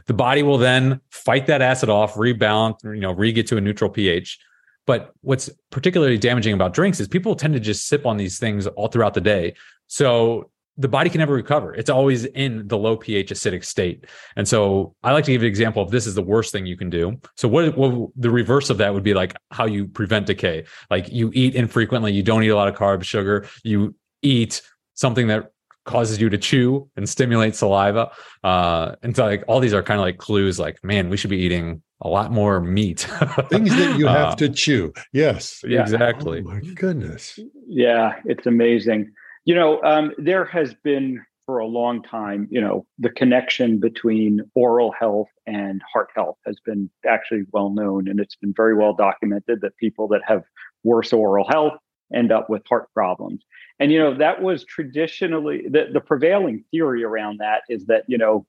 The 0.06 0.14
body 0.14 0.42
will 0.42 0.58
then 0.58 1.00
fight 1.10 1.46
that 1.46 1.62
acid 1.62 1.88
off, 1.88 2.14
rebalance, 2.14 2.82
you 2.84 3.00
know, 3.00 3.12
re 3.12 3.32
get 3.32 3.46
to 3.48 3.56
a 3.56 3.60
neutral 3.60 3.90
pH. 3.90 4.38
But 4.86 5.12
what's 5.20 5.50
particularly 5.70 6.18
damaging 6.18 6.54
about 6.54 6.74
drinks 6.74 7.00
is 7.00 7.08
people 7.08 7.34
tend 7.34 7.54
to 7.54 7.60
just 7.60 7.86
sip 7.86 8.06
on 8.06 8.16
these 8.16 8.38
things 8.38 8.66
all 8.66 8.88
throughout 8.88 9.14
the 9.14 9.20
day. 9.20 9.54
So 9.88 10.50
the 10.78 10.88
body 10.88 11.08
can 11.08 11.20
never 11.20 11.34
recover. 11.34 11.74
It's 11.74 11.88
always 11.88 12.26
in 12.26 12.68
the 12.68 12.76
low 12.76 12.96
pH 12.96 13.30
acidic 13.30 13.64
state. 13.64 14.06
And 14.36 14.46
so 14.46 14.94
I 15.02 15.12
like 15.12 15.24
to 15.24 15.32
give 15.32 15.42
an 15.42 15.48
example 15.48 15.82
of 15.82 15.90
this 15.90 16.06
is 16.06 16.14
the 16.14 16.22
worst 16.22 16.52
thing 16.52 16.66
you 16.66 16.76
can 16.76 16.90
do. 16.90 17.18
So 17.36 17.48
what, 17.48 17.76
what 17.76 18.10
the 18.16 18.30
reverse 18.30 18.68
of 18.68 18.78
that 18.78 18.92
would 18.92 19.02
be 19.02 19.14
like 19.14 19.34
how 19.50 19.64
you 19.64 19.86
prevent 19.86 20.26
decay. 20.26 20.64
Like 20.90 21.10
you 21.10 21.30
eat 21.34 21.54
infrequently, 21.54 22.12
you 22.12 22.22
don't 22.22 22.42
eat 22.42 22.48
a 22.48 22.56
lot 22.56 22.68
of 22.68 22.74
carbs, 22.74 23.04
sugar, 23.04 23.48
you 23.64 23.94
eat 24.22 24.60
something 24.94 25.28
that 25.28 25.50
causes 25.84 26.20
you 26.20 26.28
to 26.28 26.36
chew 26.36 26.90
and 26.96 27.08
stimulate 27.08 27.54
saliva. 27.54 28.10
Uh, 28.44 28.96
and 29.02 29.16
so 29.16 29.24
like 29.24 29.44
all 29.48 29.60
these 29.60 29.72
are 29.72 29.82
kind 29.82 29.98
of 29.98 30.04
like 30.04 30.18
clues 30.18 30.58
like, 30.58 30.82
man, 30.84 31.08
we 31.08 31.16
should 31.16 31.30
be 31.30 31.38
eating 31.38 31.80
a 32.02 32.08
lot 32.08 32.30
more 32.30 32.60
meat. 32.60 33.00
Things 33.48 33.70
that 33.70 33.96
you 33.98 34.06
have 34.06 34.32
uh, 34.32 34.36
to 34.36 34.48
chew. 34.50 34.92
Yes. 35.12 35.64
Yeah. 35.66 35.80
Exactly. 35.80 36.42
Oh 36.44 36.50
my 36.50 36.60
goodness. 36.60 37.38
Yeah, 37.66 38.16
it's 38.26 38.46
amazing. 38.46 39.12
You 39.46 39.54
know, 39.54 39.82
um, 39.82 40.12
there 40.18 40.44
has 40.44 40.74
been 40.74 41.24
for 41.46 41.58
a 41.58 41.66
long 41.66 42.02
time, 42.02 42.48
you 42.50 42.60
know, 42.60 42.84
the 42.98 43.08
connection 43.08 43.78
between 43.78 44.40
oral 44.56 44.92
health 44.98 45.28
and 45.46 45.80
heart 45.90 46.10
health 46.14 46.36
has 46.44 46.58
been 46.66 46.90
actually 47.08 47.44
well 47.52 47.70
known. 47.70 48.08
And 48.08 48.18
it's 48.18 48.34
been 48.34 48.52
very 48.54 48.74
well 48.74 48.92
documented 48.92 49.60
that 49.60 49.76
people 49.76 50.08
that 50.08 50.22
have 50.26 50.42
worse 50.82 51.12
oral 51.12 51.46
health 51.48 51.74
end 52.12 52.32
up 52.32 52.50
with 52.50 52.62
heart 52.68 52.92
problems. 52.92 53.44
And, 53.78 53.92
you 53.92 54.00
know, 54.00 54.18
that 54.18 54.42
was 54.42 54.64
traditionally 54.64 55.66
the, 55.70 55.86
the 55.92 56.00
prevailing 56.00 56.64
theory 56.72 57.04
around 57.04 57.38
that 57.38 57.62
is 57.68 57.86
that, 57.86 58.02
you 58.08 58.18
know, 58.18 58.44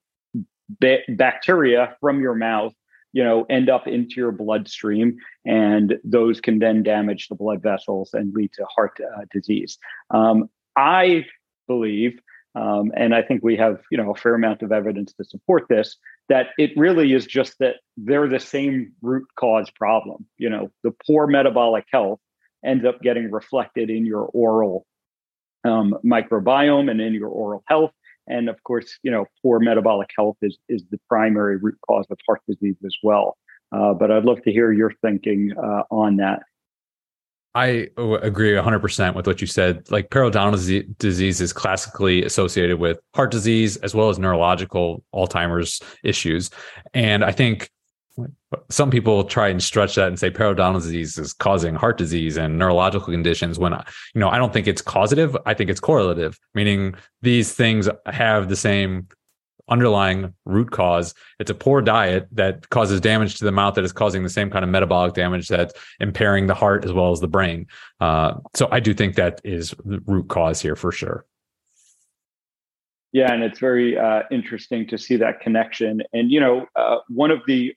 ba- 0.81 1.03
bacteria 1.09 1.95
from 2.01 2.19
your 2.19 2.35
mouth 2.35 2.73
you 3.13 3.23
know 3.23 3.45
end 3.49 3.69
up 3.69 3.87
into 3.87 4.15
your 4.17 4.33
bloodstream 4.33 5.15
and 5.45 5.95
those 6.03 6.41
can 6.41 6.59
then 6.59 6.83
damage 6.83 7.29
the 7.29 7.35
blood 7.35 7.63
vessels 7.63 8.09
and 8.13 8.33
lead 8.33 8.51
to 8.51 8.65
heart 8.65 8.99
uh, 8.99 9.21
disease 9.31 9.77
um, 10.11 10.49
I 10.77 11.25
believe, 11.67 12.19
um, 12.55 12.91
and 12.95 13.13
I 13.13 13.21
think 13.21 13.43
we 13.43 13.57
have 13.57 13.81
you 13.91 13.97
know 13.97 14.11
a 14.11 14.15
fair 14.15 14.35
amount 14.35 14.61
of 14.61 14.71
evidence 14.71 15.13
to 15.13 15.23
support 15.25 15.67
this, 15.69 15.97
that 16.29 16.47
it 16.57 16.71
really 16.77 17.13
is 17.13 17.25
just 17.25 17.55
that 17.59 17.77
they're 17.97 18.29
the 18.29 18.39
same 18.39 18.93
root 19.01 19.27
cause 19.37 19.69
problem. 19.71 20.25
You 20.37 20.49
know, 20.49 20.71
the 20.83 20.93
poor 21.05 21.27
metabolic 21.27 21.85
health 21.91 22.19
ends 22.63 22.85
up 22.85 23.01
getting 23.01 23.31
reflected 23.31 23.89
in 23.89 24.05
your 24.05 24.23
oral 24.23 24.85
um, 25.63 25.95
microbiome 26.05 26.89
and 26.89 27.01
in 27.01 27.13
your 27.13 27.29
oral 27.29 27.63
health. 27.67 27.91
And 28.27 28.49
of 28.49 28.61
course, 28.63 28.99
you 29.03 29.11
know, 29.11 29.25
poor 29.41 29.59
metabolic 29.59 30.09
health 30.17 30.37
is 30.41 30.57
is 30.69 30.83
the 30.91 30.99
primary 31.09 31.57
root 31.57 31.77
cause 31.87 32.05
of 32.09 32.17
heart 32.27 32.41
disease 32.47 32.77
as 32.85 32.95
well. 33.01 33.37
Uh, 33.71 33.93
but 33.93 34.11
I'd 34.11 34.25
love 34.25 34.41
to 34.43 34.51
hear 34.51 34.71
your 34.71 34.93
thinking 35.01 35.53
uh, 35.57 35.83
on 35.91 36.17
that. 36.17 36.43
I 37.57 37.87
agree 37.97 38.51
100% 38.51 39.15
with 39.15 39.25
what 39.25 39.41
you 39.41 39.47
said. 39.47 39.89
Like 39.89 40.11
periodontal 40.11 40.95
disease 40.99 41.41
is 41.41 41.53
classically 41.53 42.23
associated 42.23 42.77
with 42.79 42.99
heart 43.15 43.31
disease 43.31 43.77
as 43.77 43.95
well 43.95 44.09
as 44.09 44.19
neurological 44.19 45.03
Alzheimer's 45.11 45.81
issues. 46.03 46.51
And 46.93 47.25
I 47.25 47.31
think 47.31 47.71
some 48.69 48.91
people 48.91 49.23
try 49.23 49.47
and 49.47 49.63
stretch 49.63 49.95
that 49.95 50.07
and 50.07 50.19
say 50.19 50.29
periodontal 50.29 50.83
disease 50.83 51.17
is 51.17 51.33
causing 51.33 51.73
heart 51.73 51.97
disease 51.97 52.37
and 52.37 52.59
neurological 52.59 53.11
conditions 53.11 53.57
when 53.57 53.73
you 54.13 54.21
know 54.21 54.29
I 54.29 54.37
don't 54.37 54.53
think 54.53 54.67
it's 54.67 54.81
causative 54.81 55.35
I 55.45 55.53
think 55.53 55.69
it's 55.69 55.79
correlative 55.79 56.39
meaning 56.55 56.95
these 57.21 57.53
things 57.53 57.87
have 58.07 58.49
the 58.49 58.55
same 58.55 59.07
underlying 59.69 60.33
root 60.45 60.71
cause. 60.71 61.13
It's 61.39 61.51
a 61.51 61.55
poor 61.55 61.81
diet 61.81 62.27
that 62.31 62.69
causes 62.69 63.01
damage 63.01 63.37
to 63.39 63.45
the 63.45 63.51
mouth 63.51 63.75
that 63.75 63.83
is 63.83 63.91
causing 63.91 64.23
the 64.23 64.29
same 64.29 64.49
kind 64.49 64.63
of 64.63 64.69
metabolic 64.69 65.13
damage 65.13 65.47
that's 65.47 65.73
impairing 65.99 66.47
the 66.47 66.53
heart 66.53 66.85
as 66.85 66.93
well 66.93 67.11
as 67.11 67.19
the 67.19 67.27
brain. 67.27 67.67
Uh, 67.99 68.35
so 68.55 68.67
I 68.71 68.79
do 68.79 68.93
think 68.93 69.15
that 69.15 69.41
is 69.43 69.73
the 69.83 70.01
root 70.05 70.27
cause 70.29 70.61
here 70.61 70.75
for 70.75 70.91
sure. 70.91 71.25
Yeah, 73.13 73.31
and 73.31 73.43
it's 73.43 73.59
very 73.59 73.97
uh, 73.97 74.23
interesting 74.31 74.87
to 74.87 74.97
see 74.97 75.15
that 75.17 75.39
connection. 75.39 76.01
And 76.13 76.31
you 76.31 76.39
know, 76.39 76.67
uh, 76.75 76.97
one 77.07 77.31
of 77.31 77.41
the 77.47 77.73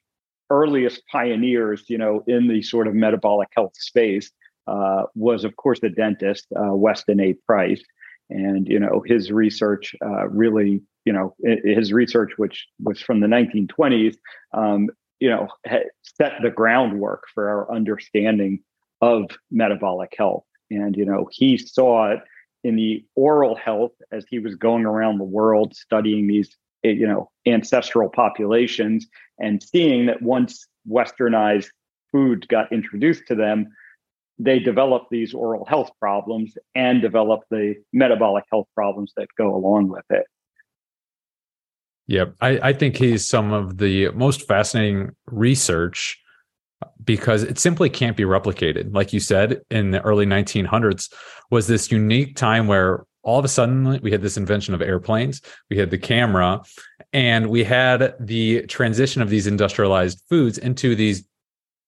earliest 0.50 1.02
pioneers, 1.06 1.84
you 1.88 1.96
know, 1.96 2.24
in 2.26 2.48
the 2.48 2.62
sort 2.62 2.88
of 2.88 2.94
metabolic 2.94 3.48
health 3.54 3.72
space 3.76 4.30
uh, 4.66 5.04
was, 5.14 5.44
of 5.44 5.54
course, 5.56 5.80
the 5.80 5.88
dentist 5.88 6.46
uh, 6.56 6.74
Weston 6.74 7.20
A. 7.20 7.34
Price 7.46 7.82
and 8.30 8.68
you 8.68 8.78
know 8.78 9.02
his 9.04 9.30
research 9.30 9.94
uh, 10.02 10.28
really 10.28 10.80
you 11.04 11.12
know, 11.12 11.34
his 11.42 11.92
research, 11.92 12.32
which 12.36 12.66
was 12.82 13.00
from 13.00 13.20
the 13.20 13.26
1920s, 13.26 14.16
um, 14.52 14.88
you 15.18 15.30
know, 15.30 15.48
set 16.02 16.34
the 16.42 16.50
groundwork 16.50 17.24
for 17.34 17.48
our 17.48 17.72
understanding 17.74 18.60
of 19.00 19.24
metabolic 19.50 20.12
health. 20.16 20.44
And, 20.70 20.96
you 20.96 21.04
know, 21.04 21.28
he 21.30 21.56
saw 21.58 22.10
it 22.12 22.20
in 22.62 22.76
the 22.76 23.04
oral 23.16 23.54
health 23.54 23.92
as 24.12 24.24
he 24.28 24.38
was 24.38 24.54
going 24.54 24.84
around 24.84 25.18
the 25.18 25.24
world 25.24 25.74
studying 25.74 26.26
these, 26.26 26.56
eh, 26.84 26.90
you 26.90 27.06
know, 27.06 27.30
ancestral 27.46 28.08
populations 28.08 29.06
and 29.38 29.62
seeing 29.62 30.06
that 30.06 30.22
once 30.22 30.66
westernized 30.88 31.68
food 32.12 32.46
got 32.48 32.72
introduced 32.72 33.26
to 33.28 33.34
them, 33.34 33.68
they 34.38 34.58
developed 34.58 35.10
these 35.10 35.34
oral 35.34 35.64
health 35.66 35.90
problems 35.98 36.54
and 36.74 37.02
developed 37.02 37.44
the 37.50 37.74
metabolic 37.92 38.44
health 38.50 38.66
problems 38.74 39.12
that 39.16 39.28
go 39.36 39.54
along 39.54 39.88
with 39.88 40.04
it. 40.10 40.24
Yep. 42.10 42.34
I, 42.40 42.58
I 42.60 42.72
think 42.72 42.96
he's 42.96 43.28
some 43.28 43.52
of 43.52 43.78
the 43.78 44.10
most 44.10 44.48
fascinating 44.48 45.14
research 45.26 46.20
because 47.04 47.44
it 47.44 47.56
simply 47.56 47.88
can't 47.88 48.16
be 48.16 48.24
replicated. 48.24 48.92
Like 48.92 49.12
you 49.12 49.20
said, 49.20 49.60
in 49.70 49.92
the 49.92 50.00
early 50.02 50.26
1900s 50.26 51.12
was 51.52 51.68
this 51.68 51.92
unique 51.92 52.34
time 52.34 52.66
where 52.66 53.04
all 53.22 53.38
of 53.38 53.44
a 53.44 53.48
sudden 53.48 54.00
we 54.02 54.10
had 54.10 54.22
this 54.22 54.36
invention 54.36 54.74
of 54.74 54.82
airplanes, 54.82 55.40
we 55.70 55.78
had 55.78 55.90
the 55.90 55.98
camera, 55.98 56.60
and 57.12 57.48
we 57.48 57.62
had 57.62 58.14
the 58.18 58.66
transition 58.66 59.22
of 59.22 59.30
these 59.30 59.46
industrialized 59.46 60.20
foods 60.28 60.58
into 60.58 60.96
these 60.96 61.24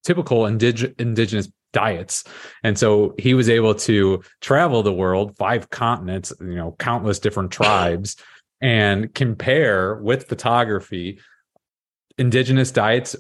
typical 0.05 0.43
indig- 0.43 0.95
indigenous 1.01 1.49
diets. 1.73 2.23
And 2.63 2.79
so 2.79 3.17
he 3.19 3.35
was 3.35 3.49
able 3.49 3.75
to 3.75 4.23
travel 4.41 4.85
the 4.85 4.93
world, 4.93 5.37
five 5.37 5.71
continents, 5.71 6.33
you 6.39 6.55
know, 6.55 6.77
countless 6.79 7.19
different 7.19 7.51
tribes, 7.51 8.17
and 8.63 9.13
compare 9.15 9.97
with 9.97 10.29
photography 10.29 11.21
indigenous 12.17 12.71
diets 12.71 13.17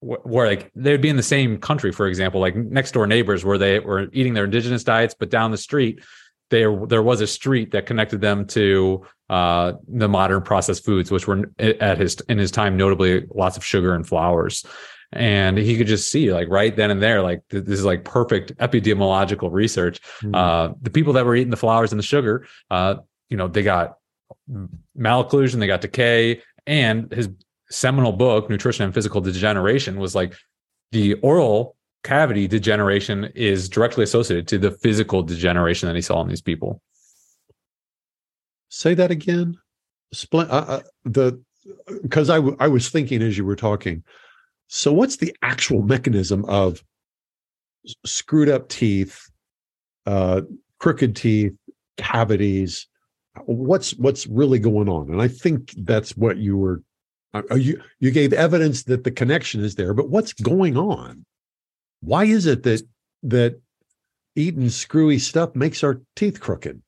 where 0.00 0.46
like 0.46 0.70
they'd 0.74 1.00
be 1.00 1.08
in 1.08 1.16
the 1.16 1.22
same 1.22 1.58
country, 1.58 1.90
for 1.90 2.06
example, 2.06 2.40
like 2.40 2.54
next 2.54 2.92
door 2.92 3.06
neighbors 3.06 3.44
where 3.44 3.58
they 3.58 3.80
were 3.80 4.08
eating 4.12 4.34
their 4.34 4.44
indigenous 4.44 4.84
diets, 4.84 5.14
but 5.18 5.30
down 5.30 5.50
the 5.50 5.58
street 5.58 6.02
there 6.50 6.86
there 6.86 7.02
was 7.02 7.20
a 7.20 7.26
street 7.26 7.72
that 7.72 7.86
connected 7.86 8.20
them 8.20 8.46
to 8.46 9.04
uh, 9.30 9.72
the 9.88 10.08
modern 10.08 10.42
processed 10.42 10.84
foods, 10.84 11.10
which 11.10 11.26
were 11.26 11.50
at 11.58 11.98
his 11.98 12.20
in 12.28 12.38
his 12.38 12.50
time 12.50 12.76
notably 12.76 13.26
lots 13.34 13.56
of 13.56 13.64
sugar 13.64 13.94
and 13.94 14.06
flours 14.06 14.64
and 15.14 15.56
he 15.56 15.76
could 15.76 15.86
just 15.86 16.10
see 16.10 16.32
like 16.32 16.48
right 16.48 16.76
then 16.76 16.90
and 16.90 17.00
there 17.00 17.22
like 17.22 17.40
this 17.48 17.78
is 17.78 17.84
like 17.84 18.04
perfect 18.04 18.56
epidemiological 18.56 19.50
research 19.50 20.00
mm-hmm. 20.20 20.34
uh, 20.34 20.68
the 20.82 20.90
people 20.90 21.12
that 21.12 21.24
were 21.24 21.36
eating 21.36 21.50
the 21.50 21.56
flours 21.56 21.92
and 21.92 21.98
the 21.98 22.04
sugar 22.04 22.46
uh, 22.70 22.96
you 23.28 23.36
know 23.36 23.46
they 23.46 23.62
got 23.62 23.94
malocclusion 24.96 25.58
they 25.58 25.66
got 25.66 25.80
decay 25.80 26.40
and 26.66 27.10
his 27.12 27.28
seminal 27.70 28.12
book 28.12 28.48
nutrition 28.48 28.84
and 28.84 28.94
physical 28.94 29.20
degeneration 29.20 29.98
was 29.98 30.14
like 30.14 30.34
the 30.92 31.14
oral 31.14 31.76
cavity 32.02 32.46
degeneration 32.46 33.30
is 33.34 33.68
directly 33.68 34.04
associated 34.04 34.46
to 34.46 34.58
the 34.58 34.70
physical 34.70 35.22
degeneration 35.22 35.86
that 35.88 35.96
he 35.96 36.02
saw 36.02 36.20
in 36.20 36.28
these 36.28 36.42
people 36.42 36.80
say 38.68 38.94
that 38.94 39.10
again 39.10 39.56
Split 40.12 40.48
uh, 40.50 40.64
uh, 40.68 40.80
the 41.04 41.42
because 42.02 42.30
I, 42.30 42.36
w- 42.36 42.56
I 42.60 42.68
was 42.68 42.88
thinking 42.90 43.22
as 43.22 43.36
you 43.36 43.44
were 43.44 43.56
talking 43.56 44.04
so, 44.68 44.92
what's 44.92 45.16
the 45.16 45.34
actual 45.42 45.82
mechanism 45.82 46.44
of 46.46 46.82
screwed 48.04 48.48
up 48.48 48.68
teeth, 48.68 49.30
uh, 50.06 50.42
crooked 50.78 51.16
teeth, 51.16 51.54
cavities? 51.96 52.88
What's 53.46 53.92
what's 53.94 54.26
really 54.26 54.58
going 54.58 54.88
on? 54.88 55.10
And 55.10 55.20
I 55.20 55.28
think 55.28 55.72
that's 55.76 56.16
what 56.16 56.36
you 56.36 56.56
were. 56.56 56.82
Uh, 57.32 57.42
uh, 57.50 57.56
you 57.56 57.80
you 57.98 58.10
gave 58.10 58.32
evidence 58.32 58.84
that 58.84 59.04
the 59.04 59.10
connection 59.10 59.64
is 59.64 59.74
there, 59.74 59.92
but 59.92 60.08
what's 60.08 60.32
going 60.32 60.76
on? 60.76 61.24
Why 62.00 62.24
is 62.24 62.46
it 62.46 62.62
that 62.62 62.82
that 63.24 63.60
eating 64.36 64.68
screwy 64.70 65.18
stuff 65.18 65.54
makes 65.56 65.82
our 65.82 66.00
teeth 66.14 66.40
crooked? 66.40 66.80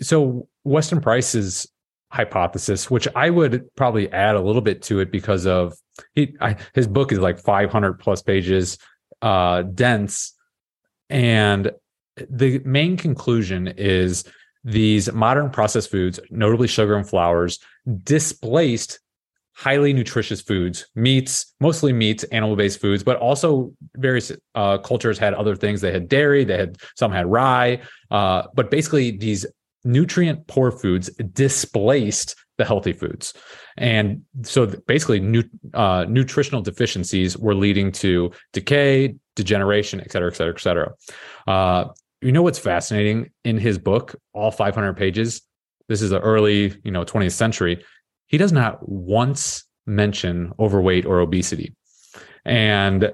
So 0.00 0.48
Weston 0.64 1.00
Price's 1.00 1.66
hypothesis, 2.10 2.90
which 2.90 3.08
I 3.14 3.28
would 3.28 3.74
probably 3.76 4.10
add 4.10 4.36
a 4.36 4.40
little 4.40 4.62
bit 4.62 4.82
to 4.82 5.00
it 5.00 5.10
because 5.10 5.46
of 5.46 5.74
he 6.14 6.34
I, 6.40 6.56
his 6.72 6.86
book 6.86 7.12
is 7.12 7.18
like 7.18 7.38
500 7.38 7.98
plus 7.98 8.22
pages, 8.22 8.78
uh, 9.20 9.62
dense, 9.62 10.34
and 11.10 11.72
the 12.30 12.60
main 12.64 12.96
conclusion 12.96 13.68
is 13.76 14.24
these 14.64 15.12
modern 15.12 15.50
processed 15.50 15.90
foods, 15.90 16.18
notably 16.30 16.66
sugar 16.66 16.96
and 16.96 17.08
flours, 17.08 17.58
displaced 18.02 18.98
highly 19.56 19.92
nutritious 19.92 20.40
foods, 20.40 20.86
meats, 20.96 21.54
mostly 21.60 21.92
meats, 21.92 22.24
animal-based 22.24 22.80
foods, 22.80 23.04
but 23.04 23.16
also 23.18 23.72
various 23.96 24.32
uh, 24.56 24.78
cultures 24.78 25.18
had 25.18 25.32
other 25.34 25.54
things. 25.54 25.80
They 25.80 25.92
had 25.92 26.08
dairy, 26.08 26.44
they 26.44 26.58
had 26.58 26.78
some 26.96 27.12
had 27.12 27.26
rye, 27.26 27.80
uh, 28.10 28.44
but 28.54 28.70
basically 28.70 29.12
these 29.12 29.46
nutrient 29.84 30.46
poor 30.48 30.72
foods 30.72 31.08
displaced 31.32 32.34
the 32.56 32.64
healthy 32.64 32.92
foods. 32.92 33.34
And 33.76 34.22
so 34.42 34.66
basically, 34.66 35.20
nu- 35.20 35.50
uh, 35.72 36.06
nutritional 36.08 36.62
deficiencies 36.62 37.36
were 37.36 37.54
leading 37.54 37.92
to 37.92 38.32
decay, 38.52 39.16
degeneration, 39.36 40.00
et 40.00 40.10
cetera, 40.10 40.30
et 40.30 40.36
cetera, 40.36 40.54
et 40.54 40.60
cetera. 40.60 40.94
You 42.24 42.32
know 42.32 42.42
what's 42.42 42.58
fascinating 42.58 43.30
in 43.44 43.58
his 43.58 43.78
book, 43.78 44.16
all 44.32 44.50
500 44.50 44.94
pages? 44.94 45.42
This 45.88 46.00
is 46.00 46.08
the 46.08 46.20
early, 46.20 46.74
you 46.82 46.90
know, 46.90 47.04
20th 47.04 47.32
century. 47.32 47.84
He 48.26 48.38
does 48.38 48.50
not 48.50 48.78
once 48.88 49.64
mention 49.86 50.52
overweight 50.58 51.04
or 51.04 51.20
obesity. 51.20 51.76
And 52.46 53.12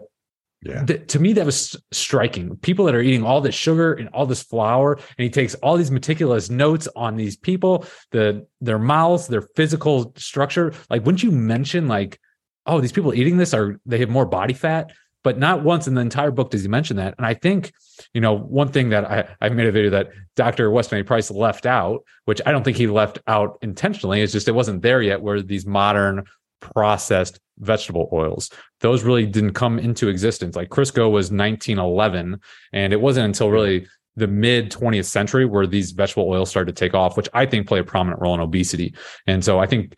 yeah. 0.62 0.84
Th- 0.84 1.06
to 1.08 1.18
me, 1.18 1.32
that 1.32 1.46
was 1.46 1.74
striking. 1.90 2.54
People 2.58 2.84
that 2.84 2.94
are 2.94 3.00
eating 3.00 3.24
all 3.24 3.40
this 3.40 3.54
sugar 3.54 3.94
and 3.94 4.08
all 4.10 4.26
this 4.26 4.42
flour, 4.42 4.92
and 4.94 5.24
he 5.24 5.30
takes 5.30 5.54
all 5.56 5.76
these 5.76 5.90
meticulous 5.90 6.50
notes 6.50 6.86
on 6.94 7.16
these 7.16 7.36
people, 7.36 7.86
the 8.10 8.46
their 8.60 8.78
mouths, 8.78 9.26
their 9.26 9.40
physical 9.40 10.12
structure. 10.16 10.74
Like, 10.90 11.06
wouldn't 11.06 11.22
you 11.22 11.30
mention 11.30 11.88
like, 11.88 12.20
oh, 12.66 12.80
these 12.80 12.92
people 12.92 13.14
eating 13.14 13.38
this 13.38 13.54
are 13.54 13.80
they 13.86 13.98
have 13.98 14.10
more 14.10 14.26
body 14.26 14.52
fat? 14.52 14.92
But 15.22 15.38
not 15.38 15.62
once 15.62 15.86
in 15.86 15.94
the 15.94 16.00
entire 16.00 16.30
book 16.30 16.50
does 16.50 16.62
he 16.62 16.68
mention 16.68 16.96
that. 16.96 17.14
And 17.18 17.26
I 17.26 17.34
think, 17.34 17.72
you 18.14 18.20
know, 18.20 18.36
one 18.36 18.68
thing 18.68 18.88
that 18.90 19.04
I, 19.04 19.28
I 19.40 19.48
made 19.50 19.66
a 19.66 19.72
video 19.72 19.90
that 19.90 20.10
Dr. 20.34 20.70
Westman 20.70 21.04
Price 21.04 21.30
left 21.30 21.66
out, 21.66 22.04
which 22.24 22.40
I 22.46 22.52
don't 22.52 22.64
think 22.64 22.76
he 22.76 22.86
left 22.86 23.18
out 23.26 23.58
intentionally, 23.60 24.22
is 24.22 24.32
just 24.32 24.48
it 24.48 24.52
wasn't 24.52 24.82
there 24.82 25.02
yet, 25.02 25.20
where 25.20 25.42
these 25.42 25.66
modern 25.66 26.24
processed 26.60 27.38
vegetable 27.58 28.08
oils. 28.12 28.50
Those 28.80 29.02
really 29.02 29.26
didn't 29.26 29.52
come 29.52 29.78
into 29.78 30.08
existence. 30.08 30.56
Like 30.56 30.70
Crisco 30.70 31.10
was 31.10 31.30
1911, 31.30 32.40
and 32.72 32.92
it 32.92 33.00
wasn't 33.00 33.26
until 33.26 33.50
really 33.50 33.86
the 34.16 34.26
mid 34.26 34.70
20th 34.70 35.06
century 35.06 35.44
where 35.44 35.66
these 35.66 35.92
vegetable 35.92 36.28
oils 36.28 36.50
started 36.50 36.74
to 36.74 36.80
take 36.80 36.94
off, 36.94 37.16
which 37.16 37.28
I 37.32 37.46
think 37.46 37.66
play 37.66 37.80
a 37.80 37.84
prominent 37.84 38.20
role 38.20 38.34
in 38.34 38.40
obesity. 38.40 38.94
And 39.26 39.44
so 39.44 39.58
I 39.58 39.66
think 39.66 39.94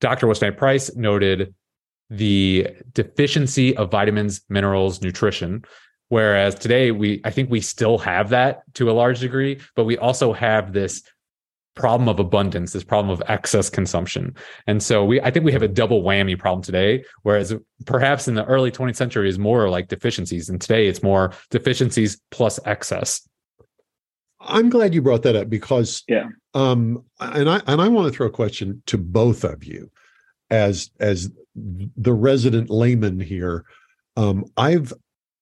Dr. 0.00 0.26
Westman 0.26 0.54
Price 0.54 0.94
noted 0.96 1.54
the 2.12 2.68
deficiency 2.92 3.74
of 3.76 3.90
vitamins, 3.90 4.42
minerals, 4.50 5.00
nutrition. 5.00 5.64
Whereas 6.08 6.54
today 6.54 6.90
we 6.90 7.22
I 7.24 7.30
think 7.30 7.50
we 7.50 7.62
still 7.62 7.96
have 7.98 8.28
that 8.30 8.62
to 8.74 8.90
a 8.90 8.92
large 8.92 9.20
degree, 9.20 9.60
but 9.74 9.84
we 9.84 9.96
also 9.96 10.34
have 10.34 10.74
this 10.74 11.02
problem 11.74 12.10
of 12.10 12.20
abundance, 12.20 12.74
this 12.74 12.84
problem 12.84 13.10
of 13.10 13.22
excess 13.30 13.70
consumption. 13.70 14.36
And 14.66 14.82
so 14.82 15.06
we 15.06 15.22
I 15.22 15.30
think 15.30 15.46
we 15.46 15.52
have 15.52 15.62
a 15.62 15.68
double 15.68 16.02
whammy 16.02 16.38
problem 16.38 16.62
today, 16.62 17.02
whereas 17.22 17.54
perhaps 17.86 18.28
in 18.28 18.34
the 18.34 18.44
early 18.44 18.70
20th 18.70 18.96
century 18.96 19.26
is 19.30 19.38
more 19.38 19.70
like 19.70 19.88
deficiencies. 19.88 20.50
And 20.50 20.60
today 20.60 20.88
it's 20.88 21.02
more 21.02 21.32
deficiencies 21.50 22.20
plus 22.30 22.60
excess. 22.66 23.26
I'm 24.38 24.68
glad 24.68 24.92
you 24.92 25.00
brought 25.00 25.22
that 25.22 25.36
up 25.36 25.48
because 25.48 26.04
yeah. 26.08 26.28
Um 26.52 27.04
and 27.20 27.48
I 27.48 27.62
and 27.66 27.80
I 27.80 27.88
want 27.88 28.12
to 28.12 28.14
throw 28.14 28.26
a 28.26 28.30
question 28.30 28.82
to 28.84 28.98
both 28.98 29.44
of 29.44 29.64
you 29.64 29.90
as 30.52 30.90
as 31.00 31.30
the 31.54 32.12
resident 32.12 32.70
layman 32.70 33.18
here. 33.18 33.64
Um 34.16 34.44
I've 34.56 34.92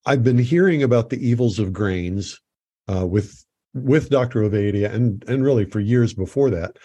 I've 0.06 0.24
been 0.24 0.38
hearing 0.38 0.82
about 0.82 1.10
the 1.10 1.28
evils 1.28 1.58
of 1.58 1.72
grains 1.72 2.40
uh, 2.88 3.06
with 3.06 3.44
with 3.74 4.10
Dr. 4.10 4.40
Ovadia 4.40 4.92
and 4.92 5.22
and 5.28 5.44
really 5.44 5.64
for 5.64 5.80
years 5.80 6.14
before 6.14 6.50
that, 6.50 6.76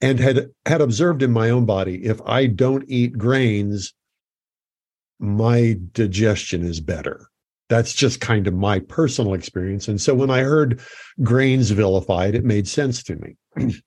and 0.00 0.18
had 0.18 0.48
had 0.66 0.80
observed 0.80 1.22
in 1.22 1.30
my 1.30 1.50
own 1.50 1.66
body 1.66 2.04
if 2.04 2.20
I 2.26 2.46
don't 2.46 2.84
eat 2.88 3.16
grains, 3.16 3.94
my 5.18 5.76
digestion 5.92 6.64
is 6.64 6.80
better. 6.80 7.28
That's 7.68 7.92
just 7.92 8.20
kind 8.20 8.46
of 8.46 8.54
my 8.54 8.78
personal 8.80 9.34
experience. 9.34 9.88
And 9.88 10.00
so 10.00 10.14
when 10.14 10.30
I 10.30 10.40
heard 10.40 10.80
grains 11.22 11.70
vilified, 11.70 12.34
it 12.34 12.44
made 12.44 12.66
sense 12.66 13.02
to 13.04 13.16
me. 13.16 13.36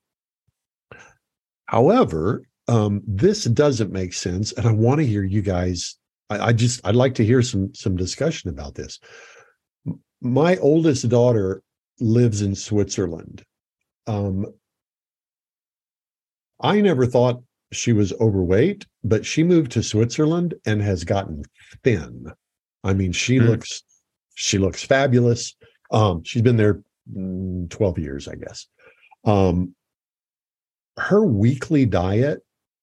However, 1.65 2.43
um, 2.71 3.01
this 3.05 3.43
doesn't 3.43 3.91
make 3.91 4.13
sense, 4.13 4.53
and 4.53 4.65
I 4.65 4.71
want 4.71 5.01
to 5.01 5.05
hear 5.05 5.23
you 5.23 5.41
guys. 5.41 5.97
I, 6.29 6.47
I 6.47 6.53
just 6.53 6.79
I'd 6.85 6.95
like 6.95 7.15
to 7.15 7.25
hear 7.25 7.41
some 7.41 7.75
some 7.75 7.97
discussion 7.97 8.49
about 8.49 8.75
this. 8.75 8.97
My 10.21 10.55
oldest 10.57 11.09
daughter 11.09 11.63
lives 11.99 12.41
in 12.41 12.55
Switzerland. 12.55 13.43
Um, 14.07 14.45
I 16.61 16.79
never 16.79 17.05
thought 17.05 17.43
she 17.73 17.91
was 17.91 18.13
overweight, 18.21 18.85
but 19.03 19.25
she 19.25 19.43
moved 19.43 19.73
to 19.73 19.83
Switzerland 19.83 20.53
and 20.65 20.81
has 20.81 21.03
gotten 21.03 21.43
thin. 21.83 22.31
I 22.85 22.93
mean, 22.93 23.11
she 23.11 23.37
mm. 23.37 23.47
looks 23.47 23.83
she 24.35 24.57
looks 24.57 24.81
fabulous. 24.81 25.57
Um, 25.91 26.23
she's 26.23 26.41
been 26.41 26.55
there 26.55 26.81
mm, 27.13 27.69
12 27.69 27.99
years, 27.99 28.29
I 28.29 28.35
guess. 28.35 28.67
Um, 29.25 29.75
her 30.97 31.25
weekly 31.25 31.85
diet, 31.85 32.41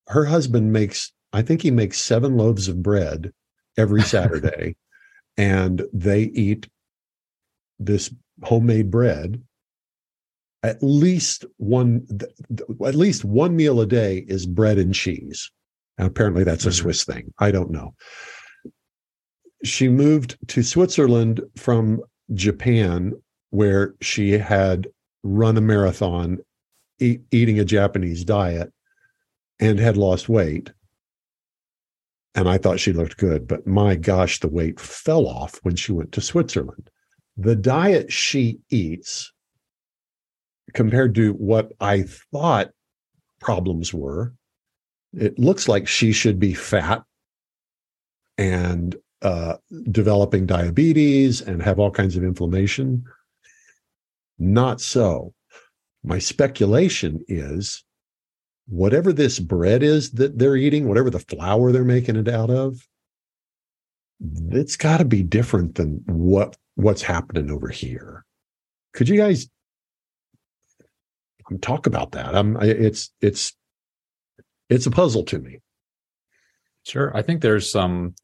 her 0.09 0.25
husband 0.25 0.73
makes, 0.73 1.13
I 1.33 1.43
think 1.43 1.63
he 1.63 1.71
makes 1.71 2.01
seven 2.01 2.37
loaves 2.37 2.69
of 2.69 2.83
bread 2.83 3.33
every 3.77 4.03
Saturday, 4.15 4.77
and 5.37 5.83
they 5.93 6.23
eat 6.23 6.69
this 7.79 8.13
homemade 8.43 8.91
bread. 8.91 9.43
At 10.65 10.83
least 10.83 11.45
one 11.59 12.05
at 12.85 12.97
least 12.97 13.25
one 13.25 13.55
meal 13.55 13.81
a 13.81 13.87
day 13.87 14.25
is 14.27 14.45
bread 14.45 14.77
and 14.77 14.93
cheese. 14.93 15.53
And 15.99 16.09
apparently 16.09 16.43
that's 16.43 16.65
a 16.65 16.71
mm-hmm. 16.71 16.83
swiss 16.83 17.05
thing. 17.05 17.33
I 17.39 17.53
don't 17.53 17.71
know. 17.71 17.95
She 19.63 19.89
moved 19.89 20.37
to 20.49 20.65
switzerland 20.65 21.41
from 21.57 22.01
japan 22.35 23.13
where 23.51 23.95
she 24.01 24.33
had 24.33 24.89
run 25.23 25.57
a 25.57 25.61
marathon 25.61 26.39
eat, 26.99 27.21
eating 27.31 27.61
a 27.61 27.65
japanese 27.65 28.25
diet 28.25 28.73
and 29.61 29.79
had 29.79 29.97
lost 29.97 30.29
weight 30.29 30.73
and 32.35 32.49
i 32.49 32.59
thought 32.59 32.81
she 32.81 32.93
looked 32.93 33.17
good 33.17 33.47
but 33.47 33.67
my 33.67 33.95
gosh 33.95 34.41
the 34.41 34.49
weight 34.49 34.79
fell 34.79 35.27
off 35.27 35.59
when 35.63 35.77
she 35.77 35.93
went 35.93 36.13
to 36.13 36.21
switzerland 36.21 36.91
the 37.37 37.57
diet 37.57 38.13
she 38.13 38.59
eats 38.71 39.33
compared 40.75 41.15
to 41.15 41.33
what 41.35 41.73
I 41.81 42.03
thought 42.33 42.71
problems 43.41 43.95
were, 43.95 44.35
it 45.13 45.39
looks 45.39 45.69
like 45.69 45.89
she 45.89 46.13
should 46.13 46.39
be 46.39 46.55
fat 46.55 47.03
and 48.37 48.95
uh, 49.23 49.57
developing 49.91 50.47
diabetes 50.47 51.41
and 51.41 51.63
have 51.63 51.79
all 51.79 51.91
kinds 51.91 52.17
of 52.17 52.25
inflammation. 52.25 53.05
Not 54.39 54.81
so. 54.81 55.35
My 56.05 56.19
speculation 56.19 57.25
is 57.27 57.85
whatever 58.69 59.13
this 59.13 59.39
bread 59.39 59.83
is 59.83 60.13
that 60.13 60.39
they're 60.39 60.57
eating, 60.57 60.89
whatever 60.89 61.11
the 61.11 61.19
flour 61.19 61.73
they're 61.73 61.85
making 61.85 62.17
it 62.17 62.29
out 62.29 62.51
of, 62.51 62.87
it's 64.51 64.77
got 64.77 64.99
to 64.99 65.05
be 65.05 65.23
different 65.23 65.75
than 65.77 66.03
what 66.07 66.57
what's 66.75 67.03
happening 67.03 67.51
over 67.51 67.69
here. 67.69 68.25
Could 68.93 69.09
you 69.09 69.17
guys 69.17 69.49
talk 71.57 71.87
about 71.87 72.13
that. 72.13 72.35
I'm, 72.35 72.59
it's 72.61 73.11
it's 73.23 73.55
it's 74.69 74.87
a 74.87 74.91
puzzle 74.91 75.23
to 75.25 75.39
me. 75.39 75.61
Sure, 76.85 77.17
I 77.17 77.23
think 77.23 77.41
there's 77.41 77.71
some. 77.71 78.15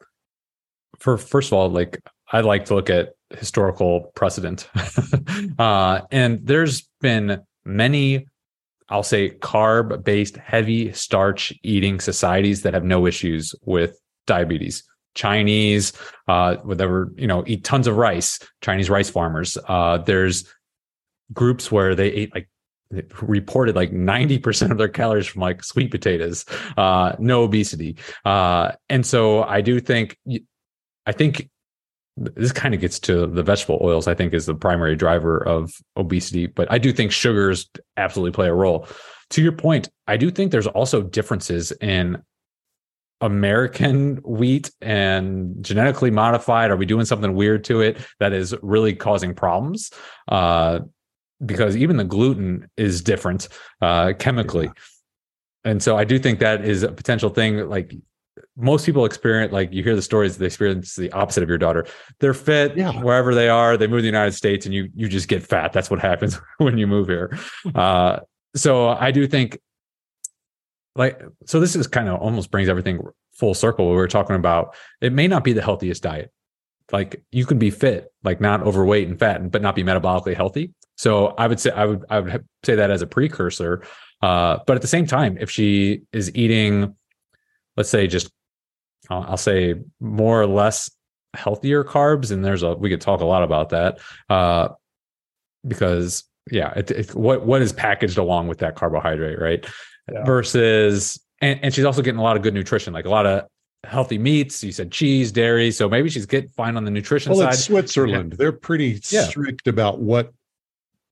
For 0.99 1.17
first 1.17 1.49
of 1.49 1.55
all, 1.55 1.71
like 1.71 2.01
I 2.31 2.41
like 2.41 2.67
to 2.67 2.75
look 2.75 2.91
at 2.91 3.15
historical 3.31 4.13
precedent, 4.15 4.69
uh, 5.59 6.03
and 6.11 6.47
there's 6.47 6.89
been 7.01 7.43
many, 7.65 8.27
I'll 8.89 9.03
say, 9.03 9.31
carb-based, 9.31 10.37
heavy 10.37 10.93
starch 10.93 11.53
eating 11.63 12.01
societies 12.01 12.63
that 12.63 12.75
have 12.75 12.85
no 12.85 13.07
issues 13.07 13.55
with 13.65 13.99
diabetes. 14.27 14.85
Chinese, 15.15 15.93
uh, 16.29 16.57
whatever 16.57 17.13
you 17.17 17.27
know, 17.27 17.45
eat 17.47 17.65
tons 17.65 17.87
of 17.87 17.97
rice. 17.97 18.39
Chinese 18.61 18.91
rice 18.91 19.09
farmers. 19.09 19.57
Uh, 19.69 19.99
there's 19.99 20.45
groups 21.33 21.71
where 21.71 21.95
they 21.95 22.09
ate 22.09 22.35
like 22.35 22.49
reported 23.23 23.75
like 23.75 23.93
90% 23.93 24.71
of 24.71 24.79
their 24.79 24.89
calories 24.89 25.27
from 25.27 25.41
like 25.43 25.65
sweet 25.65 25.91
potatoes 25.91 26.45
uh 26.77 27.17
no 27.19 27.43
obesity 27.43 27.97
uh 28.25 28.71
and 28.89 29.05
so 29.05 29.43
i 29.45 29.61
do 29.61 29.81
think 29.81 30.17
i 31.07 31.11
think 31.11 31.49
this 32.17 32.53
kind 32.53 32.75
of 32.75 32.81
gets 32.81 32.99
to 32.99 33.27
the 33.27 33.43
vegetable 33.43 33.79
oils 33.83 34.07
i 34.07 34.15
think 34.15 34.33
is 34.33 34.47
the 34.47 34.55
primary 34.55 34.97
driver 34.97 35.39
of 35.47 35.75
obesity 35.97 36.47
but 36.47 36.71
i 36.71 36.79
do 36.79 36.93
think 36.93 37.11
sugars 37.11 37.69
absolutely 37.97 38.33
play 38.33 38.49
a 38.49 38.55
role 38.55 38.87
to 39.31 39.43
your 39.43 39.53
point 39.53 39.89
i 40.07 40.17
do 40.17 40.31
think 40.31 40.53
there's 40.53 40.67
also 40.67 41.03
differences 41.03 41.73
in 41.81 42.23
American 43.21 44.17
wheat 44.17 44.71
and 44.83 45.65
genetically 45.65 46.11
modified? 46.11 46.71
Are 46.71 46.77
we 46.77 46.85
doing 46.85 47.07
something 47.07 47.35
weird 47.35 47.65
to 47.65 47.81
it 47.81 47.97
that 48.21 48.35
is 48.35 48.55
really 48.61 48.95
causing 48.95 49.35
problems? 49.35 49.91
Uh, 50.29 50.81
because 51.45 51.77
even 51.77 51.97
the 51.97 52.05
gluten 52.05 52.69
is 52.77 53.03
different 53.03 53.49
uh, 53.81 54.13
chemically. 54.19 54.67
Yeah. 54.67 54.73
And 55.65 55.83
so 55.83 55.97
I 55.97 56.05
do 56.05 56.19
think 56.19 56.41
that 56.41 56.65
is 56.65 56.83
a 56.83 56.93
potential 56.93 57.31
thing. 57.31 57.69
Like 57.69 57.95
most 58.57 58.87
people 58.87 59.05
experience, 59.05 59.53
like 59.53 59.73
you 59.73 59.83
hear 59.83 59.95
the 59.95 60.03
stories, 60.03 60.37
they 60.37 60.47
experience 60.47 60.97
the 60.97 61.11
opposite 61.13 61.43
of 61.43 61.49
your 61.49 61.59
daughter. 61.59 61.87
They're 62.21 62.35
fit 62.35 62.77
yeah. 62.77 62.93
wherever 63.03 63.35
they 63.35 63.49
are. 63.49 63.77
They 63.77 63.87
move 63.87 63.99
to 63.99 64.03
the 64.03 64.09
United 64.09 64.33
States, 64.33 64.67
and 64.67 64.75
you 64.75 64.91
you 64.95 65.09
just 65.09 65.29
get 65.29 65.43
fat. 65.43 65.73
That's 65.73 65.91
what 65.91 66.01
happens 66.01 66.41
when 66.59 66.79
you 66.79 66.87
move 66.87 67.09
here. 67.09 67.39
Uh, 67.75 68.21
so 68.57 68.89
I 68.89 69.11
do 69.11 69.27
think, 69.27 69.59
like, 70.95 71.23
so 71.47 71.61
this 71.61 71.75
is 71.77 71.87
kind 71.87 72.09
of 72.09 72.21
almost 72.21 72.51
brings 72.51 72.69
everything 72.69 73.01
full 73.35 73.55
circle. 73.55 73.89
We 73.91 73.97
were 73.97 74.09
talking 74.09 74.37
about 74.37 74.75
it 75.01 75.13
may 75.13 75.29
not 75.29 75.45
be 75.45 75.53
the 75.53 75.63
healthiest 75.63 76.03
diet. 76.03 76.33
Like 76.93 77.23
you 77.33 77.47
can 77.47 77.59
be 77.59 77.71
fit, 77.71 78.13
like 78.23 78.41
not 78.41 78.63
overweight 78.63 79.09
and 79.09 79.19
fat, 79.19 79.51
but 79.51 79.63
not 79.63 79.75
be 79.75 79.83
metabolically 79.83 80.37
healthy. 80.37 80.73
So 80.97 81.29
I 81.39 81.47
would 81.47 81.59
say 81.59 81.71
I 81.71 81.87
would 81.87 82.05
I 82.11 82.21
would 82.21 82.45
say 82.63 82.75
that 82.75 82.91
as 82.91 83.03
a 83.03 83.07
precursor. 83.07 83.83
Uh, 84.23 84.59
but 84.67 84.77
at 84.77 84.83
the 84.83 84.89
same 84.89 85.07
time, 85.07 85.37
if 85.41 85.51
she 85.51 86.03
is 86.13 86.35
eating, 86.35 86.95
let's 87.77 87.91
say 87.91 88.07
just 88.07 88.31
uh, 89.11 89.21
I'll 89.21 89.37
say 89.37 89.75
more 90.01 90.41
or 90.41 90.47
less 90.47 90.91
healthier 91.35 91.85
carbs, 91.85 92.31
and 92.31 92.45
there's 92.45 92.63
a 92.63 92.75
we 92.75 92.91
could 92.91 93.01
talk 93.01 93.21
a 93.21 93.25
lot 93.25 93.43
about 93.43 93.71
that 93.71 93.99
uh, 94.29 94.69
because 95.67 96.25
yeah, 96.51 96.73
it, 96.77 96.91
it, 96.91 97.15
what 97.15 97.45
what 97.47 97.63
is 97.63 97.73
packaged 97.73 98.19
along 98.19 98.49
with 98.49 98.59
that 98.59 98.77
carbohydrate, 98.77 99.41
right? 99.41 99.67
Yeah. 100.13 100.25
Versus 100.25 101.21
and, 101.41 101.61
and 101.63 101.75
she's 101.75 101.85
also 101.85 102.03
getting 102.03 102.21
a 102.21 102.23
lot 102.23 102.37
of 102.37 102.43
good 102.43 102.55
nutrition, 102.55 102.93
like 102.93 103.07
a 103.07 103.11
lot 103.11 103.27
of 103.27 103.45
healthy 103.85 104.19
meats. 104.19 104.63
You 104.63 104.73
said 104.73 104.91
cheese, 104.91 105.33
dairy, 105.33 105.71
so 105.71 105.89
maybe 105.89 106.09
she's 106.09 106.27
get 106.27 106.53
fine 106.53 106.77
on 106.77 106.85
the 106.85 106.91
nutrition 106.91 107.33
well, 107.33 107.41
side. 107.41 107.55
It's 107.55 107.65
Switzerland. 107.65 108.33
Yeah. 108.33 108.37
They're 108.39 108.53
pretty 108.53 109.01
yeah. 109.11 109.25
strict 109.25 109.67
about 109.67 110.01
what 110.01 110.33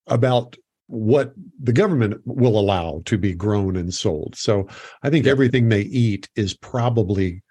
about 0.07 0.57
what 0.93 1.33
the 1.63 1.73
government 1.73 2.21
will 2.27 2.61
allow 2.61 3.01
to 3.07 3.17
be 3.17 3.33
grown 3.33 3.77
and 3.77 3.95
sold. 3.95 4.37
So 4.37 4.69
I 5.03 5.09
think 5.09 5.25
yeah. 5.25 5.33
everything 5.33 5.71
they 5.71 5.83
eat 5.83 6.29
is 6.37 6.53
probably 6.53 7.43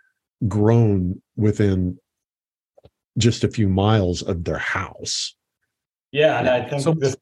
grown 0.47 1.19
within 1.35 1.97
just 3.17 3.43
a 3.43 3.49
few 3.49 3.67
miles 3.67 4.21
of 4.21 4.43
their 4.43 4.59
house. 4.59 5.35
Yeah, 6.11 6.37
and 6.37 6.49
I 6.49 6.69
think 6.69 6.83
so, 6.83 6.93
this 6.93 7.15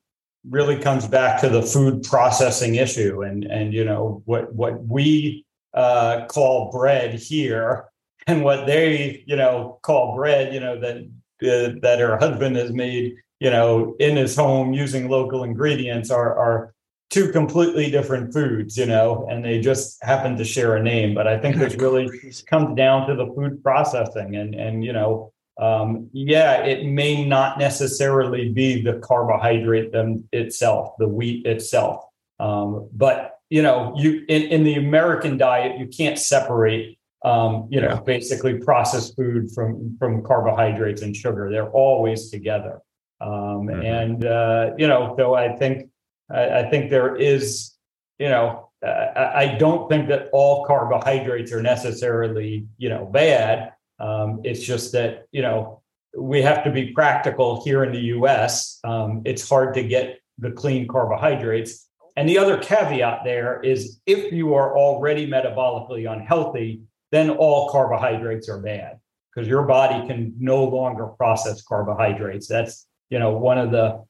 really 0.50 0.78
comes 0.78 1.08
back 1.08 1.40
to 1.40 1.50
the 1.50 1.62
food 1.62 2.04
processing 2.04 2.76
issue, 2.76 3.22
and 3.22 3.46
and 3.46 3.74
you 3.74 3.86
know 3.86 4.22
what 4.26 4.54
what 4.54 4.86
we 4.86 5.46
uh, 5.74 6.26
call 6.28 6.70
bread 6.70 7.14
here, 7.14 7.86
and 8.28 8.44
what 8.44 8.68
they 8.68 9.24
you 9.26 9.38
know 9.38 9.80
call 9.84 10.16
bread, 10.16 10.54
you 10.54 10.60
know 10.60 10.78
that 10.80 10.98
uh, 10.98 11.80
that 11.82 12.00
her 12.00 12.18
husband 12.18 12.58
has 12.58 12.74
made 12.74 13.16
you 13.40 13.50
know, 13.50 13.96
in 14.00 14.18
his 14.18 14.36
home 14.36 14.74
using 14.74 15.10
local 15.10 15.44
ingredients 15.44 16.12
are 16.12 16.38
are 16.38 16.74
two 17.10 17.32
completely 17.32 17.90
different 17.90 18.34
foods, 18.34 18.78
you 18.78 18.86
know, 18.86 19.28
and 19.30 19.44
they 19.44 19.60
just 19.60 20.04
happen 20.04 20.38
to 20.38 20.46
share 20.46 20.76
a 20.76 20.84
name. 20.84 21.16
But 21.16 21.28
I 21.28 21.40
think 21.40 21.56
this 21.58 21.76
really 21.76 22.10
comes 22.48 22.76
down 22.76 23.08
to 23.08 23.16
the 23.16 23.28
food 23.36 23.64
processing 23.64 24.36
and 24.36 24.56
and 24.56 24.84
you 24.84 24.94
know, 24.94 25.32
um, 25.60 26.10
yeah, 26.14 26.64
it 26.64 26.86
may 26.86 27.26
not 27.26 27.60
necessarily 27.60 28.50
be 28.50 28.82
the 28.82 29.00
carbohydrate 29.00 29.92
them 29.92 30.28
itself, 30.32 30.96
the 31.00 31.08
wheat 31.08 31.46
itself. 31.46 32.04
Um, 32.40 32.90
but 32.94 33.40
you 33.50 33.62
know, 33.62 33.94
you 33.98 34.26
in, 34.30 34.44
in 34.44 34.64
the 34.64 34.76
American 34.76 35.38
diet, 35.38 35.80
you 35.80 35.88
can't 35.88 36.20
separate 36.20 37.00
um, 37.26 37.68
you 37.70 37.82
know, 37.82 37.90
yeah. 37.90 38.00
basically 38.00 38.60
processed 38.60 39.16
food 39.16 39.52
from 39.52 39.98
from 39.98 40.24
carbohydrates 40.24 41.02
and 41.02 41.16
sugar. 41.16 41.50
They're 41.52 41.70
always 41.70 42.30
together. 42.30 42.82
Um, 43.22 43.68
mm-hmm. 43.68 43.82
And 43.82 44.26
uh, 44.26 44.72
you 44.78 44.88
know, 44.88 45.16
though 45.18 45.36
I 45.36 45.56
think 45.56 45.90
I, 46.30 46.60
I 46.60 46.70
think 46.70 46.90
there 46.90 47.16
is, 47.16 47.76
you 48.18 48.30
know, 48.30 48.70
I, 48.84 49.32
I, 49.36 49.58
don't 49.58 49.90
think 49.90 50.08
that 50.08 50.30
all 50.32 50.66
carbohydrates 50.66 51.52
are 51.52 51.62
necessarily 51.62 52.68
you 52.78 52.90
know 52.90 53.06
bad. 53.06 53.74
Um, 54.00 54.42
it's 54.44 54.62
just 54.62 54.94
that 54.94 55.28
you 55.32 55.42
know 55.42 55.82
we 56.18 56.42
have 56.42 56.64
to 56.64 56.72
be 56.72 56.94
practical 56.94 57.64
here 57.64 57.84
in 57.84 57.92
the 57.92 58.02
U.S. 58.18 58.80
Um, 58.84 59.22
it's 59.26 59.48
hard 59.48 59.74
to 59.76 59.84
get 59.84 60.20
the 60.38 60.52
clean 60.52 60.88
carbohydrates. 60.88 61.86
And 62.16 62.28
the 62.28 62.38
other 62.38 62.58
caveat 62.58 63.22
there 63.24 63.62
is 63.62 64.00
if 64.06 64.34
you 64.34 64.54
are 64.54 64.78
already 64.78 65.28
metabolically 65.28 66.12
unhealthy, 66.12 66.82
then 67.12 67.30
all 67.30 67.70
carbohydrates 67.70 68.50
are 68.50 68.62
bad 68.62 69.00
because 69.34 69.48
your 69.48 69.64
body 69.64 70.06
can 70.08 70.34
no 70.40 70.64
longer 70.64 71.08
process 71.08 71.62
carbohydrates. 71.62 72.48
That's 72.48 72.88
you 73.10 73.20
know 73.20 73.32
one 73.32 73.58
of 73.58 73.72
the 73.72 74.04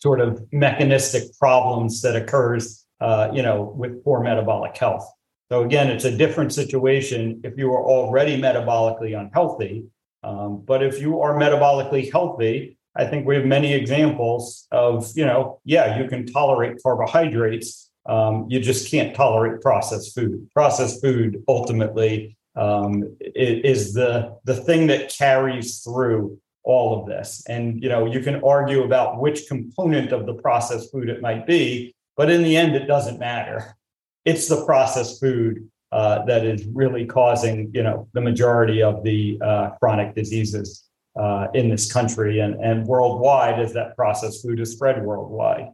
sort 0.00 0.20
of 0.20 0.44
mechanistic 0.52 1.22
problems 1.38 2.02
that 2.02 2.16
occurs 2.16 2.82
uh, 3.02 3.28
you 3.32 3.42
know, 3.42 3.74
with 3.76 4.04
poor 4.04 4.22
metabolic 4.22 4.76
health. 4.76 5.12
So 5.50 5.64
again, 5.64 5.88
it's 5.88 6.04
a 6.04 6.16
different 6.16 6.52
situation 6.52 7.40
if 7.42 7.58
you 7.58 7.72
are 7.72 7.84
already 7.84 8.40
metabolically 8.40 9.18
unhealthy. 9.18 9.86
Um, 10.22 10.62
but 10.64 10.84
if 10.84 11.00
you 11.00 11.20
are 11.20 11.34
metabolically 11.34 12.12
healthy, 12.12 12.78
I 12.94 13.06
think 13.06 13.26
we 13.26 13.34
have 13.34 13.44
many 13.44 13.72
examples 13.72 14.68
of, 14.70 15.10
you 15.16 15.26
know, 15.26 15.58
yeah, 15.64 15.98
you 15.98 16.08
can 16.08 16.26
tolerate 16.26 16.80
carbohydrates. 16.80 17.90
Um, 18.06 18.46
you 18.48 18.60
just 18.60 18.88
can't 18.88 19.16
tolerate 19.16 19.60
processed 19.62 20.14
food. 20.14 20.48
Processed 20.54 21.02
food 21.02 21.42
ultimately 21.48 22.36
um, 22.54 23.16
is 23.34 23.94
the 23.94 24.36
the 24.44 24.54
thing 24.54 24.86
that 24.88 25.12
carries 25.12 25.80
through 25.80 26.38
all 26.64 27.00
of 27.00 27.06
this. 27.06 27.44
And 27.48 27.82
you 27.82 27.88
know, 27.88 28.06
you 28.06 28.20
can 28.20 28.42
argue 28.42 28.84
about 28.84 29.20
which 29.20 29.46
component 29.48 30.12
of 30.12 30.26
the 30.26 30.34
processed 30.34 30.92
food 30.92 31.08
it 31.08 31.20
might 31.20 31.46
be, 31.46 31.94
but 32.16 32.30
in 32.30 32.42
the 32.42 32.56
end, 32.56 32.74
it 32.76 32.86
doesn't 32.86 33.18
matter. 33.18 33.76
It's 34.24 34.48
the 34.48 34.64
processed 34.64 35.20
food 35.20 35.68
uh, 35.90 36.24
that 36.24 36.44
is 36.44 36.64
really 36.66 37.04
causing, 37.04 37.70
you 37.74 37.82
know, 37.82 38.08
the 38.14 38.20
majority 38.20 38.82
of 38.82 39.02
the 39.02 39.38
uh, 39.42 39.70
chronic 39.80 40.14
diseases 40.14 40.84
uh, 41.16 41.48
in 41.52 41.68
this 41.68 41.92
country 41.92 42.40
and, 42.40 42.54
and 42.64 42.86
worldwide 42.86 43.60
as 43.60 43.72
that 43.74 43.94
processed 43.96 44.42
food 44.42 44.58
is 44.60 44.72
spread 44.72 45.04
worldwide. 45.04 45.68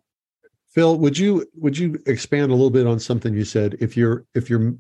Phil, 0.70 0.98
would 0.98 1.16
you 1.16 1.46
would 1.54 1.78
you 1.78 1.98
expand 2.06 2.50
a 2.50 2.54
little 2.54 2.70
bit 2.70 2.86
on 2.86 2.98
something 2.98 3.34
you 3.34 3.44
said? 3.44 3.76
If 3.80 3.96
you're 3.96 4.24
if 4.34 4.50
you're 4.50 4.74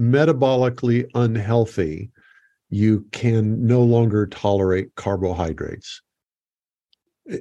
metabolically 0.00 1.08
unhealthy, 1.14 2.10
you 2.70 3.06
can 3.12 3.66
no 3.66 3.82
longer 3.82 4.26
tolerate 4.26 4.94
carbohydrates. 4.94 6.02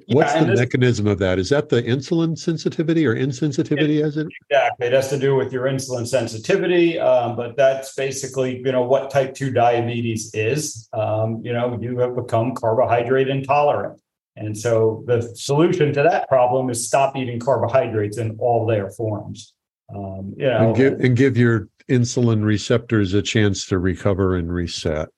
What's 0.07 0.33
yeah, 0.33 0.39
the 0.39 0.45
this, 0.47 0.59
mechanism 0.59 1.05
of 1.05 1.19
that? 1.19 1.37
Is 1.37 1.49
that 1.49 1.69
the 1.69 1.83
insulin 1.83 2.35
sensitivity 2.37 3.05
or 3.05 3.15
insensitivity 3.15 3.99
it, 3.99 4.03
as 4.03 4.17
it? 4.17 4.27
Exactly. 4.49 4.87
It 4.87 4.93
has 4.93 5.09
to 5.09 5.19
do 5.19 5.35
with 5.35 5.53
your 5.53 5.65
insulin 5.65 6.07
sensitivity, 6.07 6.99
um, 6.99 7.35
but 7.35 7.55
that's 7.55 7.93
basically, 7.93 8.57
you 8.57 8.71
know, 8.71 8.81
what 8.81 9.11
type 9.11 9.35
2 9.35 9.51
diabetes 9.51 10.33
is. 10.33 10.89
Um, 10.93 11.41
you 11.43 11.53
know, 11.53 11.77
you 11.79 11.99
have 11.99 12.15
become 12.15 12.55
carbohydrate 12.55 13.27
intolerant. 13.27 14.01
And 14.35 14.57
so 14.57 15.03
the 15.05 15.21
solution 15.35 15.93
to 15.93 16.03
that 16.03 16.27
problem 16.29 16.69
is 16.69 16.87
stop 16.87 17.15
eating 17.15 17.39
carbohydrates 17.39 18.17
in 18.17 18.37
all 18.39 18.65
their 18.65 18.89
forms. 18.89 19.53
Um, 19.93 20.33
you 20.37 20.47
know, 20.47 20.67
and 20.69 20.75
give, 20.75 20.99
and 20.99 21.17
give 21.17 21.37
your 21.37 21.67
insulin 21.89 22.43
receptors 22.43 23.13
a 23.13 23.21
chance 23.21 23.65
to 23.67 23.77
recover 23.77 24.35
and 24.35 24.51
reset. 24.51 25.09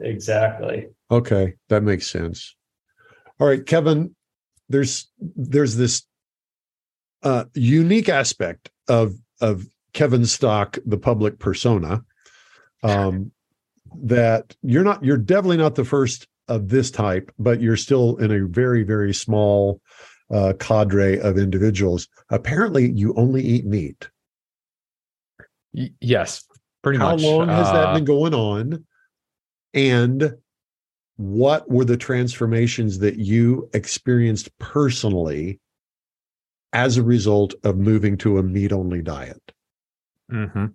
Exactly. 0.00 0.88
Okay, 1.10 1.54
that 1.68 1.82
makes 1.82 2.10
sense. 2.10 2.54
All 3.38 3.46
right, 3.46 3.64
Kevin, 3.64 4.14
there's 4.68 5.10
there's 5.18 5.76
this 5.76 6.06
uh, 7.22 7.44
unique 7.54 8.08
aspect 8.08 8.70
of 8.88 9.14
of 9.40 9.66
Kevin 9.92 10.24
Stock, 10.24 10.78
the 10.86 10.96
public 10.96 11.38
persona, 11.38 12.04
um, 12.82 13.32
that 14.02 14.56
you're 14.62 14.84
not 14.84 15.04
you're 15.04 15.16
definitely 15.16 15.58
not 15.58 15.74
the 15.74 15.84
first 15.84 16.26
of 16.48 16.68
this 16.68 16.90
type, 16.90 17.30
but 17.38 17.60
you're 17.60 17.76
still 17.76 18.16
in 18.16 18.32
a 18.32 18.46
very 18.46 18.82
very 18.82 19.12
small 19.12 19.80
uh, 20.32 20.54
cadre 20.58 21.20
of 21.20 21.38
individuals. 21.38 22.08
Apparently, 22.30 22.90
you 22.90 23.14
only 23.16 23.42
eat 23.42 23.66
meat. 23.66 24.08
Y- 25.74 25.92
yes, 26.00 26.44
pretty 26.82 26.98
How 26.98 27.12
much. 27.12 27.22
How 27.22 27.28
long 27.28 27.48
has 27.48 27.68
uh, 27.68 27.72
that 27.72 27.94
been 27.94 28.04
going 28.04 28.34
on? 28.34 28.84
And 29.74 30.34
what 31.16 31.70
were 31.70 31.84
the 31.84 31.96
transformations 31.96 32.98
that 32.98 33.16
you 33.16 33.68
experienced 33.74 34.56
personally 34.58 35.60
as 36.72 36.96
a 36.96 37.02
result 37.02 37.54
of 37.64 37.76
moving 37.76 38.16
to 38.18 38.38
a 38.38 38.42
meat 38.42 38.72
only 38.72 39.02
diet? 39.02 39.52
Mm-hmm. 40.30 40.66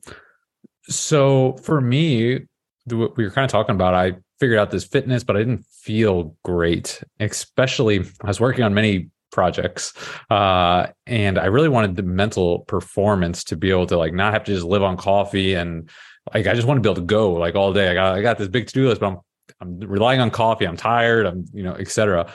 So 0.84 1.58
for 1.64 1.82
me, 1.82 2.45
what 2.86 3.18
we 3.18 3.24
were 3.24 3.32
kind 3.32 3.45
of 3.45 3.51
talking 3.51 3.76
about, 3.76 3.93
I 3.93 4.14
figured 4.39 4.60
out 4.60 4.72
this 4.72 4.86
fitness, 4.86 5.24
but 5.24 5.36
I 5.36 5.39
didn't 5.39 5.66
feel 5.66 6.36
great, 6.43 7.03
especially 7.20 7.99
I 8.22 8.28
was 8.28 8.39
working 8.39 8.64
on 8.64 8.74
many 8.74 9.10
projects 9.38 9.93
uh, 10.31 10.88
and 11.05 11.38
i 11.38 11.45
really 11.45 11.69
wanted 11.69 11.95
the 11.95 12.03
mental 12.03 12.59
performance 12.75 13.43
to 13.43 13.55
be 13.55 13.69
able 13.69 13.85
to 13.85 13.97
like 13.97 14.13
not 14.13 14.33
have 14.33 14.43
to 14.43 14.53
just 14.53 14.65
live 14.65 14.83
on 14.83 14.97
coffee 14.97 15.53
and 15.53 15.89
like 16.33 16.47
i 16.47 16.53
just 16.53 16.67
want 16.67 16.77
to 16.77 16.81
be 16.81 16.89
able 16.89 17.01
to 17.01 17.07
go 17.19 17.33
like 17.33 17.55
all 17.55 17.71
day 17.71 17.88
i 17.89 17.93
got 17.93 18.15
i 18.15 18.21
got 18.21 18.38
this 18.38 18.47
big 18.47 18.65
to-do 18.67 18.88
list 18.89 18.99
but 18.99 19.07
i'm 19.07 19.17
I'm 19.59 19.79
relying 19.79 20.19
on 20.19 20.29
coffee. 20.29 20.65
I'm 20.65 20.77
tired. 20.77 21.25
I'm, 21.25 21.45
you 21.53 21.63
know, 21.63 21.73
etc. 21.73 22.31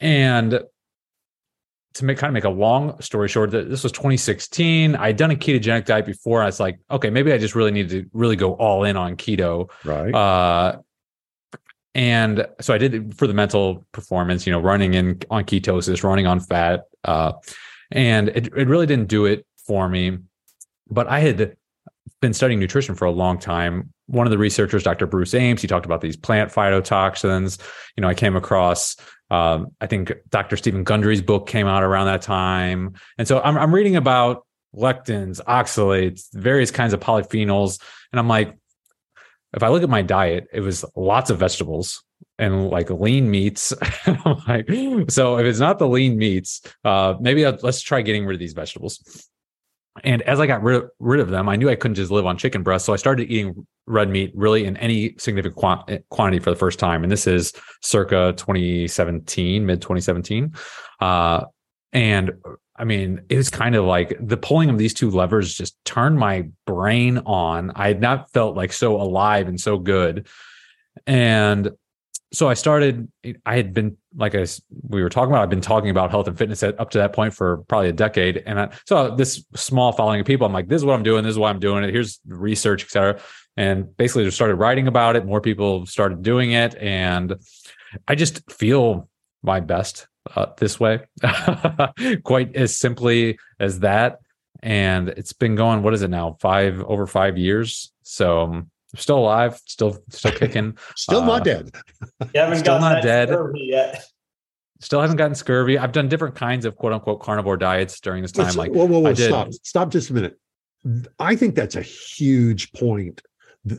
And 0.00 0.60
to 1.94 2.04
make 2.04 2.18
kind 2.18 2.30
of 2.30 2.34
make 2.34 2.44
a 2.44 2.50
long 2.50 3.00
story 3.00 3.28
short, 3.28 3.50
that 3.50 3.68
this 3.68 3.82
was 3.82 3.92
2016. 3.92 4.96
I'd 4.96 5.16
done 5.16 5.30
a 5.30 5.36
ketogenic 5.36 5.84
diet 5.84 6.06
before. 6.06 6.42
I 6.42 6.46
was 6.46 6.60
like, 6.60 6.78
okay, 6.90 7.10
maybe 7.10 7.32
I 7.32 7.38
just 7.38 7.54
really 7.54 7.72
need 7.72 7.90
to 7.90 8.06
really 8.12 8.36
go 8.36 8.54
all 8.54 8.84
in 8.84 8.96
on 8.96 9.16
keto. 9.16 9.70
Right. 9.84 10.14
Uh, 10.14 10.78
and 11.94 12.46
so 12.60 12.74
I 12.74 12.78
did 12.78 13.16
for 13.16 13.26
the 13.26 13.34
mental 13.34 13.86
performance, 13.92 14.46
you 14.46 14.52
know, 14.52 14.60
running 14.60 14.94
in 14.94 15.20
on 15.30 15.44
ketosis, 15.44 16.04
running 16.04 16.26
on 16.26 16.40
fat. 16.40 16.84
Uh, 17.04 17.32
and 17.90 18.28
it, 18.28 18.46
it 18.56 18.68
really 18.68 18.86
didn't 18.86 19.08
do 19.08 19.26
it 19.26 19.46
for 19.66 19.88
me. 19.88 20.18
But 20.88 21.08
I 21.08 21.20
had 21.20 21.56
been 22.20 22.34
studying 22.34 22.60
nutrition 22.60 22.94
for 22.94 23.06
a 23.06 23.10
long 23.10 23.38
time 23.38 23.92
one 24.10 24.26
of 24.26 24.32
the 24.32 24.38
researchers, 24.38 24.82
Dr. 24.82 25.06
Bruce 25.06 25.34
Ames, 25.34 25.62
he 25.62 25.68
talked 25.68 25.86
about 25.86 26.00
these 26.00 26.16
plant 26.16 26.52
phytotoxins. 26.52 27.60
You 27.96 28.02
know, 28.02 28.08
I 28.08 28.14
came 28.14 28.34
across, 28.34 28.96
um, 29.30 29.68
I 29.80 29.86
think 29.86 30.12
Dr. 30.30 30.56
Stephen 30.56 30.82
Gundry's 30.82 31.22
book 31.22 31.46
came 31.46 31.68
out 31.68 31.84
around 31.84 32.06
that 32.06 32.22
time. 32.22 32.94
And 33.18 33.28
so 33.28 33.40
I'm, 33.40 33.56
I'm 33.56 33.72
reading 33.72 33.94
about 33.94 34.44
lectins, 34.74 35.40
oxalates, 35.44 36.26
various 36.32 36.72
kinds 36.72 36.92
of 36.92 36.98
polyphenols. 36.98 37.80
And 38.12 38.18
I'm 38.18 38.26
like, 38.26 38.56
if 39.54 39.62
I 39.62 39.68
look 39.68 39.82
at 39.82 39.88
my 39.88 40.02
diet, 40.02 40.48
it 40.52 40.60
was 40.60 40.84
lots 40.96 41.30
of 41.30 41.38
vegetables 41.38 42.04
and 42.38 42.68
like 42.68 42.90
lean 42.90 43.30
meats. 43.30 43.72
Like, 44.48 44.68
so 45.08 45.38
if 45.38 45.46
it's 45.46 45.60
not 45.60 45.78
the 45.78 45.88
lean 45.88 46.16
meats, 46.16 46.62
uh, 46.84 47.14
maybe 47.20 47.44
I'll, 47.46 47.58
let's 47.62 47.80
try 47.80 48.02
getting 48.02 48.26
rid 48.26 48.34
of 48.34 48.40
these 48.40 48.52
vegetables. 48.52 49.28
And 50.04 50.22
as 50.22 50.40
I 50.40 50.46
got 50.46 50.62
rid, 50.62 50.84
rid 50.98 51.20
of 51.20 51.30
them, 51.30 51.48
I 51.48 51.56
knew 51.56 51.68
I 51.68 51.74
couldn't 51.74 51.96
just 51.96 52.10
live 52.10 52.26
on 52.26 52.36
chicken 52.36 52.62
breast. 52.62 52.86
So 52.86 52.92
I 52.92 52.96
started 52.96 53.30
eating 53.30 53.66
red 53.86 54.08
meat 54.08 54.32
really 54.34 54.64
in 54.64 54.76
any 54.78 55.14
significant 55.18 55.56
quantity 56.08 56.38
for 56.38 56.50
the 56.50 56.56
first 56.56 56.78
time. 56.78 57.02
And 57.02 57.10
this 57.10 57.26
is 57.26 57.52
circa 57.82 58.34
2017, 58.36 59.66
mid 59.66 59.82
2017. 59.82 60.54
Uh, 61.00 61.44
and 61.92 62.32
I 62.80 62.84
mean, 62.84 63.20
it 63.28 63.36
was 63.36 63.50
kind 63.50 63.74
of 63.74 63.84
like 63.84 64.16
the 64.18 64.38
pulling 64.38 64.70
of 64.70 64.78
these 64.78 64.94
two 64.94 65.10
levers 65.10 65.54
just 65.54 65.76
turned 65.84 66.18
my 66.18 66.48
brain 66.66 67.18
on. 67.18 67.72
I 67.76 67.88
had 67.88 68.00
not 68.00 68.32
felt 68.32 68.56
like 68.56 68.72
so 68.72 69.00
alive 69.00 69.48
and 69.48 69.60
so 69.60 69.78
good. 69.78 70.26
And 71.06 71.70
so 72.32 72.48
I 72.48 72.54
started, 72.54 73.06
I 73.44 73.56
had 73.56 73.74
been, 73.74 73.98
like 74.16 74.34
I, 74.34 74.46
we 74.88 75.02
were 75.02 75.10
talking 75.10 75.30
about, 75.30 75.42
I've 75.42 75.50
been 75.50 75.60
talking 75.60 75.90
about 75.90 76.10
health 76.10 76.26
and 76.26 76.38
fitness 76.38 76.62
at, 76.62 76.80
up 76.80 76.90
to 76.90 76.98
that 76.98 77.12
point 77.12 77.34
for 77.34 77.58
probably 77.68 77.90
a 77.90 77.92
decade. 77.92 78.42
And 78.46 78.58
I, 78.58 78.70
so 78.86 79.14
this 79.14 79.44
small 79.54 79.92
following 79.92 80.20
of 80.20 80.26
people, 80.26 80.46
I'm 80.46 80.52
like, 80.52 80.68
this 80.68 80.80
is 80.80 80.84
what 80.86 80.94
I'm 80.94 81.02
doing. 81.02 81.22
This 81.22 81.32
is 81.32 81.38
why 81.38 81.50
I'm 81.50 81.60
doing 81.60 81.84
it. 81.84 81.90
Here's 81.90 82.18
research, 82.26 82.84
et 82.84 82.90
cetera. 82.90 83.20
And 83.56 83.94
basically 83.96 84.24
just 84.24 84.36
started 84.36 84.54
writing 84.54 84.86
about 84.86 85.16
it. 85.16 85.26
More 85.26 85.42
people 85.42 85.84
started 85.84 86.22
doing 86.22 86.52
it. 86.52 86.74
And 86.76 87.34
I 88.08 88.14
just 88.14 88.50
feel 88.50 89.08
my 89.42 89.60
best 89.60 90.06
uh, 90.36 90.46
this 90.56 90.78
way, 90.78 91.00
quite 92.24 92.54
as 92.56 92.76
simply 92.76 93.38
as 93.58 93.80
that. 93.80 94.20
And 94.62 95.08
it's 95.08 95.32
been 95.32 95.54
going, 95.54 95.82
what 95.82 95.94
is 95.94 96.02
it 96.02 96.10
now? 96.10 96.36
Five, 96.40 96.82
over 96.82 97.06
five 97.06 97.38
years. 97.38 97.92
So, 98.02 98.42
um, 98.42 98.70
still 98.94 99.18
alive, 99.18 99.60
still 99.66 100.02
still 100.10 100.32
kicking, 100.32 100.76
still 100.96 101.22
uh, 101.22 101.26
not 101.26 101.44
dead. 101.44 101.70
You 102.34 102.40
haven't 102.40 102.58
still 102.58 102.78
not 102.78 103.02
dead 103.02 103.30
yet. 103.54 104.04
Still 104.80 105.00
haven't 105.00 105.16
gotten 105.16 105.34
scurvy. 105.34 105.78
I've 105.78 105.92
done 105.92 106.08
different 106.08 106.34
kinds 106.34 106.64
of 106.64 106.76
quote 106.76 106.92
unquote 106.92 107.20
carnivore 107.20 107.56
diets 107.56 108.00
during 108.00 108.22
this 108.22 108.32
time. 108.32 108.46
Let's, 108.46 108.56
like, 108.56 108.72
whoa, 108.72 108.86
whoa, 108.86 108.98
whoa, 109.00 109.14
stop, 109.14 109.52
stop 109.62 109.90
just 109.90 110.10
a 110.10 110.14
minute. 110.14 110.38
I 111.18 111.36
think 111.36 111.54
that's 111.54 111.76
a 111.76 111.82
huge 111.82 112.72
point. 112.72 113.22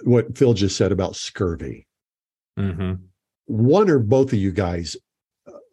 What 0.04 0.38
Phil 0.38 0.54
just 0.54 0.78
said 0.78 0.92
about 0.92 1.16
scurvy. 1.16 1.88
Mm-hmm. 2.58 2.94
One 3.46 3.90
or 3.90 4.00
both 4.00 4.34
of 4.34 4.40
you 4.40 4.52
guys 4.52 4.96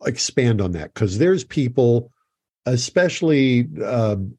expand 0.05 0.61
on 0.61 0.73
that 0.73 0.95
because 0.95 1.19
there's 1.19 1.45
people, 1.45 2.11
especially 2.67 3.69
um, 3.85 4.37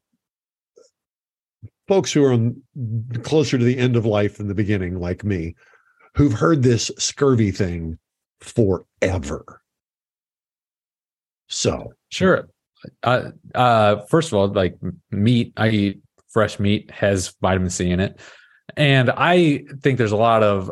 folks 1.88 2.12
who 2.12 2.24
are 2.24 2.32
on, 2.32 2.62
closer 3.22 3.58
to 3.58 3.64
the 3.64 3.78
end 3.78 3.96
of 3.96 4.06
life 4.06 4.38
than 4.38 4.48
the 4.48 4.54
beginning, 4.54 5.00
like 5.00 5.24
me, 5.24 5.54
who've 6.14 6.32
heard 6.32 6.62
this 6.62 6.90
scurvy 6.98 7.50
thing 7.50 7.98
forever. 8.40 9.60
So 11.48 11.92
sure. 12.10 12.48
Uh, 13.02 13.30
uh, 13.54 13.96
first 14.06 14.28
of 14.28 14.34
all, 14.34 14.48
like 14.48 14.78
meat, 15.10 15.52
I 15.56 15.68
eat 15.68 16.00
fresh 16.28 16.58
meat 16.58 16.90
has 16.90 17.34
vitamin 17.42 17.70
C 17.70 17.90
in 17.90 18.00
it, 18.00 18.18
and 18.76 19.10
I 19.10 19.64
think 19.82 19.98
there's 19.98 20.12
a 20.12 20.16
lot 20.16 20.42
of 20.42 20.70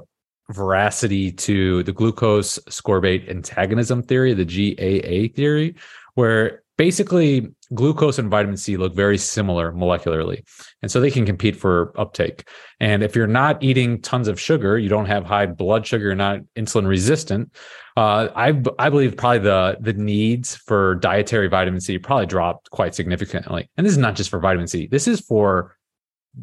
veracity 0.50 1.30
to 1.30 1.82
the 1.82 1.92
glucose 1.92 2.58
ascorbate 2.60 3.28
antagonism 3.28 4.02
theory, 4.02 4.34
the 4.34 4.44
GAA 4.44 5.34
theory, 5.34 5.74
where 6.14 6.62
basically 6.78 7.48
glucose 7.74 8.18
and 8.18 8.30
vitamin 8.30 8.56
C 8.56 8.76
look 8.76 8.94
very 8.94 9.18
similar 9.18 9.72
molecularly. 9.72 10.42
And 10.80 10.90
so 10.90 11.00
they 11.00 11.10
can 11.10 11.26
compete 11.26 11.56
for 11.56 11.92
uptake. 12.00 12.48
And 12.80 13.02
if 13.02 13.14
you're 13.14 13.26
not 13.26 13.62
eating 13.62 14.00
tons 14.00 14.28
of 14.28 14.40
sugar, 14.40 14.78
you 14.78 14.88
don't 14.88 15.06
have 15.06 15.26
high 15.26 15.46
blood 15.46 15.86
sugar, 15.86 16.06
you're 16.06 16.14
not 16.14 16.40
insulin 16.56 16.86
resistant. 16.86 17.54
Uh, 17.96 18.28
I, 18.34 18.62
I 18.78 18.90
believe 18.90 19.16
probably 19.16 19.40
the, 19.40 19.76
the 19.80 19.92
needs 19.92 20.54
for 20.54 20.94
dietary 20.94 21.48
vitamin 21.48 21.80
C 21.80 21.98
probably 21.98 22.26
dropped 22.26 22.70
quite 22.70 22.94
significantly. 22.94 23.68
And 23.76 23.84
this 23.84 23.92
is 23.92 23.98
not 23.98 24.14
just 24.14 24.30
for 24.30 24.38
vitamin 24.38 24.68
C. 24.68 24.86
This 24.86 25.08
is 25.08 25.20
for 25.20 25.76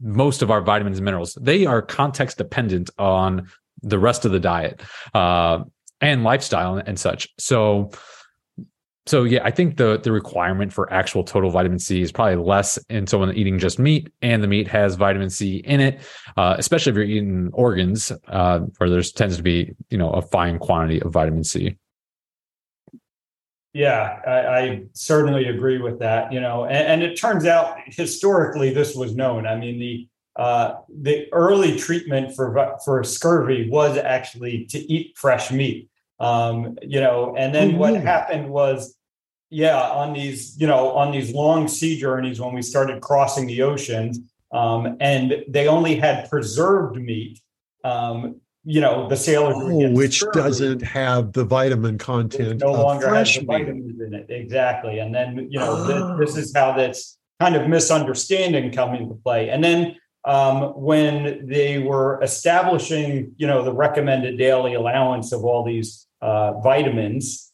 most 0.02 0.42
of 0.42 0.52
our 0.52 0.62
vitamins 0.62 0.98
and 0.98 1.06
minerals. 1.06 1.38
They 1.42 1.66
are 1.66 1.82
context 1.82 2.38
dependent 2.38 2.90
on 2.98 3.50
the 3.86 4.00
rest 4.00 4.26
of 4.26 4.32
the 4.32 4.40
diet 4.40 4.82
uh, 5.14 5.64
and 6.02 6.24
lifestyle 6.24 6.78
and 6.78 7.00
such. 7.00 7.30
So, 7.38 7.92
so 9.06 9.24
yeah, 9.24 9.42
I 9.44 9.52
think 9.52 9.78
the 9.78 10.00
the 10.00 10.12
requirement 10.12 10.74
for 10.74 10.92
actual 10.92 11.24
total 11.24 11.52
vitamin 11.52 11.78
C 11.78 12.02
is 12.02 12.12
probably 12.12 12.44
less 12.44 12.78
in 12.90 13.06
someone 13.06 13.34
eating 13.36 13.60
just 13.60 13.78
meat, 13.78 14.12
and 14.22 14.44
the 14.44 14.48
meat 14.48 14.68
has 14.68 14.96
vitamin 14.96 15.30
C 15.30 15.58
in 15.58 15.80
it, 15.80 16.02
uh, 16.38 16.56
especially 16.58 16.90
if 16.90 16.96
you're 16.96 17.06
eating 17.06 17.52
organs, 17.54 18.12
uh, 18.28 18.60
where 18.78 18.90
there's 18.90 19.12
tends 19.12 19.38
to 19.38 19.44
be 19.44 19.74
you 19.90 19.98
know 19.98 20.10
a 20.10 20.24
fine 20.24 20.58
quantity 20.58 21.02
of 21.02 21.14
vitamin 21.14 21.44
C. 21.44 21.78
Yeah, 23.74 24.22
I, 24.26 24.32
I 24.32 24.84
certainly 24.94 25.50
agree 25.50 25.80
with 25.80 26.00
that. 26.00 26.32
You 26.34 26.40
know, 26.40 26.64
and, 26.66 26.88
and, 26.88 27.04
it 27.04 27.16
turns 27.16 27.46
out 27.46 27.78
historically 27.86 28.74
this 28.74 28.96
was 28.96 29.16
known. 29.16 29.46
I 29.46 29.58
mean 29.58 29.78
the 29.78 30.08
uh, 30.36 30.76
the 30.90 31.28
early 31.32 31.78
treatment 31.78 32.36
for 32.36 32.78
for 32.84 33.04
scurvy 33.04 33.70
was 33.70 33.98
actually 33.98 34.66
to 34.66 34.80
eat 34.92 35.18
fresh 35.18 35.52
meat. 35.52 35.90
Um, 36.20 36.78
you 36.82 37.02
know, 37.02 37.36
and 37.38 37.54
then 37.54 37.70
mm-hmm. 37.72 37.78
what 37.78 37.96
happened 37.96 38.50
was, 38.50 38.96
yeah, 39.50 39.82
on 39.82 40.14
these, 40.14 40.60
you 40.60 40.68
know, 40.68 40.92
on 40.92 41.12
these 41.12 41.34
long 41.34 41.68
sea 41.68 42.00
journeys 42.00 42.40
when 42.40 42.54
we 42.54 42.62
started 42.62 43.02
crossing 43.02 43.48
the 43.48 43.62
oceans, 43.62 44.20
um, 44.52 44.98
and 45.00 45.44
they 45.50 45.68
only 45.68 45.96
had 45.96 46.30
preserved 46.30 46.96
meat. 46.96 47.42
Um, 47.84 48.42
you 48.68 48.82
know, 48.82 49.08
the 49.08 49.16
sailors, 49.16 49.56
oh, 49.60 49.92
which 49.92 50.24
doesn't 50.34 50.82
have 50.82 51.34
the 51.34 51.44
vitamin 51.44 52.00
content. 52.00 52.62
No 52.62 52.72
longer 52.72 53.14
has 53.14 53.36
the 53.36 53.46
vitamins 53.46 54.02
in 54.02 54.14
it, 54.16 54.26
exactly. 54.30 54.98
And 55.00 55.14
then, 55.14 55.48
you 55.52 55.60
know, 55.60 55.86
oh. 55.88 56.18
this, 56.18 56.34
this 56.34 56.46
is 56.46 56.56
how 56.56 56.74
this 56.74 57.18
kind 57.40 57.56
of 57.56 57.68
misunderstanding 57.68 58.72
come 58.72 58.96
into 58.96 59.14
play. 59.16 59.50
And 59.50 59.64
then 59.64 59.98
um, 60.26 60.74
when 60.74 61.48
they 61.48 61.80
were 61.80 62.22
establishing, 62.22 63.34
you 63.38 63.46
know, 63.46 63.64
the 63.64 63.74
recommended 63.74 64.38
daily 64.38 64.74
allowance 64.74 65.32
of 65.32 65.44
all 65.46 65.64
these 65.64 66.08
uh, 66.22 66.60
vitamins. 66.62 67.52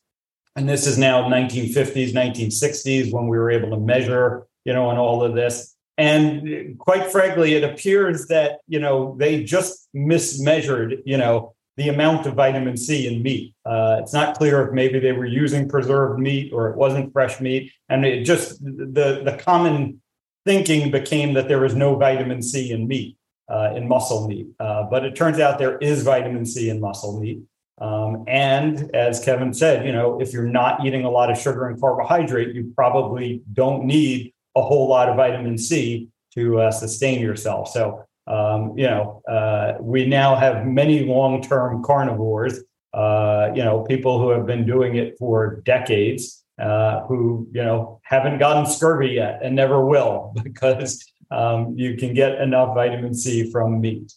And 0.56 0.68
this 0.68 0.88
is 0.88 0.98
now 0.98 1.24
1950s, 1.24 2.14
1960s 2.14 3.12
when 3.12 3.28
we 3.28 3.38
were 3.38 3.52
able 3.52 3.70
to 3.72 3.78
measure, 3.78 4.48
you 4.66 4.74
know, 4.74 4.90
and 4.90 5.00
all 5.00 5.24
of 5.24 5.36
this. 5.36 5.76
And 5.98 6.80
quite 6.80 7.12
frankly, 7.12 7.54
it 7.54 7.64
appears 7.64 8.28
that, 8.28 8.60
you 8.68 8.80
know, 8.80 9.16
they 9.20 9.44
just 9.44 9.88
mismeasured, 9.96 11.02
you 11.06 11.18
know, 11.18 11.54
the 11.78 11.90
amount 11.90 12.26
of 12.26 12.36
vitamin 12.36 12.78
C 12.78 13.08
in 13.08 13.22
meat. 13.22 13.54
Uh, 13.66 13.98
it's 14.00 14.14
not 14.14 14.38
clear 14.38 14.68
if 14.68 14.74
maybe 14.74 15.00
they 15.00 15.12
were 15.12 15.26
using 15.26 15.70
preserved 15.70 16.20
meat 16.20 16.52
or 16.54 16.70
it 16.70 16.78
wasn't 16.78 17.14
fresh 17.14 17.40
meat. 17.40 17.72
And 17.90 18.06
it 18.06 18.24
just, 18.24 18.64
the, 18.64 19.22
the 19.24 19.38
common 19.40 20.01
thinking 20.46 20.92
became 20.92 21.34
that 21.34 21.48
there 21.48 21.60
was 21.60 21.76
no 21.76 21.96
vitamin 21.96 22.42
C 22.42 22.72
in 22.72 22.88
meat, 22.88 23.18
uh, 23.50 23.74
in 23.76 23.88
muscle 23.88 24.28
meat. 24.28 24.48
Uh, 24.60 24.84
but 24.84 25.04
it 25.06 25.16
turns 25.16 25.40
out 25.40 25.60
there 25.60 25.78
is 25.78 26.04
vitamin 26.04 26.46
C 26.46 26.70
in 26.70 26.80
muscle 26.80 27.20
meat. 27.20 27.40
Um, 27.80 28.24
and 28.28 28.96
as 28.96 29.24
Kevin 29.24 29.54
said, 29.54 29.86
you 29.86 29.92
know, 29.92 30.22
if 30.22 30.34
you're 30.34 30.46
not 30.46 30.86
eating 30.86 31.04
a 31.04 31.10
lot 31.10 31.32
of 31.32 31.38
sugar 31.38 31.68
and 31.68 31.80
carbohydrate, 31.80 32.54
you 32.54 32.72
probably 32.76 33.42
don't 33.54 33.86
need 33.86 34.34
a 34.56 34.62
whole 34.62 34.88
lot 34.88 35.10
of 35.10 35.16
vitamin 35.16 35.58
C 35.58 36.10
to 36.36 36.60
uh, 36.60 36.72
sustain 36.72 37.22
yourself. 37.22 37.70
So, 37.70 38.06
um, 38.28 38.78
you 38.78 38.86
know, 38.86 39.22
uh, 39.28 39.74
we 39.80 40.06
now 40.06 40.36
have 40.36 40.66
many 40.66 41.06
long 41.06 41.42
term 41.42 41.84
carnivores, 41.84 42.64
uh, 42.94 43.50
you 43.56 43.64
know, 43.64 43.82
people 43.82 44.20
who 44.20 44.30
have 44.30 44.46
been 44.46 44.66
doing 44.66 44.96
it 44.96 45.18
for 45.18 45.62
decades, 45.66 46.41
uh, 46.62 47.02
who, 47.08 47.48
you 47.52 47.64
know, 47.64 48.00
haven't 48.04 48.38
gotten 48.40 48.66
scurvy 48.66 49.10
yet 49.10 49.40
and 49.44 49.56
never 49.56 49.86
will 49.86 50.34
because 50.44 51.04
um, 51.32 51.74
you 51.78 51.96
can 51.96 52.14
get 52.14 52.40
enough 52.40 52.76
vitamin 52.76 53.14
C 53.14 53.52
from 53.52 53.82
meat. 53.82 54.14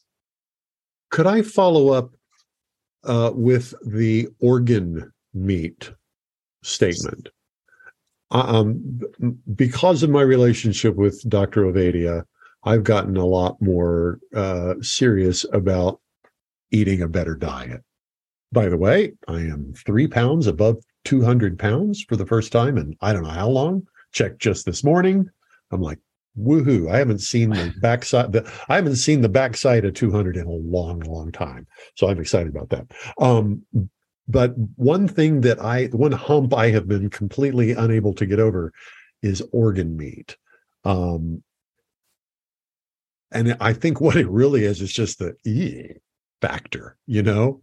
Could 1.10 1.26
I 1.26 1.42
follow 1.42 1.90
up 1.90 2.10
uh, 3.04 3.30
with 3.34 3.74
the 3.84 4.28
organ 4.40 5.12
meat 5.34 5.90
statement. 6.62 7.28
Um, 8.30 9.00
because 9.54 10.02
of 10.02 10.10
my 10.10 10.22
relationship 10.22 10.96
with 10.96 11.22
Dr. 11.28 11.64
Ovadia, 11.64 12.24
I've 12.64 12.84
gotten 12.84 13.16
a 13.16 13.26
lot 13.26 13.60
more 13.60 14.18
uh, 14.34 14.74
serious 14.80 15.44
about 15.52 16.00
eating 16.70 17.02
a 17.02 17.08
better 17.08 17.36
diet. 17.36 17.82
By 18.50 18.68
the 18.68 18.78
way, 18.78 19.12
I 19.28 19.40
am 19.40 19.74
three 19.84 20.08
pounds 20.08 20.46
above 20.46 20.78
200 21.04 21.58
pounds 21.58 22.02
for 22.02 22.16
the 22.16 22.26
first 22.26 22.52
time 22.52 22.76
and 22.78 22.96
I 23.00 23.12
don't 23.12 23.22
know 23.22 23.30
how 23.30 23.48
long. 23.48 23.86
Checked 24.12 24.40
just 24.40 24.64
this 24.64 24.84
morning. 24.84 25.28
I'm 25.70 25.80
like, 25.80 25.98
woohoo 26.38 26.90
i 26.90 26.98
haven't 26.98 27.20
seen 27.20 27.50
the 27.50 27.72
backside 27.80 28.32
the, 28.32 28.52
i 28.68 28.74
haven't 28.76 28.96
seen 28.96 29.20
the 29.20 29.28
backside 29.28 29.84
of 29.84 29.94
200 29.94 30.36
in 30.36 30.46
a 30.46 30.50
long 30.50 31.00
long 31.00 31.30
time 31.30 31.66
so 31.94 32.08
i'm 32.08 32.20
excited 32.20 32.48
about 32.48 32.68
that 32.70 32.86
um, 33.18 33.62
but 34.26 34.52
one 34.76 35.06
thing 35.06 35.40
that 35.42 35.60
i 35.60 35.84
one 35.86 36.12
hump 36.12 36.52
i 36.54 36.70
have 36.70 36.88
been 36.88 37.08
completely 37.08 37.72
unable 37.72 38.12
to 38.12 38.26
get 38.26 38.40
over 38.40 38.72
is 39.22 39.42
organ 39.52 39.96
meat 39.96 40.36
um, 40.84 41.42
and 43.30 43.56
i 43.60 43.72
think 43.72 44.00
what 44.00 44.16
it 44.16 44.28
really 44.28 44.64
is 44.64 44.80
is 44.80 44.92
just 44.92 45.18
the 45.18 45.36
e 45.44 45.92
factor 46.40 46.96
you 47.06 47.22
know 47.22 47.62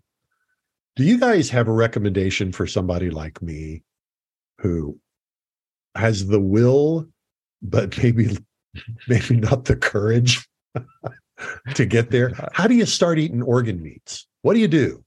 do 0.95 1.03
you 1.03 1.19
guys 1.19 1.49
have 1.49 1.67
a 1.67 1.73
recommendation 1.73 2.51
for 2.51 2.67
somebody 2.67 3.09
like 3.09 3.41
me 3.41 3.83
who 4.59 4.97
has 5.95 6.27
the 6.27 6.39
will 6.39 7.07
but 7.61 7.97
maybe 8.03 8.37
maybe 9.07 9.35
not 9.35 9.65
the 9.65 9.75
courage 9.75 10.47
to 11.73 11.85
get 11.85 12.11
there. 12.11 12.33
How 12.53 12.67
do 12.67 12.75
you 12.75 12.85
start 12.85 13.19
eating 13.19 13.41
organ 13.41 13.81
meats? 13.81 14.27
What 14.41 14.53
do 14.53 14.59
you 14.59 14.67
do? 14.67 15.03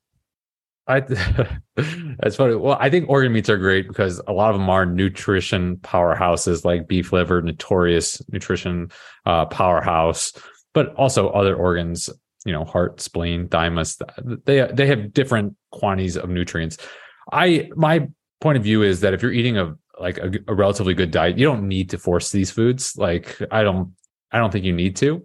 I 0.87 1.01
that's 2.19 2.37
funny. 2.37 2.57
Well, 2.57 2.77
I 2.79 2.91
think 2.91 3.09
organ 3.09 3.33
meats 3.33 3.49
are 3.49 3.57
great 3.57 3.89
because 3.89 4.21
a 4.27 4.33
lot 4.33 4.51
of 4.51 4.61
them 4.61 4.69
are 4.69 4.85
nutrition 4.85 5.77
powerhouses, 5.79 6.65
like 6.65 6.89
beef 6.89 7.13
liver, 7.13 7.41
notorious 7.41 8.21
nutrition 8.31 8.91
uh, 9.25 9.47
powerhouse, 9.47 10.33
but 10.75 10.95
also 10.95 11.31
other 11.31 11.57
organs. 11.57 12.11
You 12.47 12.53
know, 12.53 12.65
heart, 12.65 13.01
spleen, 13.01 13.49
thymus. 13.49 13.99
They 14.45 14.69
they 14.71 14.87
have 14.87 15.15
different 15.15 15.57
quantities 15.75 16.17
of 16.17 16.31
nutrients. 16.31 16.79
I 17.33 17.69
my 17.77 18.09
point 18.41 18.57
of 18.59 18.65
view 18.65 18.83
is 18.83 19.01
that 19.01 19.15
if 19.15 19.23
you're 19.23 19.33
eating 19.33 19.59
a 19.59 19.75
like 19.99 20.19
a, 20.19 20.33
a 20.49 20.55
relatively 20.55 20.95
good 20.95 21.11
diet, 21.11 21.39
you 21.39 21.47
don't 21.47 21.69
need 21.69 21.91
to 21.91 21.99
force 21.99 22.31
these 22.31 22.51
foods. 22.51 22.97
Like 22.97 23.41
I 23.51 23.63
don't, 23.63 23.93
I 24.33 24.39
don't 24.39 24.51
think 24.51 24.65
you 24.65 24.73
need 24.73 24.97
to. 24.97 25.25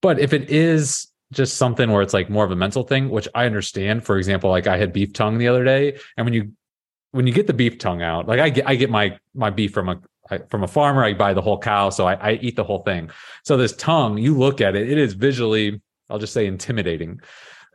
But 0.00 0.18
if 0.18 0.32
it 0.32 0.50
is 0.50 1.10
just 1.32 1.56
something 1.56 1.90
where 1.90 2.02
it's 2.02 2.14
like 2.14 2.28
more 2.28 2.44
of 2.44 2.50
a 2.50 2.56
mental 2.56 2.82
thing, 2.82 3.08
which 3.08 3.28
I 3.34 3.46
understand. 3.46 4.04
For 4.04 4.18
example, 4.18 4.50
like 4.50 4.66
I 4.66 4.76
had 4.76 4.92
beef 4.92 5.12
tongue 5.12 5.38
the 5.38 5.48
other 5.48 5.64
day, 5.64 5.98
and 6.16 6.26
when 6.26 6.34
you 6.34 6.52
when 7.12 7.26
you 7.26 7.32
get 7.32 7.46
the 7.46 7.52
beef 7.52 7.78
tongue 7.78 8.02
out, 8.02 8.26
like 8.26 8.40
I 8.40 8.50
get 8.50 8.68
I 8.68 8.74
get 8.74 8.90
my 8.90 9.18
my 9.34 9.50
beef 9.50 9.72
from 9.72 9.88
a 9.88 10.00
from 10.48 10.64
a 10.64 10.68
farmer. 10.68 11.04
I 11.04 11.14
buy 11.14 11.34
the 11.34 11.42
whole 11.42 11.58
cow, 11.58 11.90
so 11.90 12.06
I, 12.06 12.14
I 12.14 12.32
eat 12.34 12.56
the 12.56 12.64
whole 12.64 12.82
thing. 12.82 13.10
So 13.44 13.56
this 13.56 13.74
tongue, 13.76 14.18
you 14.18 14.36
look 14.36 14.60
at 14.60 14.76
it, 14.76 14.90
it 14.90 14.98
is 14.98 15.14
visually, 15.14 15.80
I'll 16.08 16.18
just 16.18 16.32
say, 16.32 16.46
intimidating. 16.46 17.20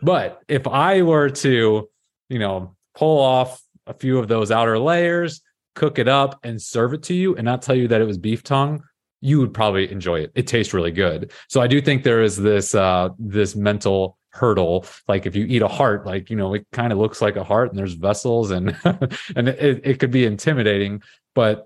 But 0.01 0.41
if 0.47 0.68
I 0.68 1.01
were 1.01 1.30
to, 1.30 1.89
you 2.30 2.40
know, 2.40 2.76
pull 2.96 3.20
off 3.20 3.62
a 3.88 3.94
few 3.94 4.18
of 4.18 4.28
those 4.28 4.52
outer 4.52 4.80
layers, 4.80 5.42
cook 5.76 6.00
it 6.00 6.08
up 6.08 6.40
and 6.44 6.62
serve 6.62 6.94
it 6.94 7.04
to 7.04 7.14
you 7.14 7.36
and 7.36 7.46
not 7.46 7.62
tell 7.62 7.76
you 7.76 7.88
that 7.88 8.02
it 8.02 8.06
was 8.06 8.18
beef 8.18 8.44
tongue, 8.44 8.84
you 9.22 9.40
would 9.40 9.54
probably 9.54 9.92
enjoy 9.92 10.20
it. 10.20 10.32
It 10.36 10.48
tastes 10.48 10.74
really 10.74 10.92
good. 10.92 11.32
So 11.50 11.62
I 11.62 11.68
do 11.68 11.82
think 11.82 12.04
there 12.04 12.22
is 12.22 12.38
this 12.38 12.76
uh 12.76 13.10
this 13.20 13.56
mental 13.56 14.18
hurdle 14.36 14.86
like 15.08 15.26
if 15.26 15.34
you 15.34 15.46
eat 15.46 15.62
a 15.62 15.68
heart 15.68 16.06
like 16.06 16.30
you 16.30 16.36
know 16.36 16.54
it 16.54 16.68
kind 16.74 16.92
of 16.92 17.00
looks 17.00 17.22
like 17.22 17.38
a 17.38 17.44
heart 17.44 17.70
and 17.70 17.80
there's 17.80 17.94
vessels 17.94 18.52
and 18.52 18.78
and 19.36 19.48
it, 19.48 19.80
it 19.86 20.00
could 20.00 20.12
be 20.12 20.26
intimidating 20.26 21.02
but 21.34 21.64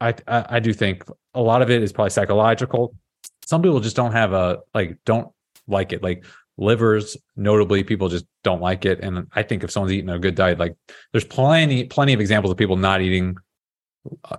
I, 0.00 0.14
I 0.26 0.46
i 0.48 0.60
do 0.60 0.72
think 0.72 1.04
a 1.34 1.42
lot 1.42 1.60
of 1.60 1.70
it 1.70 1.82
is 1.82 1.92
probably 1.92 2.10
psychological 2.10 2.94
some 3.44 3.60
people 3.60 3.80
just 3.80 3.96
don't 3.96 4.12
have 4.12 4.32
a 4.32 4.60
like 4.72 4.96
don't 5.04 5.28
like 5.68 5.92
it 5.92 6.02
like 6.02 6.24
livers 6.58 7.16
notably 7.36 7.84
people 7.84 8.08
just 8.08 8.24
don't 8.42 8.62
like 8.62 8.86
it 8.86 9.00
and 9.00 9.26
i 9.34 9.42
think 9.42 9.62
if 9.62 9.70
someone's 9.70 9.92
eating 9.92 10.08
a 10.08 10.18
good 10.18 10.34
diet 10.34 10.58
like 10.58 10.74
there's 11.12 11.24
plenty 11.24 11.84
plenty 11.84 12.14
of 12.14 12.20
examples 12.20 12.50
of 12.50 12.56
people 12.56 12.76
not 12.76 13.02
eating 13.02 13.36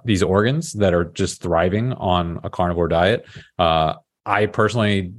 these 0.06 0.24
organs 0.24 0.74
that 0.74 0.94
are 0.94 1.06
just 1.06 1.42
thriving 1.42 1.94
on 1.94 2.40
a 2.44 2.50
carnivore 2.50 2.88
diet. 2.88 3.26
Uh, 3.58 3.96
I 4.26 4.46
personally, 4.48 5.14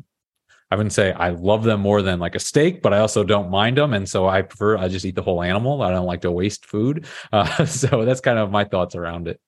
I 0.71 0.77
wouldn't 0.77 0.93
say 0.93 1.13
I 1.13 1.31
love 1.31 1.65
them 1.65 1.81
more 1.81 2.03
than 2.03 2.19
like 2.19 2.35
a 2.35 2.41
steak, 2.41 2.83
but 2.83 2.93
I 2.93 2.99
also 2.99 3.25
don't 3.25 3.51
mind 3.51 3.79
them, 3.79 3.95
and 3.95 4.09
so 4.09 4.29
I 4.29 4.43
prefer 4.43 4.77
I 4.77 4.89
just 4.89 5.05
eat 5.05 5.15
the 5.15 5.23
whole 5.23 5.43
animal. 5.43 5.83
I 5.83 5.91
don't 5.91 6.07
like 6.07 6.23
to 6.23 6.31
waste 6.31 6.67
food, 6.67 7.07
uh, 7.33 7.65
so 7.65 8.05
that's 8.05 8.21
kind 8.21 8.39
of 8.39 8.51
my 8.51 8.65
thoughts 8.65 8.95
around 8.95 9.29
it. 9.29 9.41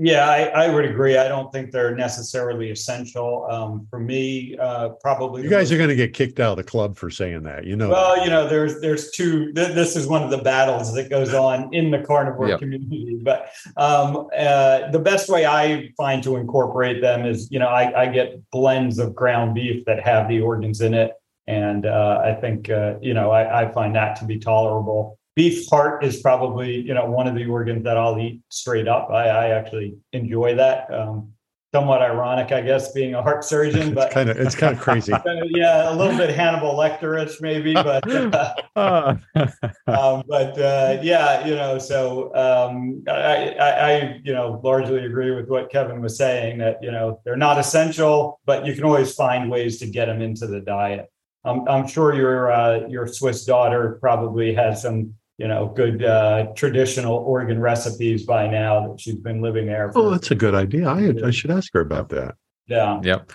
Yeah, 0.00 0.30
I, 0.30 0.44
I, 0.44 0.72
would 0.72 0.84
agree. 0.84 1.16
I 1.16 1.26
don't 1.26 1.52
think 1.52 1.72
they're 1.72 1.94
necessarily 1.94 2.70
essential. 2.70 3.48
Um, 3.50 3.84
for 3.90 3.98
me, 3.98 4.56
uh, 4.56 4.90
probably 5.00 5.42
you 5.42 5.50
guys 5.50 5.72
are 5.72 5.76
going 5.76 5.88
to 5.88 5.96
get 5.96 6.14
kicked 6.14 6.38
out 6.38 6.52
of 6.52 6.56
the 6.58 6.62
club 6.62 6.96
for 6.96 7.10
saying 7.10 7.42
that. 7.42 7.64
You 7.64 7.74
know. 7.74 7.90
Well, 7.90 8.22
you 8.22 8.30
know, 8.30 8.48
there's 8.48 8.80
there's 8.80 9.10
two. 9.10 9.52
Th- 9.52 9.74
this 9.74 9.96
is 9.96 10.06
one 10.06 10.22
of 10.22 10.30
the 10.30 10.38
battles 10.38 10.94
that 10.94 11.10
goes 11.10 11.34
on 11.34 11.74
in 11.74 11.90
the 11.90 11.98
carnivore 11.98 12.48
yep. 12.48 12.60
community. 12.60 13.18
But 13.20 13.50
um, 13.76 14.28
uh, 14.38 14.88
the 14.92 15.00
best 15.00 15.28
way 15.28 15.46
I 15.46 15.90
find 15.96 16.22
to 16.22 16.36
incorporate 16.36 17.02
them 17.02 17.26
is, 17.26 17.50
you 17.50 17.58
know, 17.58 17.68
I, 17.68 18.02
I, 18.02 18.06
get 18.06 18.40
blends 18.52 19.00
of 19.00 19.16
ground 19.16 19.56
beef 19.56 19.84
that 19.86 20.00
have 20.04 20.28
the 20.28 20.40
organs 20.40 20.80
in 20.80 20.94
it, 20.94 21.10
and 21.48 21.86
uh, 21.86 22.22
I 22.24 22.34
think 22.34 22.70
uh, 22.70 22.94
you 23.00 23.14
know 23.14 23.32
I, 23.32 23.62
I 23.64 23.72
find 23.72 23.96
that 23.96 24.14
to 24.20 24.26
be 24.26 24.38
tolerable 24.38 25.18
beef 25.38 25.68
heart 25.70 26.04
is 26.04 26.20
probably 26.20 26.80
you 26.80 26.92
know 26.92 27.06
one 27.06 27.28
of 27.28 27.36
the 27.36 27.46
organs 27.46 27.84
that 27.84 27.96
I'll 27.96 28.18
eat 28.18 28.42
straight 28.48 28.88
up. 28.88 29.08
I, 29.10 29.28
I 29.28 29.48
actually 29.50 29.96
enjoy 30.12 30.56
that. 30.56 30.92
Um, 30.92 31.32
somewhat 31.72 32.02
ironic, 32.02 32.50
I 32.50 32.62
guess, 32.62 32.92
being 32.92 33.14
a 33.14 33.22
heart 33.22 33.44
surgeon, 33.44 33.94
but 33.94 34.10
kind 34.10 34.30
of 34.30 34.36
it's 34.36 34.56
kind 34.56 34.74
of 34.74 34.80
crazy. 34.80 35.12
yeah, 35.50 35.92
a 35.92 35.94
little 35.94 36.16
bit 36.16 36.30
Hannibal 36.34 36.74
Lecterish 36.74 37.40
maybe, 37.40 37.72
but 37.72 38.02
uh, 38.10 38.54
um, 39.86 40.24
but 40.26 40.58
uh, 40.58 40.98
yeah, 41.02 41.46
you 41.46 41.54
know, 41.54 41.78
so 41.78 42.34
um, 42.34 43.04
I, 43.06 43.50
I, 43.60 43.70
I, 43.70 44.20
you 44.24 44.32
know 44.32 44.60
largely 44.64 45.04
agree 45.04 45.30
with 45.30 45.48
what 45.48 45.70
Kevin 45.70 46.02
was 46.02 46.16
saying 46.16 46.58
that 46.58 46.78
you 46.82 46.90
know 46.90 47.20
they're 47.24 47.36
not 47.36 47.60
essential, 47.60 48.40
but 48.44 48.66
you 48.66 48.74
can 48.74 48.82
always 48.82 49.14
find 49.14 49.48
ways 49.48 49.78
to 49.78 49.86
get 49.86 50.06
them 50.06 50.20
into 50.20 50.48
the 50.48 50.58
diet. 50.58 51.08
I'm, 51.44 51.68
I'm 51.68 51.86
sure 51.86 52.12
your 52.14 52.50
uh, 52.50 52.88
your 52.88 53.06
Swiss 53.06 53.44
daughter 53.44 53.98
probably 54.00 54.52
has 54.54 54.82
some 54.82 55.14
you 55.38 55.46
know, 55.46 55.72
good 55.74 56.04
uh, 56.04 56.46
traditional 56.56 57.14
organ 57.14 57.60
recipes 57.60 58.26
by 58.26 58.48
now 58.48 58.88
that 58.88 59.00
she's 59.00 59.14
been 59.14 59.40
living 59.40 59.66
there. 59.66 59.92
For, 59.92 60.00
oh, 60.00 60.10
that's 60.10 60.32
a 60.32 60.34
good 60.34 60.54
idea. 60.54 60.88
I, 60.88 61.14
I 61.24 61.30
should 61.30 61.52
ask 61.52 61.72
her 61.74 61.80
about 61.80 62.08
that. 62.10 62.34
Yeah. 62.66 63.00
Yep. 63.02 63.32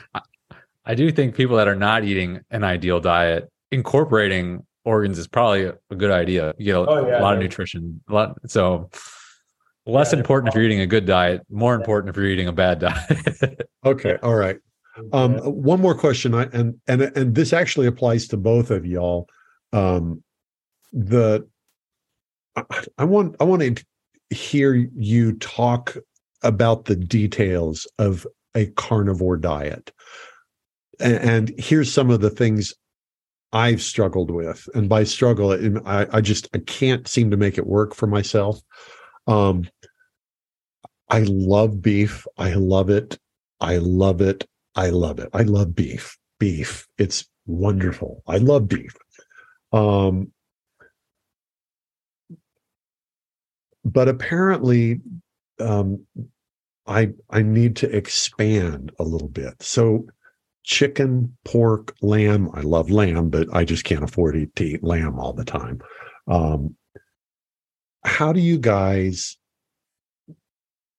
I 0.85 0.95
do 0.95 1.11
think 1.11 1.33
people 1.33 1.55
that 1.57 1.67
are 1.69 1.75
not 1.75 2.03
eating 2.03 2.41
an 2.51 2.65
ideal 2.65 2.99
diet, 2.99 3.49
incorporating 3.71 4.65
organs 4.83 5.17
is 5.17 5.27
probably 5.27 5.63
a, 5.63 5.95
good 5.95 6.11
idea. 6.11 6.53
You 6.57 6.65
get 6.65 6.75
a, 6.75 6.79
oh, 6.79 7.07
yeah, 7.07 7.19
a 7.19 7.21
lot 7.21 7.31
yeah. 7.31 7.35
of 7.35 7.39
nutrition. 7.39 8.01
A 8.09 8.13
lot, 8.13 8.37
so 8.47 8.89
less 9.85 10.11
yeah, 10.11 10.19
important 10.19 10.49
if 10.49 10.55
you're 10.55 10.65
eating 10.65 10.81
a 10.81 10.87
good 10.87 11.05
diet, 11.05 11.41
more 11.49 11.73
important 11.73 12.09
if 12.09 12.17
you're 12.17 12.27
eating 12.27 12.49
a 12.49 12.53
bad 12.53 12.79
diet. 12.79 13.61
okay. 13.85 14.17
All 14.21 14.35
right. 14.35 14.57
Um, 15.13 15.37
one 15.37 15.81
more 15.81 15.95
question, 15.95 16.35
I, 16.35 16.43
and 16.53 16.79
and 16.87 17.01
and 17.01 17.33
this 17.33 17.51
actually 17.51 17.87
applies 17.87 18.27
to 18.27 18.37
both 18.37 18.69
of 18.69 18.85
y'all. 18.85 19.27
Um, 19.71 20.21
the 20.91 21.47
I, 22.97 23.03
want 23.03 23.35
I 23.39 23.43
want 23.43 23.61
to 23.61 23.85
hear 24.29 24.73
you 24.73 25.33
talk 25.33 25.97
about 26.43 26.85
the 26.85 26.95
details 26.95 27.87
of 27.97 28.27
a 28.55 28.67
carnivore 28.67 29.37
diet. 29.37 29.91
And, 30.99 31.17
and 31.17 31.53
here's 31.57 31.91
some 31.91 32.09
of 32.09 32.21
the 32.21 32.29
things 32.29 32.73
I've 33.51 33.81
struggled 33.81 34.31
with. 34.31 34.67
And 34.73 34.89
by 34.89 35.03
struggle, 35.03 35.51
I, 35.85 36.07
I 36.11 36.21
just 36.21 36.47
I 36.53 36.59
can't 36.59 37.07
seem 37.07 37.31
to 37.31 37.37
make 37.37 37.57
it 37.57 37.67
work 37.67 37.93
for 37.93 38.07
myself. 38.07 38.59
Um, 39.27 39.69
I 41.09 41.25
love 41.27 41.81
beef. 41.81 42.25
I 42.37 42.53
love 42.53 42.89
it. 42.89 43.17
I 43.59 43.77
love 43.77 44.21
it. 44.21 44.45
I 44.75 44.89
love 44.89 45.19
it. 45.19 45.29
I 45.33 45.43
love 45.43 45.75
beef. 45.75 46.17
Beef. 46.39 46.87
It's 46.97 47.25
wonderful. 47.45 48.23
I 48.27 48.37
love 48.37 48.67
beef. 48.67 48.95
Um, 49.71 50.31
but 53.83 54.07
apparently 54.07 55.01
um, 55.59 56.05
I 56.87 57.09
I 57.29 57.41
need 57.41 57.75
to 57.77 57.95
expand 57.95 58.91
a 58.99 59.03
little 59.03 59.29
bit. 59.29 59.61
So 59.61 60.07
chicken, 60.63 61.35
pork, 61.43 61.95
lamb. 62.01 62.49
I 62.53 62.61
love 62.61 62.89
lamb, 62.89 63.29
but 63.29 63.47
I 63.53 63.65
just 63.65 63.83
can't 63.83 64.03
afford 64.03 64.35
to 64.55 64.63
eat 64.63 64.83
lamb 64.83 65.19
all 65.19 65.33
the 65.33 65.45
time. 65.45 65.81
Um, 66.27 66.75
how 68.05 68.33
do 68.33 68.39
you 68.39 68.57
guys 68.57 69.37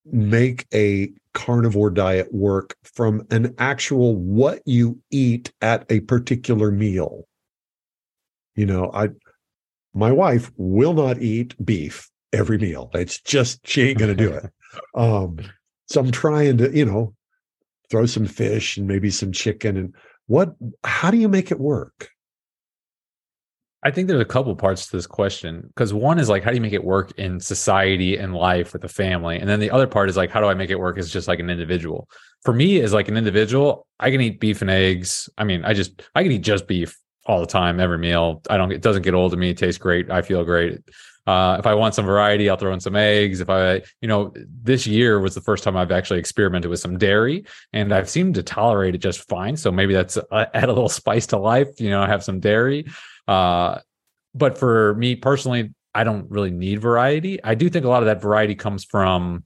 make 0.05 0.67
a 0.73 1.11
carnivore 1.33 1.91
diet 1.91 2.33
work 2.33 2.77
from 2.83 3.27
an 3.31 3.55
actual 3.59 4.17
what 4.17 4.61
you 4.67 5.01
eat 5.11 5.53
at 5.61 5.91
a 5.91 6.01
particular 6.01 6.71
meal? 6.71 7.27
You 8.55 8.67
know, 8.67 8.91
I 8.93 9.09
my 9.95 10.13
wife 10.13 10.51
will 10.57 10.95
not 10.95 11.23
eat 11.23 11.55
beef 11.65 12.11
every 12.35 12.59
meal. 12.59 12.91
It's 12.95 13.21
just 13.21 13.67
she 13.67 13.83
ain't 13.89 13.99
gonna 13.99 14.15
do 14.15 14.33
it. 14.33 14.51
Um, 14.95 15.39
so 15.87 16.01
I'm 16.01 16.11
trying 16.11 16.59
to, 16.59 16.77
you 16.77 16.85
know, 16.85 17.15
throw 17.91 18.07
some 18.07 18.27
fish 18.27 18.77
and 18.77 18.89
maybe 18.89 19.11
some 19.11 19.33
chicken 19.33 19.77
and 19.77 19.95
what 20.27 20.55
how 20.83 21.11
do 21.11 21.19
you 21.19 21.29
make 21.29 21.51
it 21.51 21.61
work? 21.61 22.11
I 23.85 23.91
think 23.91 24.09
there's 24.09 24.21
a 24.21 24.25
couple 24.25 24.57
parts 24.57 24.87
to 24.87 24.97
this 24.97 25.07
question 25.07 25.63
because 25.69 25.93
one 25.93 26.19
is 26.19 26.31
like, 26.31 26.43
how 26.43 26.51
do 26.51 26.57
you 26.57 26.63
make 26.63 26.73
it 26.73 26.85
work 26.85 27.13
in 27.19 27.39
society 27.39 28.17
and 28.17 28.35
life 28.35 28.73
with 28.73 28.81
the 28.81 28.89
family? 28.89 29.39
And 29.39 29.47
then 29.47 29.61
the 29.61 29.71
other 29.71 29.87
part 29.87 30.09
is 30.09 30.17
like, 30.17 30.31
how 30.31 30.41
do 30.41 30.47
I 30.47 30.55
make 30.55 30.71
it 30.71 30.79
work 30.79 30.97
as 30.97 31.13
just 31.13 31.29
like 31.29 31.39
an 31.39 31.51
individual? 31.51 32.09
For 32.45 32.55
me, 32.55 32.81
as 32.81 32.95
like 32.95 33.09
an 33.09 33.19
individual, 33.19 33.87
I 34.01 34.11
can 34.11 34.23
eat 34.23 34.41
beef 34.41 34.63
and 34.63 34.71
eggs. 34.71 35.29
I 35.37 35.45
mean, 35.45 35.67
I 35.67 35.75
just, 35.75 36.03
I 36.15 36.23
can 36.23 36.33
eat 36.33 36.39
just 36.39 36.67
beef 36.67 36.99
all 37.27 37.41
the 37.41 37.47
time, 37.47 37.79
every 37.79 37.99
meal. 37.99 38.41
I 38.49 38.57
don't, 38.57 38.73
it 38.73 38.81
doesn't 38.81 39.03
get 39.03 39.13
old 39.13 39.33
to 39.33 39.37
me. 39.37 39.51
It 39.51 39.59
tastes 39.59 39.79
great. 39.79 40.11
I 40.11 40.23
feel 40.23 40.45
great. 40.45 40.81
Uh, 41.27 41.57
if 41.59 41.67
I 41.67 41.75
want 41.75 41.95
some 41.95 42.05
variety, 42.05 42.51
I'll 42.51 42.57
throw 42.57 42.73
in 42.73 42.81
some 42.81 42.97
eggs. 42.97 43.41
If 43.41 43.49
I, 43.49 43.83
you 44.01 44.09
know, 44.09 44.33
this 44.47 44.87
year 44.87 45.21
was 45.21 45.35
the 45.35 45.41
first 45.41 45.65
time 45.65 45.77
I've 45.77 45.93
actually 45.93 46.19
experimented 46.19 46.71
with 46.71 46.81
some 46.81 46.99
dairy, 46.99 47.45
and 47.73 47.93
I've 47.95 48.11
seemed 48.11 48.35
to 48.35 48.43
tolerate 48.43 48.95
it 48.95 48.99
just 48.99 49.27
fine. 49.29 49.57
So 49.57 49.73
maybe 49.73 49.95
that's 49.95 50.17
uh, 50.17 50.47
add 50.55 50.65
a 50.65 50.73
little 50.73 50.89
spice 50.89 51.27
to 51.29 51.39
life. 51.39 51.81
You 51.81 51.91
know, 51.91 52.05
have 52.05 52.25
some 52.25 52.41
dairy. 52.41 52.87
Uh, 53.27 53.79
but 54.35 54.59
for 54.59 54.95
me 54.95 55.17
personally, 55.17 55.73
I 55.95 56.05
don't 56.05 56.31
really 56.31 56.51
need 56.51 56.81
variety. 56.81 57.43
I 57.43 57.55
do 57.55 57.71
think 57.71 57.85
a 57.85 57.89
lot 57.89 58.03
of 58.03 58.07
that 58.07 58.21
variety 58.21 58.55
comes 58.55 58.85
from 58.85 59.45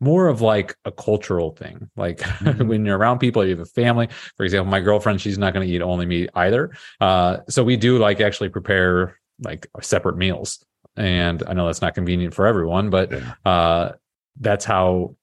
more 0.00 0.28
of 0.28 0.40
like 0.40 0.76
a 0.84 0.92
cultural 0.92 1.50
thing. 1.50 1.90
Like 1.96 2.18
mm-hmm. 2.20 2.66
when 2.66 2.84
you're 2.86 2.96
around 2.96 3.18
people, 3.18 3.44
you 3.44 3.50
have 3.50 3.60
a 3.60 3.66
family. 3.66 4.08
For 4.36 4.44
example, 4.44 4.70
my 4.70 4.80
girlfriend, 4.80 5.20
she's 5.20 5.38
not 5.38 5.52
going 5.52 5.66
to 5.66 5.72
eat 5.72 5.82
only 5.82 6.06
meat 6.06 6.30
either. 6.34 6.70
Uh, 7.00 7.38
so 7.48 7.64
we 7.64 7.76
do 7.76 7.98
like 7.98 8.20
actually 8.20 8.50
prepare 8.50 9.18
like 9.42 9.66
separate 9.80 10.16
meals 10.16 10.64
and 10.96 11.42
I 11.46 11.52
know 11.52 11.66
that's 11.66 11.82
not 11.82 11.94
convenient 11.94 12.34
for 12.34 12.46
everyone, 12.46 12.90
but 12.90 13.12
uh, 13.44 13.92
that's 14.40 14.64
how 14.64 15.16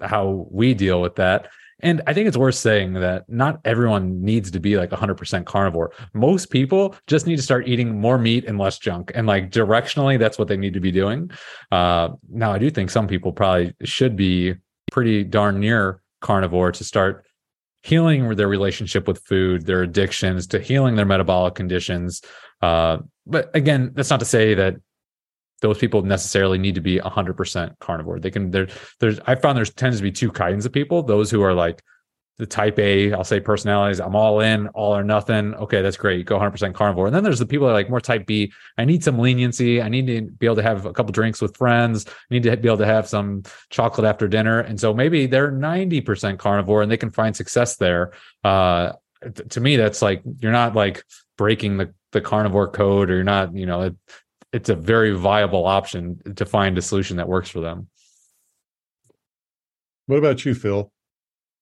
how 0.00 0.46
we 0.50 0.74
deal 0.74 1.00
with 1.00 1.16
that. 1.16 1.48
And 1.80 2.00
I 2.06 2.14
think 2.14 2.26
it's 2.26 2.36
worth 2.36 2.54
saying 2.54 2.94
that 2.94 3.28
not 3.28 3.60
everyone 3.64 4.22
needs 4.22 4.50
to 4.52 4.60
be 4.60 4.78
like 4.78 4.90
100% 4.90 5.44
carnivore. 5.44 5.92
Most 6.14 6.50
people 6.50 6.94
just 7.06 7.26
need 7.26 7.36
to 7.36 7.42
start 7.42 7.68
eating 7.68 8.00
more 8.00 8.16
meat 8.16 8.46
and 8.46 8.58
less 8.58 8.78
junk. 8.78 9.12
And 9.14 9.26
like 9.26 9.50
directionally, 9.50 10.18
that's 10.18 10.38
what 10.38 10.48
they 10.48 10.56
need 10.56 10.72
to 10.74 10.80
be 10.80 10.90
doing. 10.90 11.30
Uh, 11.70 12.10
now, 12.30 12.52
I 12.52 12.58
do 12.58 12.70
think 12.70 12.90
some 12.90 13.06
people 13.06 13.32
probably 13.32 13.74
should 13.84 14.16
be 14.16 14.54
pretty 14.90 15.22
darn 15.22 15.60
near 15.60 16.00
carnivore 16.22 16.72
to 16.72 16.84
start 16.84 17.26
healing 17.82 18.28
their 18.36 18.48
relationship 18.48 19.06
with 19.06 19.22
food, 19.26 19.66
their 19.66 19.82
addictions, 19.82 20.46
to 20.48 20.58
healing 20.58 20.96
their 20.96 21.04
metabolic 21.04 21.54
conditions. 21.54 22.22
Uh, 22.62 22.98
but 23.26 23.50
again, 23.54 23.92
that's 23.94 24.10
not 24.10 24.20
to 24.20 24.26
say 24.26 24.54
that 24.54 24.76
those 25.62 25.78
people 25.78 26.02
necessarily 26.02 26.58
need 26.58 26.74
to 26.74 26.80
be 26.80 26.98
100% 26.98 27.78
carnivore. 27.78 28.20
They 28.20 28.30
can 28.30 28.50
there 28.50 28.68
there's 29.00 29.18
I 29.26 29.34
found 29.34 29.56
there's 29.56 29.72
tends 29.72 29.96
to 29.98 30.02
be 30.02 30.12
two 30.12 30.30
kinds 30.30 30.66
of 30.66 30.72
people, 30.72 31.02
those 31.02 31.30
who 31.30 31.42
are 31.42 31.54
like 31.54 31.82
the 32.38 32.46
type 32.46 32.78
A, 32.78 33.14
I'll 33.14 33.24
say 33.24 33.40
personalities, 33.40 33.98
I'm 33.98 34.14
all 34.14 34.40
in, 34.40 34.68
all 34.68 34.94
or 34.94 35.02
nothing. 35.02 35.54
Okay, 35.54 35.80
that's 35.80 35.96
great. 35.96 36.26
Go 36.26 36.38
100% 36.38 36.74
carnivore. 36.74 37.06
And 37.06 37.14
then 37.14 37.24
there's 37.24 37.38
the 37.38 37.46
people 37.46 37.66
that 37.66 37.72
are 37.72 37.76
like 37.76 37.88
more 37.88 38.00
type 38.00 38.26
B. 38.26 38.52
I 38.76 38.84
need 38.84 39.02
some 39.02 39.18
leniency. 39.18 39.80
I 39.80 39.88
need 39.88 40.06
to 40.06 40.22
be 40.22 40.44
able 40.44 40.56
to 40.56 40.62
have 40.62 40.84
a 40.84 40.92
couple 40.92 41.12
drinks 41.12 41.40
with 41.40 41.56
friends. 41.56 42.04
I 42.06 42.34
need 42.34 42.42
to 42.42 42.54
be 42.58 42.68
able 42.68 42.78
to 42.78 42.86
have 42.86 43.08
some 43.08 43.44
chocolate 43.70 44.06
after 44.06 44.28
dinner. 44.28 44.60
And 44.60 44.78
so 44.78 44.92
maybe 44.92 45.26
they're 45.26 45.50
90% 45.50 46.38
carnivore 46.38 46.82
and 46.82 46.92
they 46.92 46.98
can 46.98 47.10
find 47.10 47.34
success 47.34 47.76
there. 47.76 48.12
Uh, 48.44 48.92
to 49.48 49.60
me, 49.60 49.76
that's 49.76 50.02
like 50.02 50.22
you're 50.40 50.52
not 50.52 50.74
like 50.74 51.04
breaking 51.38 51.78
the 51.78 51.94
the 52.12 52.20
carnivore 52.20 52.68
code 52.68 53.10
or 53.10 53.14
you're 53.14 53.24
not, 53.24 53.54
you 53.54 53.66
know, 53.66 53.94
it's 54.56 54.70
a 54.70 54.74
very 54.74 55.12
viable 55.12 55.66
option 55.66 56.18
to 56.34 56.46
find 56.46 56.78
a 56.78 56.82
solution 56.82 57.18
that 57.18 57.28
works 57.28 57.50
for 57.50 57.60
them. 57.60 57.88
What 60.06 60.16
about 60.16 60.46
you, 60.46 60.54
Phil? 60.54 60.90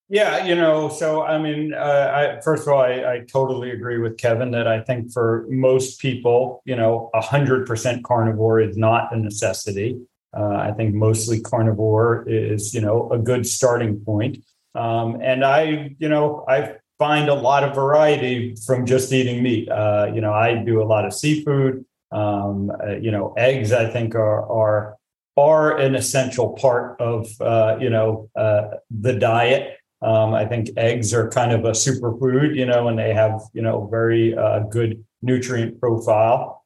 Yeah, 0.08 0.44
you 0.46 0.54
know, 0.54 0.88
so 0.90 1.22
I 1.22 1.38
mean, 1.38 1.74
uh, 1.74 2.36
I, 2.38 2.40
first 2.40 2.62
of 2.62 2.72
all, 2.72 2.80
I, 2.80 3.14
I, 3.14 3.24
totally 3.26 3.70
agree 3.70 3.98
with 3.98 4.16
Kevin 4.18 4.52
that 4.52 4.68
I 4.68 4.80
think 4.80 5.10
for 5.10 5.46
most 5.48 5.98
people, 5.98 6.62
you 6.66 6.76
know, 6.76 7.10
100% 7.14 8.02
carnivore 8.04 8.60
is 8.60 8.76
not 8.76 9.12
a 9.12 9.18
necessity. 9.18 9.98
Uh, 10.36 10.56
I 10.56 10.72
think 10.72 10.94
mostly 10.94 11.40
carnivore 11.40 12.24
is, 12.28 12.74
you 12.74 12.80
know, 12.80 13.10
a 13.10 13.18
good 13.18 13.44
starting 13.46 13.98
point. 14.04 14.38
Um, 14.74 15.20
and 15.20 15.44
I, 15.44 15.96
you 15.98 16.08
know, 16.08 16.44
I 16.46 16.74
find 16.98 17.28
a 17.28 17.34
lot 17.34 17.64
of 17.64 17.74
variety 17.74 18.54
from 18.66 18.86
just 18.86 19.12
eating 19.12 19.42
meat. 19.42 19.68
Uh, 19.68 20.12
you 20.14 20.20
know, 20.20 20.32
I 20.34 20.54
do 20.54 20.82
a 20.82 20.84
lot 20.84 21.06
of 21.06 21.12
seafood. 21.12 21.84
Um, 22.14 22.70
uh, 22.70 22.96
you 22.96 23.10
know, 23.10 23.34
eggs 23.36 23.72
I 23.72 23.90
think 23.90 24.14
are 24.14 24.50
are 24.50 24.96
are 25.36 25.76
an 25.78 25.94
essential 25.96 26.52
part 26.52 27.00
of 27.00 27.28
uh, 27.40 27.76
you 27.80 27.90
know 27.90 28.30
uh, 28.36 28.76
the 28.90 29.14
diet. 29.14 29.78
Um, 30.00 30.34
I 30.34 30.44
think 30.44 30.68
eggs 30.76 31.14
are 31.14 31.28
kind 31.30 31.52
of 31.52 31.64
a 31.64 31.70
superfood, 31.70 32.54
you 32.54 32.66
know, 32.66 32.88
and 32.88 32.98
they 32.98 33.12
have 33.12 33.40
you 33.52 33.62
know 33.62 33.88
very 33.90 34.36
uh, 34.36 34.60
good 34.60 35.04
nutrient 35.22 35.80
profile. 35.80 36.64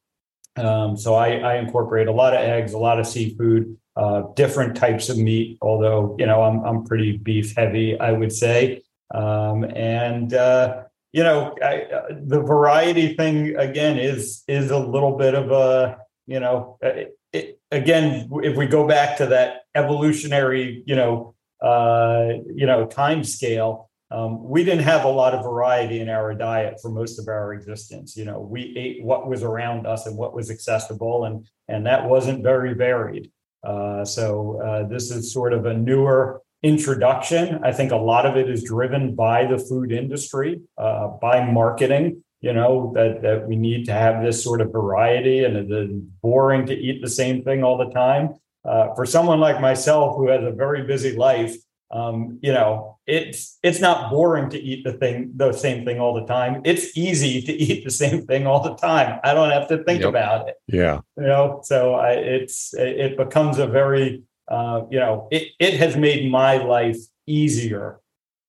Um, 0.55 0.97
so 0.97 1.15
I, 1.15 1.37
I, 1.37 1.55
incorporate 1.55 2.07
a 2.07 2.11
lot 2.11 2.33
of 2.33 2.41
eggs, 2.41 2.73
a 2.73 2.77
lot 2.77 2.99
of 2.99 3.07
seafood, 3.07 3.77
uh, 3.95 4.23
different 4.35 4.75
types 4.75 5.07
of 5.07 5.17
meat. 5.17 5.57
Although 5.61 6.15
you 6.19 6.25
know 6.27 6.43
I'm 6.43 6.63
I'm 6.63 6.83
pretty 6.85 7.17
beef 7.17 7.55
heavy, 7.55 7.99
I 7.99 8.11
would 8.11 8.31
say. 8.31 8.83
Um, 9.13 9.63
and 9.63 10.33
uh, 10.33 10.83
you 11.11 11.23
know 11.23 11.55
I, 11.61 11.83
uh, 11.83 12.07
the 12.21 12.41
variety 12.41 13.15
thing 13.15 13.55
again 13.55 13.97
is 13.97 14.43
is 14.47 14.71
a 14.71 14.77
little 14.77 15.17
bit 15.17 15.35
of 15.35 15.51
a 15.51 15.97
you 16.27 16.39
know 16.39 16.77
it, 16.81 17.17
it, 17.33 17.59
again 17.71 18.29
if 18.43 18.55
we 18.57 18.65
go 18.65 18.87
back 18.87 19.17
to 19.17 19.27
that 19.27 19.61
evolutionary 19.75 20.83
you 20.85 20.95
know 20.95 21.35
uh, 21.61 22.29
you 22.53 22.65
know 22.65 22.85
time 22.85 23.23
scale 23.23 23.89
um, 24.11 24.43
we 24.43 24.63
didn't 24.63 24.85
have 24.85 25.05
a 25.05 25.09
lot 25.09 25.35
of 25.35 25.43
variety 25.43 25.99
in 25.99 26.09
our 26.09 26.33
diet 26.33 26.79
for 26.81 26.89
most 26.89 27.19
of 27.19 27.27
our 27.27 27.53
existence. 27.53 28.17
You 28.17 28.25
know 28.25 28.39
we 28.39 28.75
ate 28.75 29.03
what 29.03 29.27
was 29.27 29.43
around 29.43 29.85
us 29.85 30.07
and 30.07 30.17
what 30.17 30.33
was 30.33 30.49
accessible 30.49 31.25
and 31.25 31.45
and 31.67 31.85
that 31.85 32.05
wasn't 32.05 32.43
very 32.43 32.73
varied. 32.73 33.31
Uh, 33.63 34.05
so 34.05 34.61
uh, 34.61 34.87
this 34.87 35.11
is 35.11 35.31
sort 35.33 35.53
of 35.53 35.65
a 35.65 35.73
newer 35.73 36.41
introduction. 36.63 37.59
I 37.63 37.71
think 37.71 37.91
a 37.91 37.97
lot 37.97 38.25
of 38.25 38.35
it 38.35 38.49
is 38.49 38.63
driven 38.63 39.15
by 39.15 39.45
the 39.45 39.57
food 39.57 39.91
industry, 39.91 40.61
uh, 40.77 41.07
by 41.21 41.45
marketing. 41.49 42.23
You 42.41 42.53
know 42.53 42.93
that 42.95 43.21
that 43.21 43.47
we 43.47 43.57
need 43.57 43.85
to 43.87 43.91
have 43.91 44.23
this 44.23 44.41
sort 44.41 44.61
of 44.61 44.71
variety, 44.71 45.43
and 45.43 45.57
it's 45.57 45.93
boring 46.21 46.65
to 46.67 46.73
eat 46.73 47.01
the 47.01 47.09
same 47.09 47.43
thing 47.43 47.63
all 47.63 47.77
the 47.77 47.89
time. 47.91 48.35
Uh, 48.63 48.93
for 48.95 49.05
someone 49.05 49.39
like 49.39 49.59
myself 49.59 50.15
who 50.15 50.29
has 50.29 50.43
a 50.43 50.51
very 50.51 50.83
busy 50.83 51.15
life, 51.15 51.55
um, 51.91 52.37
you 52.41 52.53
know, 52.53 52.99
it's 53.07 53.57
it's 53.63 53.79
not 53.79 54.11
boring 54.11 54.49
to 54.51 54.59
eat 54.59 54.83
the 54.83 54.93
thing 54.93 55.31
the 55.35 55.51
same 55.51 55.83
thing 55.83 55.99
all 55.99 56.13
the 56.13 56.25
time. 56.25 56.61
It's 56.63 56.95
easy 56.95 57.41
to 57.41 57.51
eat 57.65 57.83
the 57.83 57.91
same 57.91 58.25
thing 58.25 58.45
all 58.45 58.61
the 58.61 58.75
time. 58.75 59.19
I 59.23 59.33
don't 59.33 59.49
have 59.49 59.67
to 59.69 59.83
think 59.83 60.01
yep. 60.01 60.09
about 60.09 60.47
it. 60.47 60.55
Yeah, 60.67 61.01
you 61.17 61.23
know, 61.23 61.61
so 61.63 61.95
I, 61.95 62.11
it's 62.11 62.73
it 62.75 63.17
becomes 63.17 63.57
a 63.57 63.65
very 63.65 64.23
uh, 64.49 64.81
you 64.89 64.99
know, 64.99 65.27
it, 65.31 65.49
it 65.59 65.75
has 65.75 65.95
made 65.95 66.29
my 66.29 66.57
life 66.57 66.97
easier, 67.27 67.99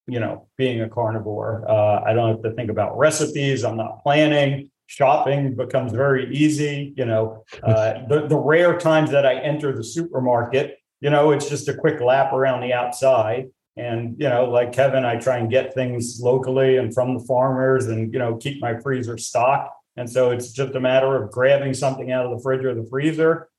you 0.07 0.19
know, 0.19 0.49
being 0.57 0.81
a 0.81 0.89
carnivore. 0.89 1.65
Uh, 1.69 2.03
I 2.03 2.15
don't 2.15 2.31
have 2.31 2.43
to 2.43 2.53
think 2.53 2.71
about 2.71 2.97
recipes. 2.97 3.65
I'm 3.65 3.77
not 3.77 4.03
planning. 4.03 4.71
Shopping 4.87 5.55
becomes 5.55 5.93
very 5.93 6.35
easy. 6.35 6.95
You 6.97 7.05
know, 7.05 7.45
uh, 7.63 7.95
the, 8.09 8.27
the 8.27 8.39
rare 8.39 8.79
times 8.79 9.11
that 9.11 9.27
I 9.27 9.35
enter 9.35 9.77
the 9.77 9.85
supermarket, 9.85 10.79
you 11.01 11.11
know, 11.11 11.33
it's 11.33 11.49
just 11.49 11.69
a 11.69 11.75
quick 11.75 12.01
lap 12.01 12.33
around 12.33 12.63
the 12.63 12.73
outside. 12.73 13.51
And, 13.77 14.17
you 14.19 14.29
know, 14.29 14.47
like 14.47 14.73
Kevin, 14.73 15.05
I 15.05 15.17
try 15.17 15.39
and 15.39 15.51
get 15.51 15.75
things 15.75 16.21
locally 16.21 16.77
and 16.77 16.93
from 16.93 17.17
the 17.17 17.25
farmers 17.25 17.87
and, 17.87 18.13
you 18.13 18.19
know, 18.19 18.37
keep 18.37 18.61
my 18.61 18.79
freezer 18.81 19.17
stocked. 19.17 19.71
And 19.97 20.09
so 20.11 20.31
it's 20.31 20.53
just 20.53 20.75
a 20.75 20.81
matter 20.81 21.23
of 21.23 21.31
grabbing 21.31 21.75
something 21.75 22.11
out 22.11 22.25
of 22.25 22.37
the 22.37 22.43
fridge 22.43 22.65
or 22.65 22.75
the 22.75 22.89
freezer, 22.89 23.50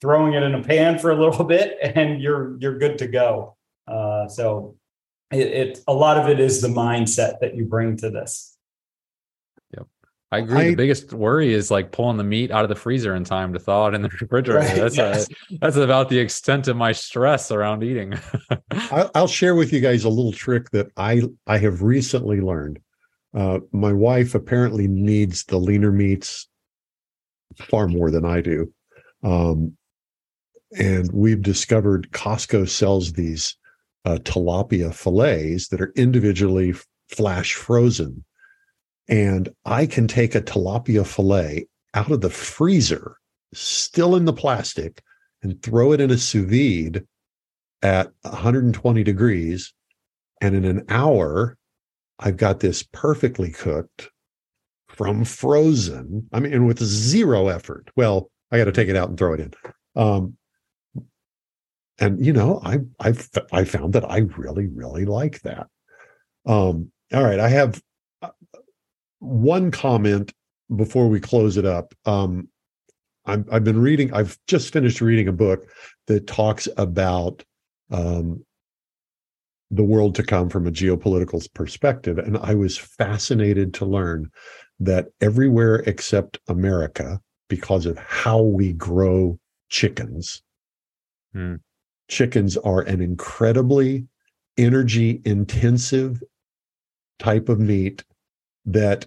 throwing 0.00 0.34
it 0.34 0.42
in 0.42 0.54
a 0.54 0.62
pan 0.62 0.98
for 0.98 1.10
a 1.10 1.16
little 1.16 1.44
bit, 1.56 1.78
and 1.82 2.20
you're 2.20 2.56
you're 2.58 2.78
good 2.78 2.98
to 2.98 3.06
go. 3.06 3.56
Uh, 3.86 4.28
so 4.28 4.76
it, 5.30 5.46
it 5.46 5.78
a 5.86 5.92
lot 5.92 6.16
of 6.16 6.28
it 6.28 6.40
is 6.40 6.60
the 6.60 6.68
mindset 6.68 7.40
that 7.40 7.54
you 7.54 7.64
bring 7.64 7.96
to 7.98 8.10
this. 8.10 8.56
Yep. 9.76 9.86
I 10.32 10.38
agree. 10.38 10.58
I, 10.58 10.68
the 10.70 10.76
biggest 10.76 11.12
worry 11.12 11.52
is 11.52 11.70
like 11.70 11.92
pulling 11.92 12.16
the 12.16 12.24
meat 12.24 12.50
out 12.50 12.64
of 12.64 12.68
the 12.68 12.76
freezer 12.76 13.14
in 13.14 13.24
time 13.24 13.52
to 13.52 13.58
thaw 13.58 13.88
it 13.88 13.94
in 13.94 14.02
the 14.02 14.08
refrigerator. 14.20 14.66
Right, 14.66 14.76
that's 14.76 14.96
yes. 14.96 15.28
a, 15.28 15.58
that's 15.58 15.76
about 15.76 16.08
the 16.08 16.18
extent 16.18 16.68
of 16.68 16.76
my 16.76 16.92
stress 16.92 17.50
around 17.50 17.82
eating. 17.82 18.14
I'll 19.14 19.28
share 19.28 19.54
with 19.54 19.72
you 19.72 19.80
guys 19.80 20.04
a 20.04 20.08
little 20.08 20.32
trick 20.32 20.70
that 20.70 20.88
I 20.96 21.22
I 21.46 21.58
have 21.58 21.82
recently 21.82 22.40
learned. 22.40 22.80
Uh, 23.32 23.60
my 23.72 23.92
wife 23.92 24.34
apparently 24.34 24.88
needs 24.88 25.44
the 25.44 25.56
leaner 25.56 25.92
meats 25.92 26.48
far 27.56 27.86
more 27.86 28.10
than 28.10 28.24
I 28.24 28.40
do. 28.40 28.72
Um, 29.22 29.76
and 30.76 31.10
we've 31.12 31.42
discovered 31.42 32.10
Costco 32.12 32.68
sells 32.68 33.12
these 33.12 33.56
uh, 34.04 34.18
tilapia 34.22 34.94
fillets 34.94 35.68
that 35.68 35.80
are 35.80 35.92
individually 35.96 36.74
flash 37.08 37.54
frozen. 37.54 38.24
And 39.08 39.48
I 39.64 39.86
can 39.86 40.06
take 40.06 40.34
a 40.34 40.40
tilapia 40.40 41.06
fillet 41.06 41.66
out 41.94 42.10
of 42.10 42.20
the 42.20 42.30
freezer, 42.30 43.16
still 43.52 44.14
in 44.14 44.24
the 44.24 44.32
plastic, 44.32 45.02
and 45.42 45.60
throw 45.62 45.92
it 45.92 46.00
in 46.00 46.10
a 46.10 46.18
sous 46.18 46.48
vide 46.48 47.04
at 47.82 48.12
120 48.22 49.02
degrees. 49.02 49.72
And 50.40 50.54
in 50.54 50.64
an 50.64 50.84
hour, 50.88 51.56
I've 52.18 52.36
got 52.36 52.60
this 52.60 52.82
perfectly 52.82 53.50
cooked 53.50 54.10
from 54.88 55.24
frozen. 55.24 56.28
I 56.32 56.40
mean, 56.40 56.52
and 56.52 56.66
with 56.66 56.82
zero 56.82 57.48
effort. 57.48 57.90
Well, 57.96 58.30
I 58.52 58.58
got 58.58 58.64
to 58.66 58.72
take 58.72 58.88
it 58.88 58.96
out 58.96 59.08
and 59.08 59.18
throw 59.18 59.34
it 59.34 59.40
in. 59.40 59.52
Um, 59.96 60.36
and 62.00 62.24
you 62.24 62.32
know 62.32 62.60
i 62.64 62.78
i 62.98 63.14
i 63.52 63.64
found 63.64 63.92
that 63.92 64.10
i 64.10 64.18
really 64.36 64.66
really 64.66 65.04
like 65.04 65.40
that. 65.42 65.68
Um 66.46 66.90
all 67.12 67.22
right 67.22 67.40
i 67.40 67.48
have 67.48 67.80
uh, 68.22 68.30
one 69.18 69.70
comment 69.70 70.32
before 70.74 71.08
we 71.08 71.20
close 71.20 71.56
it 71.56 71.66
up. 71.66 71.94
Um 72.04 72.48
i 73.26 73.32
have 73.52 73.64
been 73.64 73.80
reading 73.80 74.12
i've 74.12 74.38
just 74.46 74.72
finished 74.72 75.00
reading 75.00 75.28
a 75.28 75.32
book 75.32 75.66
that 76.06 76.26
talks 76.26 76.68
about 76.76 77.44
um 77.90 78.44
the 79.70 79.84
world 79.84 80.14
to 80.16 80.22
come 80.22 80.48
from 80.48 80.66
a 80.66 80.70
geopolitical 80.70 81.46
perspective 81.54 82.18
and 82.18 82.38
i 82.38 82.54
was 82.54 82.76
fascinated 82.76 83.74
to 83.74 83.84
learn 83.84 84.30
that 84.78 85.08
everywhere 85.20 85.76
except 85.86 86.38
america 86.48 87.20
because 87.48 87.86
of 87.86 87.98
how 87.98 88.40
we 88.40 88.72
grow 88.72 89.38
chickens 89.68 90.42
hmm 91.32 91.56
chickens 92.10 92.56
are 92.58 92.82
an 92.82 93.00
incredibly 93.00 94.06
energy 94.56 95.22
intensive 95.24 96.22
type 97.18 97.48
of 97.48 97.58
meat 97.58 98.04
that 98.64 99.06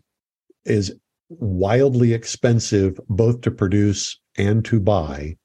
is 0.66 0.96
wildly 1.30 2.14
expensive 2.14 3.00
both 3.10 3.42
to 3.42 3.52
produce 3.52 4.20
and 4.38 4.64
to 4.66 4.80
buy 4.80 5.36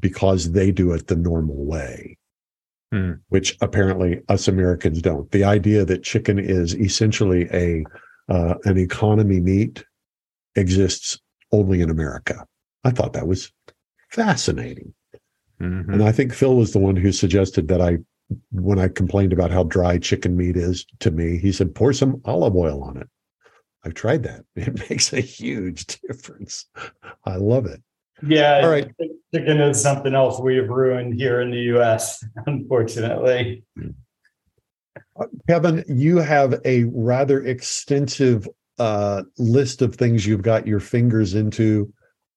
because 0.00 0.52
they 0.52 0.70
do 0.70 0.92
it 0.92 1.06
the 1.06 1.16
normal 1.16 1.64
way 1.64 2.16
hmm. 2.92 3.12
which 3.28 3.56
apparently 3.60 4.20
us 4.28 4.48
americans 4.48 5.02
don't. 5.02 5.30
The 5.30 5.44
idea 5.44 5.84
that 5.84 6.02
chicken 6.02 6.38
is 6.38 6.74
essentially 6.74 7.48
a 7.52 7.84
uh, 8.28 8.54
an 8.64 8.76
economy 8.76 9.40
meat 9.40 9.84
exists 10.56 11.18
only 11.52 11.80
in 11.80 11.90
america. 11.90 12.46
I 12.84 12.90
thought 12.90 13.12
that 13.12 13.26
was 13.26 13.52
fascinating 14.10 14.94
Mm-hmm. 15.60 15.92
And 15.94 16.02
I 16.02 16.12
think 16.12 16.34
Phil 16.34 16.56
was 16.56 16.72
the 16.72 16.78
one 16.78 16.96
who 16.96 17.12
suggested 17.12 17.68
that 17.68 17.80
I, 17.80 17.98
when 18.52 18.78
I 18.78 18.88
complained 18.88 19.32
about 19.32 19.50
how 19.50 19.64
dry 19.64 19.98
chicken 19.98 20.36
meat 20.36 20.56
is 20.56 20.86
to 21.00 21.10
me, 21.10 21.38
he 21.38 21.52
said, 21.52 21.74
pour 21.74 21.92
some 21.92 22.20
olive 22.24 22.56
oil 22.56 22.82
on 22.82 22.96
it. 22.96 23.08
I've 23.84 23.94
tried 23.94 24.24
that. 24.24 24.44
It 24.56 24.90
makes 24.90 25.12
a 25.12 25.20
huge 25.20 25.86
difference. 25.86 26.66
I 27.24 27.36
love 27.36 27.66
it. 27.66 27.82
Yeah. 28.26 28.60
All 28.62 28.70
right. 28.70 28.90
Chicken 29.34 29.60
is 29.60 29.80
something 29.80 30.14
else 30.14 30.40
we 30.40 30.56
have 30.56 30.68
ruined 30.68 31.14
here 31.14 31.40
in 31.40 31.50
the 31.50 31.76
US, 31.76 32.24
unfortunately. 32.46 33.62
Uh, 35.18 35.26
Kevin, 35.48 35.84
you 35.88 36.18
have 36.18 36.60
a 36.64 36.84
rather 36.84 37.42
extensive 37.44 38.48
uh, 38.78 39.22
list 39.38 39.82
of 39.82 39.94
things 39.94 40.26
you've 40.26 40.42
got 40.42 40.66
your 40.66 40.80
fingers 40.80 41.34
into. 41.34 41.92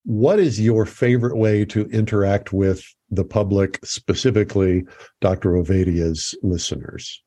What 0.10 0.39
is 0.39 0.60
your 0.60 0.88
favorite 0.88 1.38
way 1.38 1.66
to 1.66 1.86
interact 1.89 2.51
with 2.51 2.84
the 3.12 3.24
public, 3.24 3.80
specifically 3.86 4.86
Dr. 5.22 5.51
Ovadia's 5.51 6.34
listeners? 6.41 7.22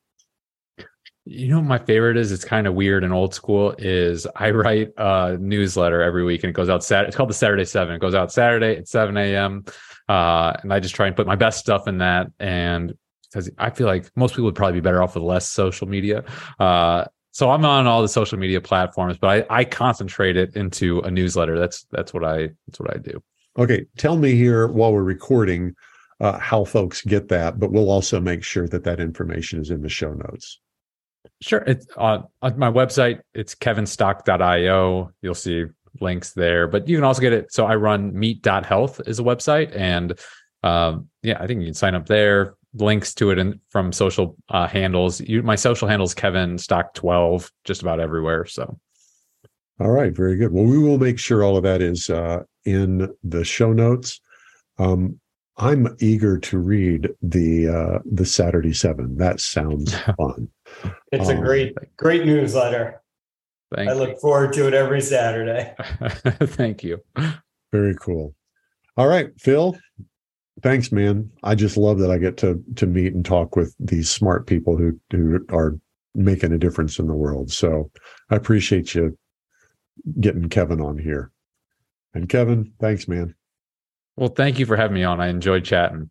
You 1.25 1.47
know, 1.47 1.63
my 1.63 1.79
favorite 1.79 2.17
is 2.17 2.33
it's 2.33 2.45
kind 2.45 2.67
of 2.67 2.75
weird 2.75 3.05
and 3.05 3.13
old 3.13 3.35
school. 3.35 3.73
Is 3.79 4.27
I 4.35 4.51
write 4.51 4.89
a 4.97 5.37
newsletter 5.39 6.03
every 6.03 6.25
week 6.25 6.43
and 6.43 6.51
it 6.51 6.55
goes 6.55 6.69
out 6.69 6.83
Saturday. 6.83 7.07
It's 7.07 7.17
called 7.17 7.31
the 7.31 7.35
Saturday 7.35 7.65
Seven. 7.65 7.95
It 7.95 8.01
goes 8.01 8.17
out 8.17 8.33
Saturday 8.33 8.79
at 8.79 8.89
seven 8.89 9.17
a.m. 9.17 9.65
Uh, 10.09 10.55
and 10.61 10.75
I 10.75 10.81
just 10.81 10.97
try 10.97 11.07
and 11.07 11.15
put 11.15 11.29
my 11.29 11.37
best 11.37 11.61
stuff 11.61 11.87
in 11.87 11.99
that. 11.99 12.33
And 12.41 12.95
because 13.31 13.49
I 13.59 13.71
feel 13.71 13.87
like 13.87 14.11
most 14.17 14.33
people 14.33 14.47
would 14.47 14.57
probably 14.57 14.81
be 14.81 14.85
better 14.85 15.01
off 15.01 15.15
with 15.15 15.23
less 15.23 15.49
social 15.49 15.87
media. 15.87 16.25
Uh, 16.59 17.05
so 17.33 17.51
I'm 17.51 17.65
on 17.65 17.87
all 17.87 18.03
the 18.03 18.09
social 18.09 18.39
media 18.39 18.61
platforms, 18.61 19.19
but 19.19 19.47
I, 19.51 19.61
I 19.61 19.65
concentrate 19.65 20.37
it 20.37 20.55
into 20.55 21.01
a 21.01 21.11
newsletter. 21.11 21.59
That's 21.59 21.87
that's 21.91 22.15
what 22.15 22.25
I 22.25 22.51
that's 22.67 22.79
what 22.79 22.95
I 22.95 22.99
do. 22.99 23.23
Okay, 23.59 23.87
tell 23.99 24.17
me 24.17 24.35
here 24.35 24.69
while 24.69 24.93
we're 24.93 25.03
recording 25.03 25.75
uh, 26.21 26.39
how 26.39 26.65
folks 26.65 27.03
get 27.03 27.29
that, 27.29 27.59
but 27.59 27.73
we'll 27.73 27.91
also 27.91 28.21
make 28.21 28.45
sure 28.45 28.69
that 28.69 28.85
that 28.85 29.01
information 29.01 29.61
is 29.61 29.71
in 29.71 29.83
the 29.83 29.89
show 29.89 30.13
notes. 30.13 30.61
Sure. 31.41 31.63
It's 31.67 31.87
on, 31.97 32.25
on 32.41 32.59
my 32.59 32.71
website. 32.71 33.21
It's 33.35 33.55
kevinstock.io. 33.55 35.11
You'll 35.21 35.35
see 35.35 35.65
links 36.01 36.33
there, 36.33 36.69
but 36.69 36.89
you 36.89 36.97
can 36.97 37.05
also 37.05 37.21
get 37.21 37.33
it. 37.33 37.53
So 37.53 37.67
I 37.67 37.75
run 37.75 38.17
meat.health 38.17 39.03
is 39.07 39.19
a 39.19 39.23
website 39.23 39.75
and 39.77 40.19
um, 40.63 41.09
yeah, 41.23 41.39
I 41.41 41.47
think 41.47 41.61
you 41.61 41.67
can 41.67 41.75
sign 41.75 41.95
up 41.95 42.07
there. 42.07 42.55
Links 42.75 43.13
to 43.15 43.31
it 43.31 43.39
and 43.39 43.61
from 43.69 43.93
social 43.93 44.37
uh, 44.49 44.67
handles. 44.67 45.21
You, 45.21 45.43
my 45.43 45.57
social 45.57 45.89
handles 45.89 46.15
Kevin 46.15 46.57
Stock 46.59 46.95
twelve, 46.95 47.51
just 47.65 47.83
about 47.83 48.01
everywhere. 48.01 48.47
So, 48.47 48.79
all 49.79 49.91
right, 49.91 50.15
very 50.15 50.37
good. 50.37 50.53
Well, 50.53 50.65
we 50.65 50.79
will 50.79 50.99
make 50.99 51.19
sure 51.19 51.45
all 51.45 51.57
of 51.57 51.65
that 51.65 51.83
is 51.83 52.09
uh, 52.09 52.45
in 52.65 53.15
the 53.25 53.45
show 53.45 53.73
notes. 53.73 54.21
Um, 54.79 55.21
I'm 55.59 55.95
eager 56.01 56.39
to 56.39 56.59
read 56.59 57.11
the 57.21 57.69
uh, 57.69 57.99
the 58.05 58.25
Saturday 58.25 58.73
Seven. 58.73 59.17
That 59.17 59.41
sounds 59.41 59.95
fun. 60.17 60.49
It's 61.13 61.29
um, 61.29 61.39
a 61.39 61.41
great 61.41 61.75
great 61.97 62.25
newsletter. 62.25 63.03
Thank 63.75 63.91
I 63.91 63.93
you. 63.93 63.99
look 63.99 64.21
forward 64.21 64.53
to 64.55 64.67
it 64.67 64.75
every 64.75 65.01
Saturday. 65.01 65.75
Thank 66.41 66.85
you. 66.85 67.03
Very 67.71 67.95
cool. 67.97 68.35
All 68.97 69.07
right, 69.07 69.31
Phil. 69.39 69.77
Thanks, 70.63 70.93
man. 70.93 71.31
I 71.43 71.55
just 71.55 71.77
love 71.77 71.99
that 71.99 72.11
I 72.11 72.19
get 72.19 72.37
to 72.39 72.63
to 72.77 72.87
meet 72.87 73.15
and 73.15 73.25
talk 73.25 73.57
with 73.57 73.75
these 73.81 74.11
smart 74.11 74.47
people 74.47 74.77
who 74.77 74.99
who 75.11 75.45
are 75.51 75.79
making 76.15 76.53
a 76.53 76.59
difference 76.59 76.99
in 76.99 77.09
the 77.09 77.15
world. 77.15 77.51
So 77.51 77.91
I 78.31 78.37
appreciate 78.37 78.95
you 78.95 79.19
getting 80.21 80.49
Kevin 80.49 80.81
on 80.81 80.99
here. 80.99 81.31
And 82.15 82.29
Kevin, 82.29 82.73
thanks, 82.81 83.09
man. 83.09 83.35
Well, 84.17 84.29
thank 84.29 84.59
you 84.59 84.67
for 84.67 84.77
having 84.77 84.95
me 84.95 85.05
on. 85.05 85.21
I 85.21 85.29
enjoyed 85.29 85.65
chatting. 85.65 86.11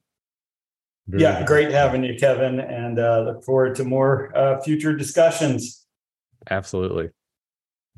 Very 1.08 1.24
yeah, 1.24 1.39
good. 1.39 1.47
great 1.47 1.72
having 1.72 2.04
you, 2.04 2.16
Kevin, 2.18 2.60
and 2.60 2.99
uh, 2.99 3.22
look 3.22 3.43
forward 3.43 3.76
to 3.76 3.84
more 3.84 4.36
uh, 4.36 4.62
future 4.62 4.95
discussions. 4.95 5.86
Absolutely. 6.49 7.10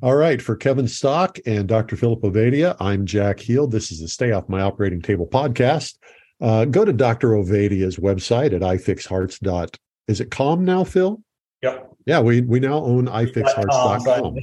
All 0.02 0.16
right. 0.16 0.42
For 0.42 0.56
Kevin 0.56 0.88
Stock 0.88 1.38
and 1.46 1.68
Dr. 1.68 1.96
Philip 1.96 2.22
Ovadia, 2.22 2.76
I'm 2.80 3.06
Jack 3.06 3.40
Heald. 3.40 3.72
This 3.72 3.92
is 3.92 4.02
the 4.02 4.08
Stay 4.08 4.32
Off 4.32 4.50
My 4.50 4.62
Operating 4.62 5.02
Table 5.02 5.28
podcast. 5.28 5.96
Uh, 6.44 6.66
go 6.66 6.84
to 6.84 6.92
Dr. 6.92 7.30
Ovadia's 7.30 7.96
website 7.96 8.54
at 8.54 8.62
ifixhearts. 8.62 9.78
Is 10.10 10.20
it 10.20 10.30
com 10.30 10.66
now, 10.66 10.84
Phil? 10.84 11.22
Yep. 11.62 11.96
Yeah, 12.06 12.20
we 12.20 12.42
we 12.42 12.60
now 12.60 12.84
own 12.84 13.06
ifixhearts.com. 13.08 14.38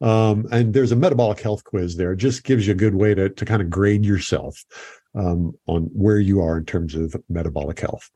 Um, 0.00 0.46
and 0.50 0.72
there's 0.72 0.92
a 0.92 0.96
metabolic 0.96 1.40
health 1.40 1.64
quiz 1.64 1.96
there. 1.96 2.12
It 2.12 2.16
just 2.16 2.44
gives 2.44 2.66
you 2.66 2.72
a 2.72 2.76
good 2.76 2.94
way 2.94 3.14
to, 3.14 3.28
to 3.28 3.44
kind 3.44 3.60
of 3.60 3.68
grade 3.68 4.06
yourself 4.06 4.64
um, 5.14 5.52
on 5.66 5.90
where 5.92 6.18
you 6.18 6.40
are 6.40 6.56
in 6.56 6.64
terms 6.64 6.94
of 6.94 7.14
metabolic 7.28 7.80
health. 7.80 8.08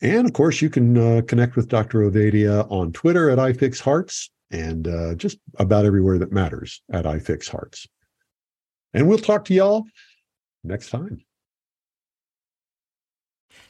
And 0.00 0.26
of 0.26 0.32
course, 0.32 0.62
you 0.62 0.70
can 0.70 0.96
uh, 0.96 1.22
connect 1.26 1.56
with 1.56 1.68
Dr. 1.68 2.00
Ovadia 2.00 2.70
on 2.70 2.92
Twitter 2.92 3.30
at 3.30 3.38
ifixhearts 3.38 4.28
and 4.52 4.86
uh, 4.86 5.14
just 5.16 5.38
about 5.58 5.86
everywhere 5.86 6.18
that 6.18 6.30
matters 6.30 6.82
at 6.92 7.04
ifixhearts. 7.04 7.88
And 8.94 9.08
we'll 9.08 9.18
talk 9.18 9.46
to 9.46 9.54
y'all 9.54 9.84
next 10.62 10.90
time. 10.90 11.25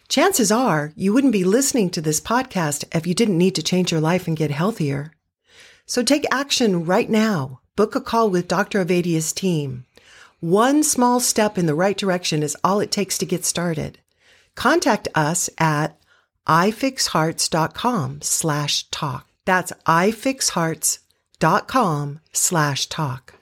Chances 0.09 0.53
are 0.53 0.93
you 0.95 1.13
wouldn't 1.13 1.33
be 1.33 1.45
listening 1.45 1.91
to 1.91 2.01
this 2.01 2.21
podcast 2.21 2.85
if 2.95 3.07
you 3.07 3.15
didn't 3.15 3.39
need 3.39 3.55
to 3.57 3.63
change 3.63 3.91
your 3.91 4.01
life 4.01 4.27
and 4.27 4.37
get 4.37 4.51
healthier. 4.51 5.13
So 5.87 6.03
take 6.03 6.25
action 6.31 6.85
right 6.85 7.11
now. 7.11 7.61
Book 7.77 7.95
a 7.95 8.01
call 8.01 8.31
with 8.31 8.49
Dr. 8.49 8.85
Ovadia's 8.85 9.33
team. 9.33 9.85
One 10.41 10.83
small 10.83 11.21
step 11.21 11.59
in 11.59 11.67
the 11.67 11.75
right 11.75 11.97
direction 11.97 12.43
is 12.43 12.57
all 12.63 12.81
it 12.81 12.91
takes 12.91 13.17
to 13.19 13.27
get 13.27 13.45
started. 13.45 13.99
Contact 14.55 15.09
us 15.15 15.51
at 15.59 15.99
ifixhearts.com 16.47 18.23
slash 18.23 18.85
talk. 18.91 19.27
That's 19.45 19.73
ifixhearts.com 19.87 22.21
slash 22.33 22.87
talk. 22.87 23.36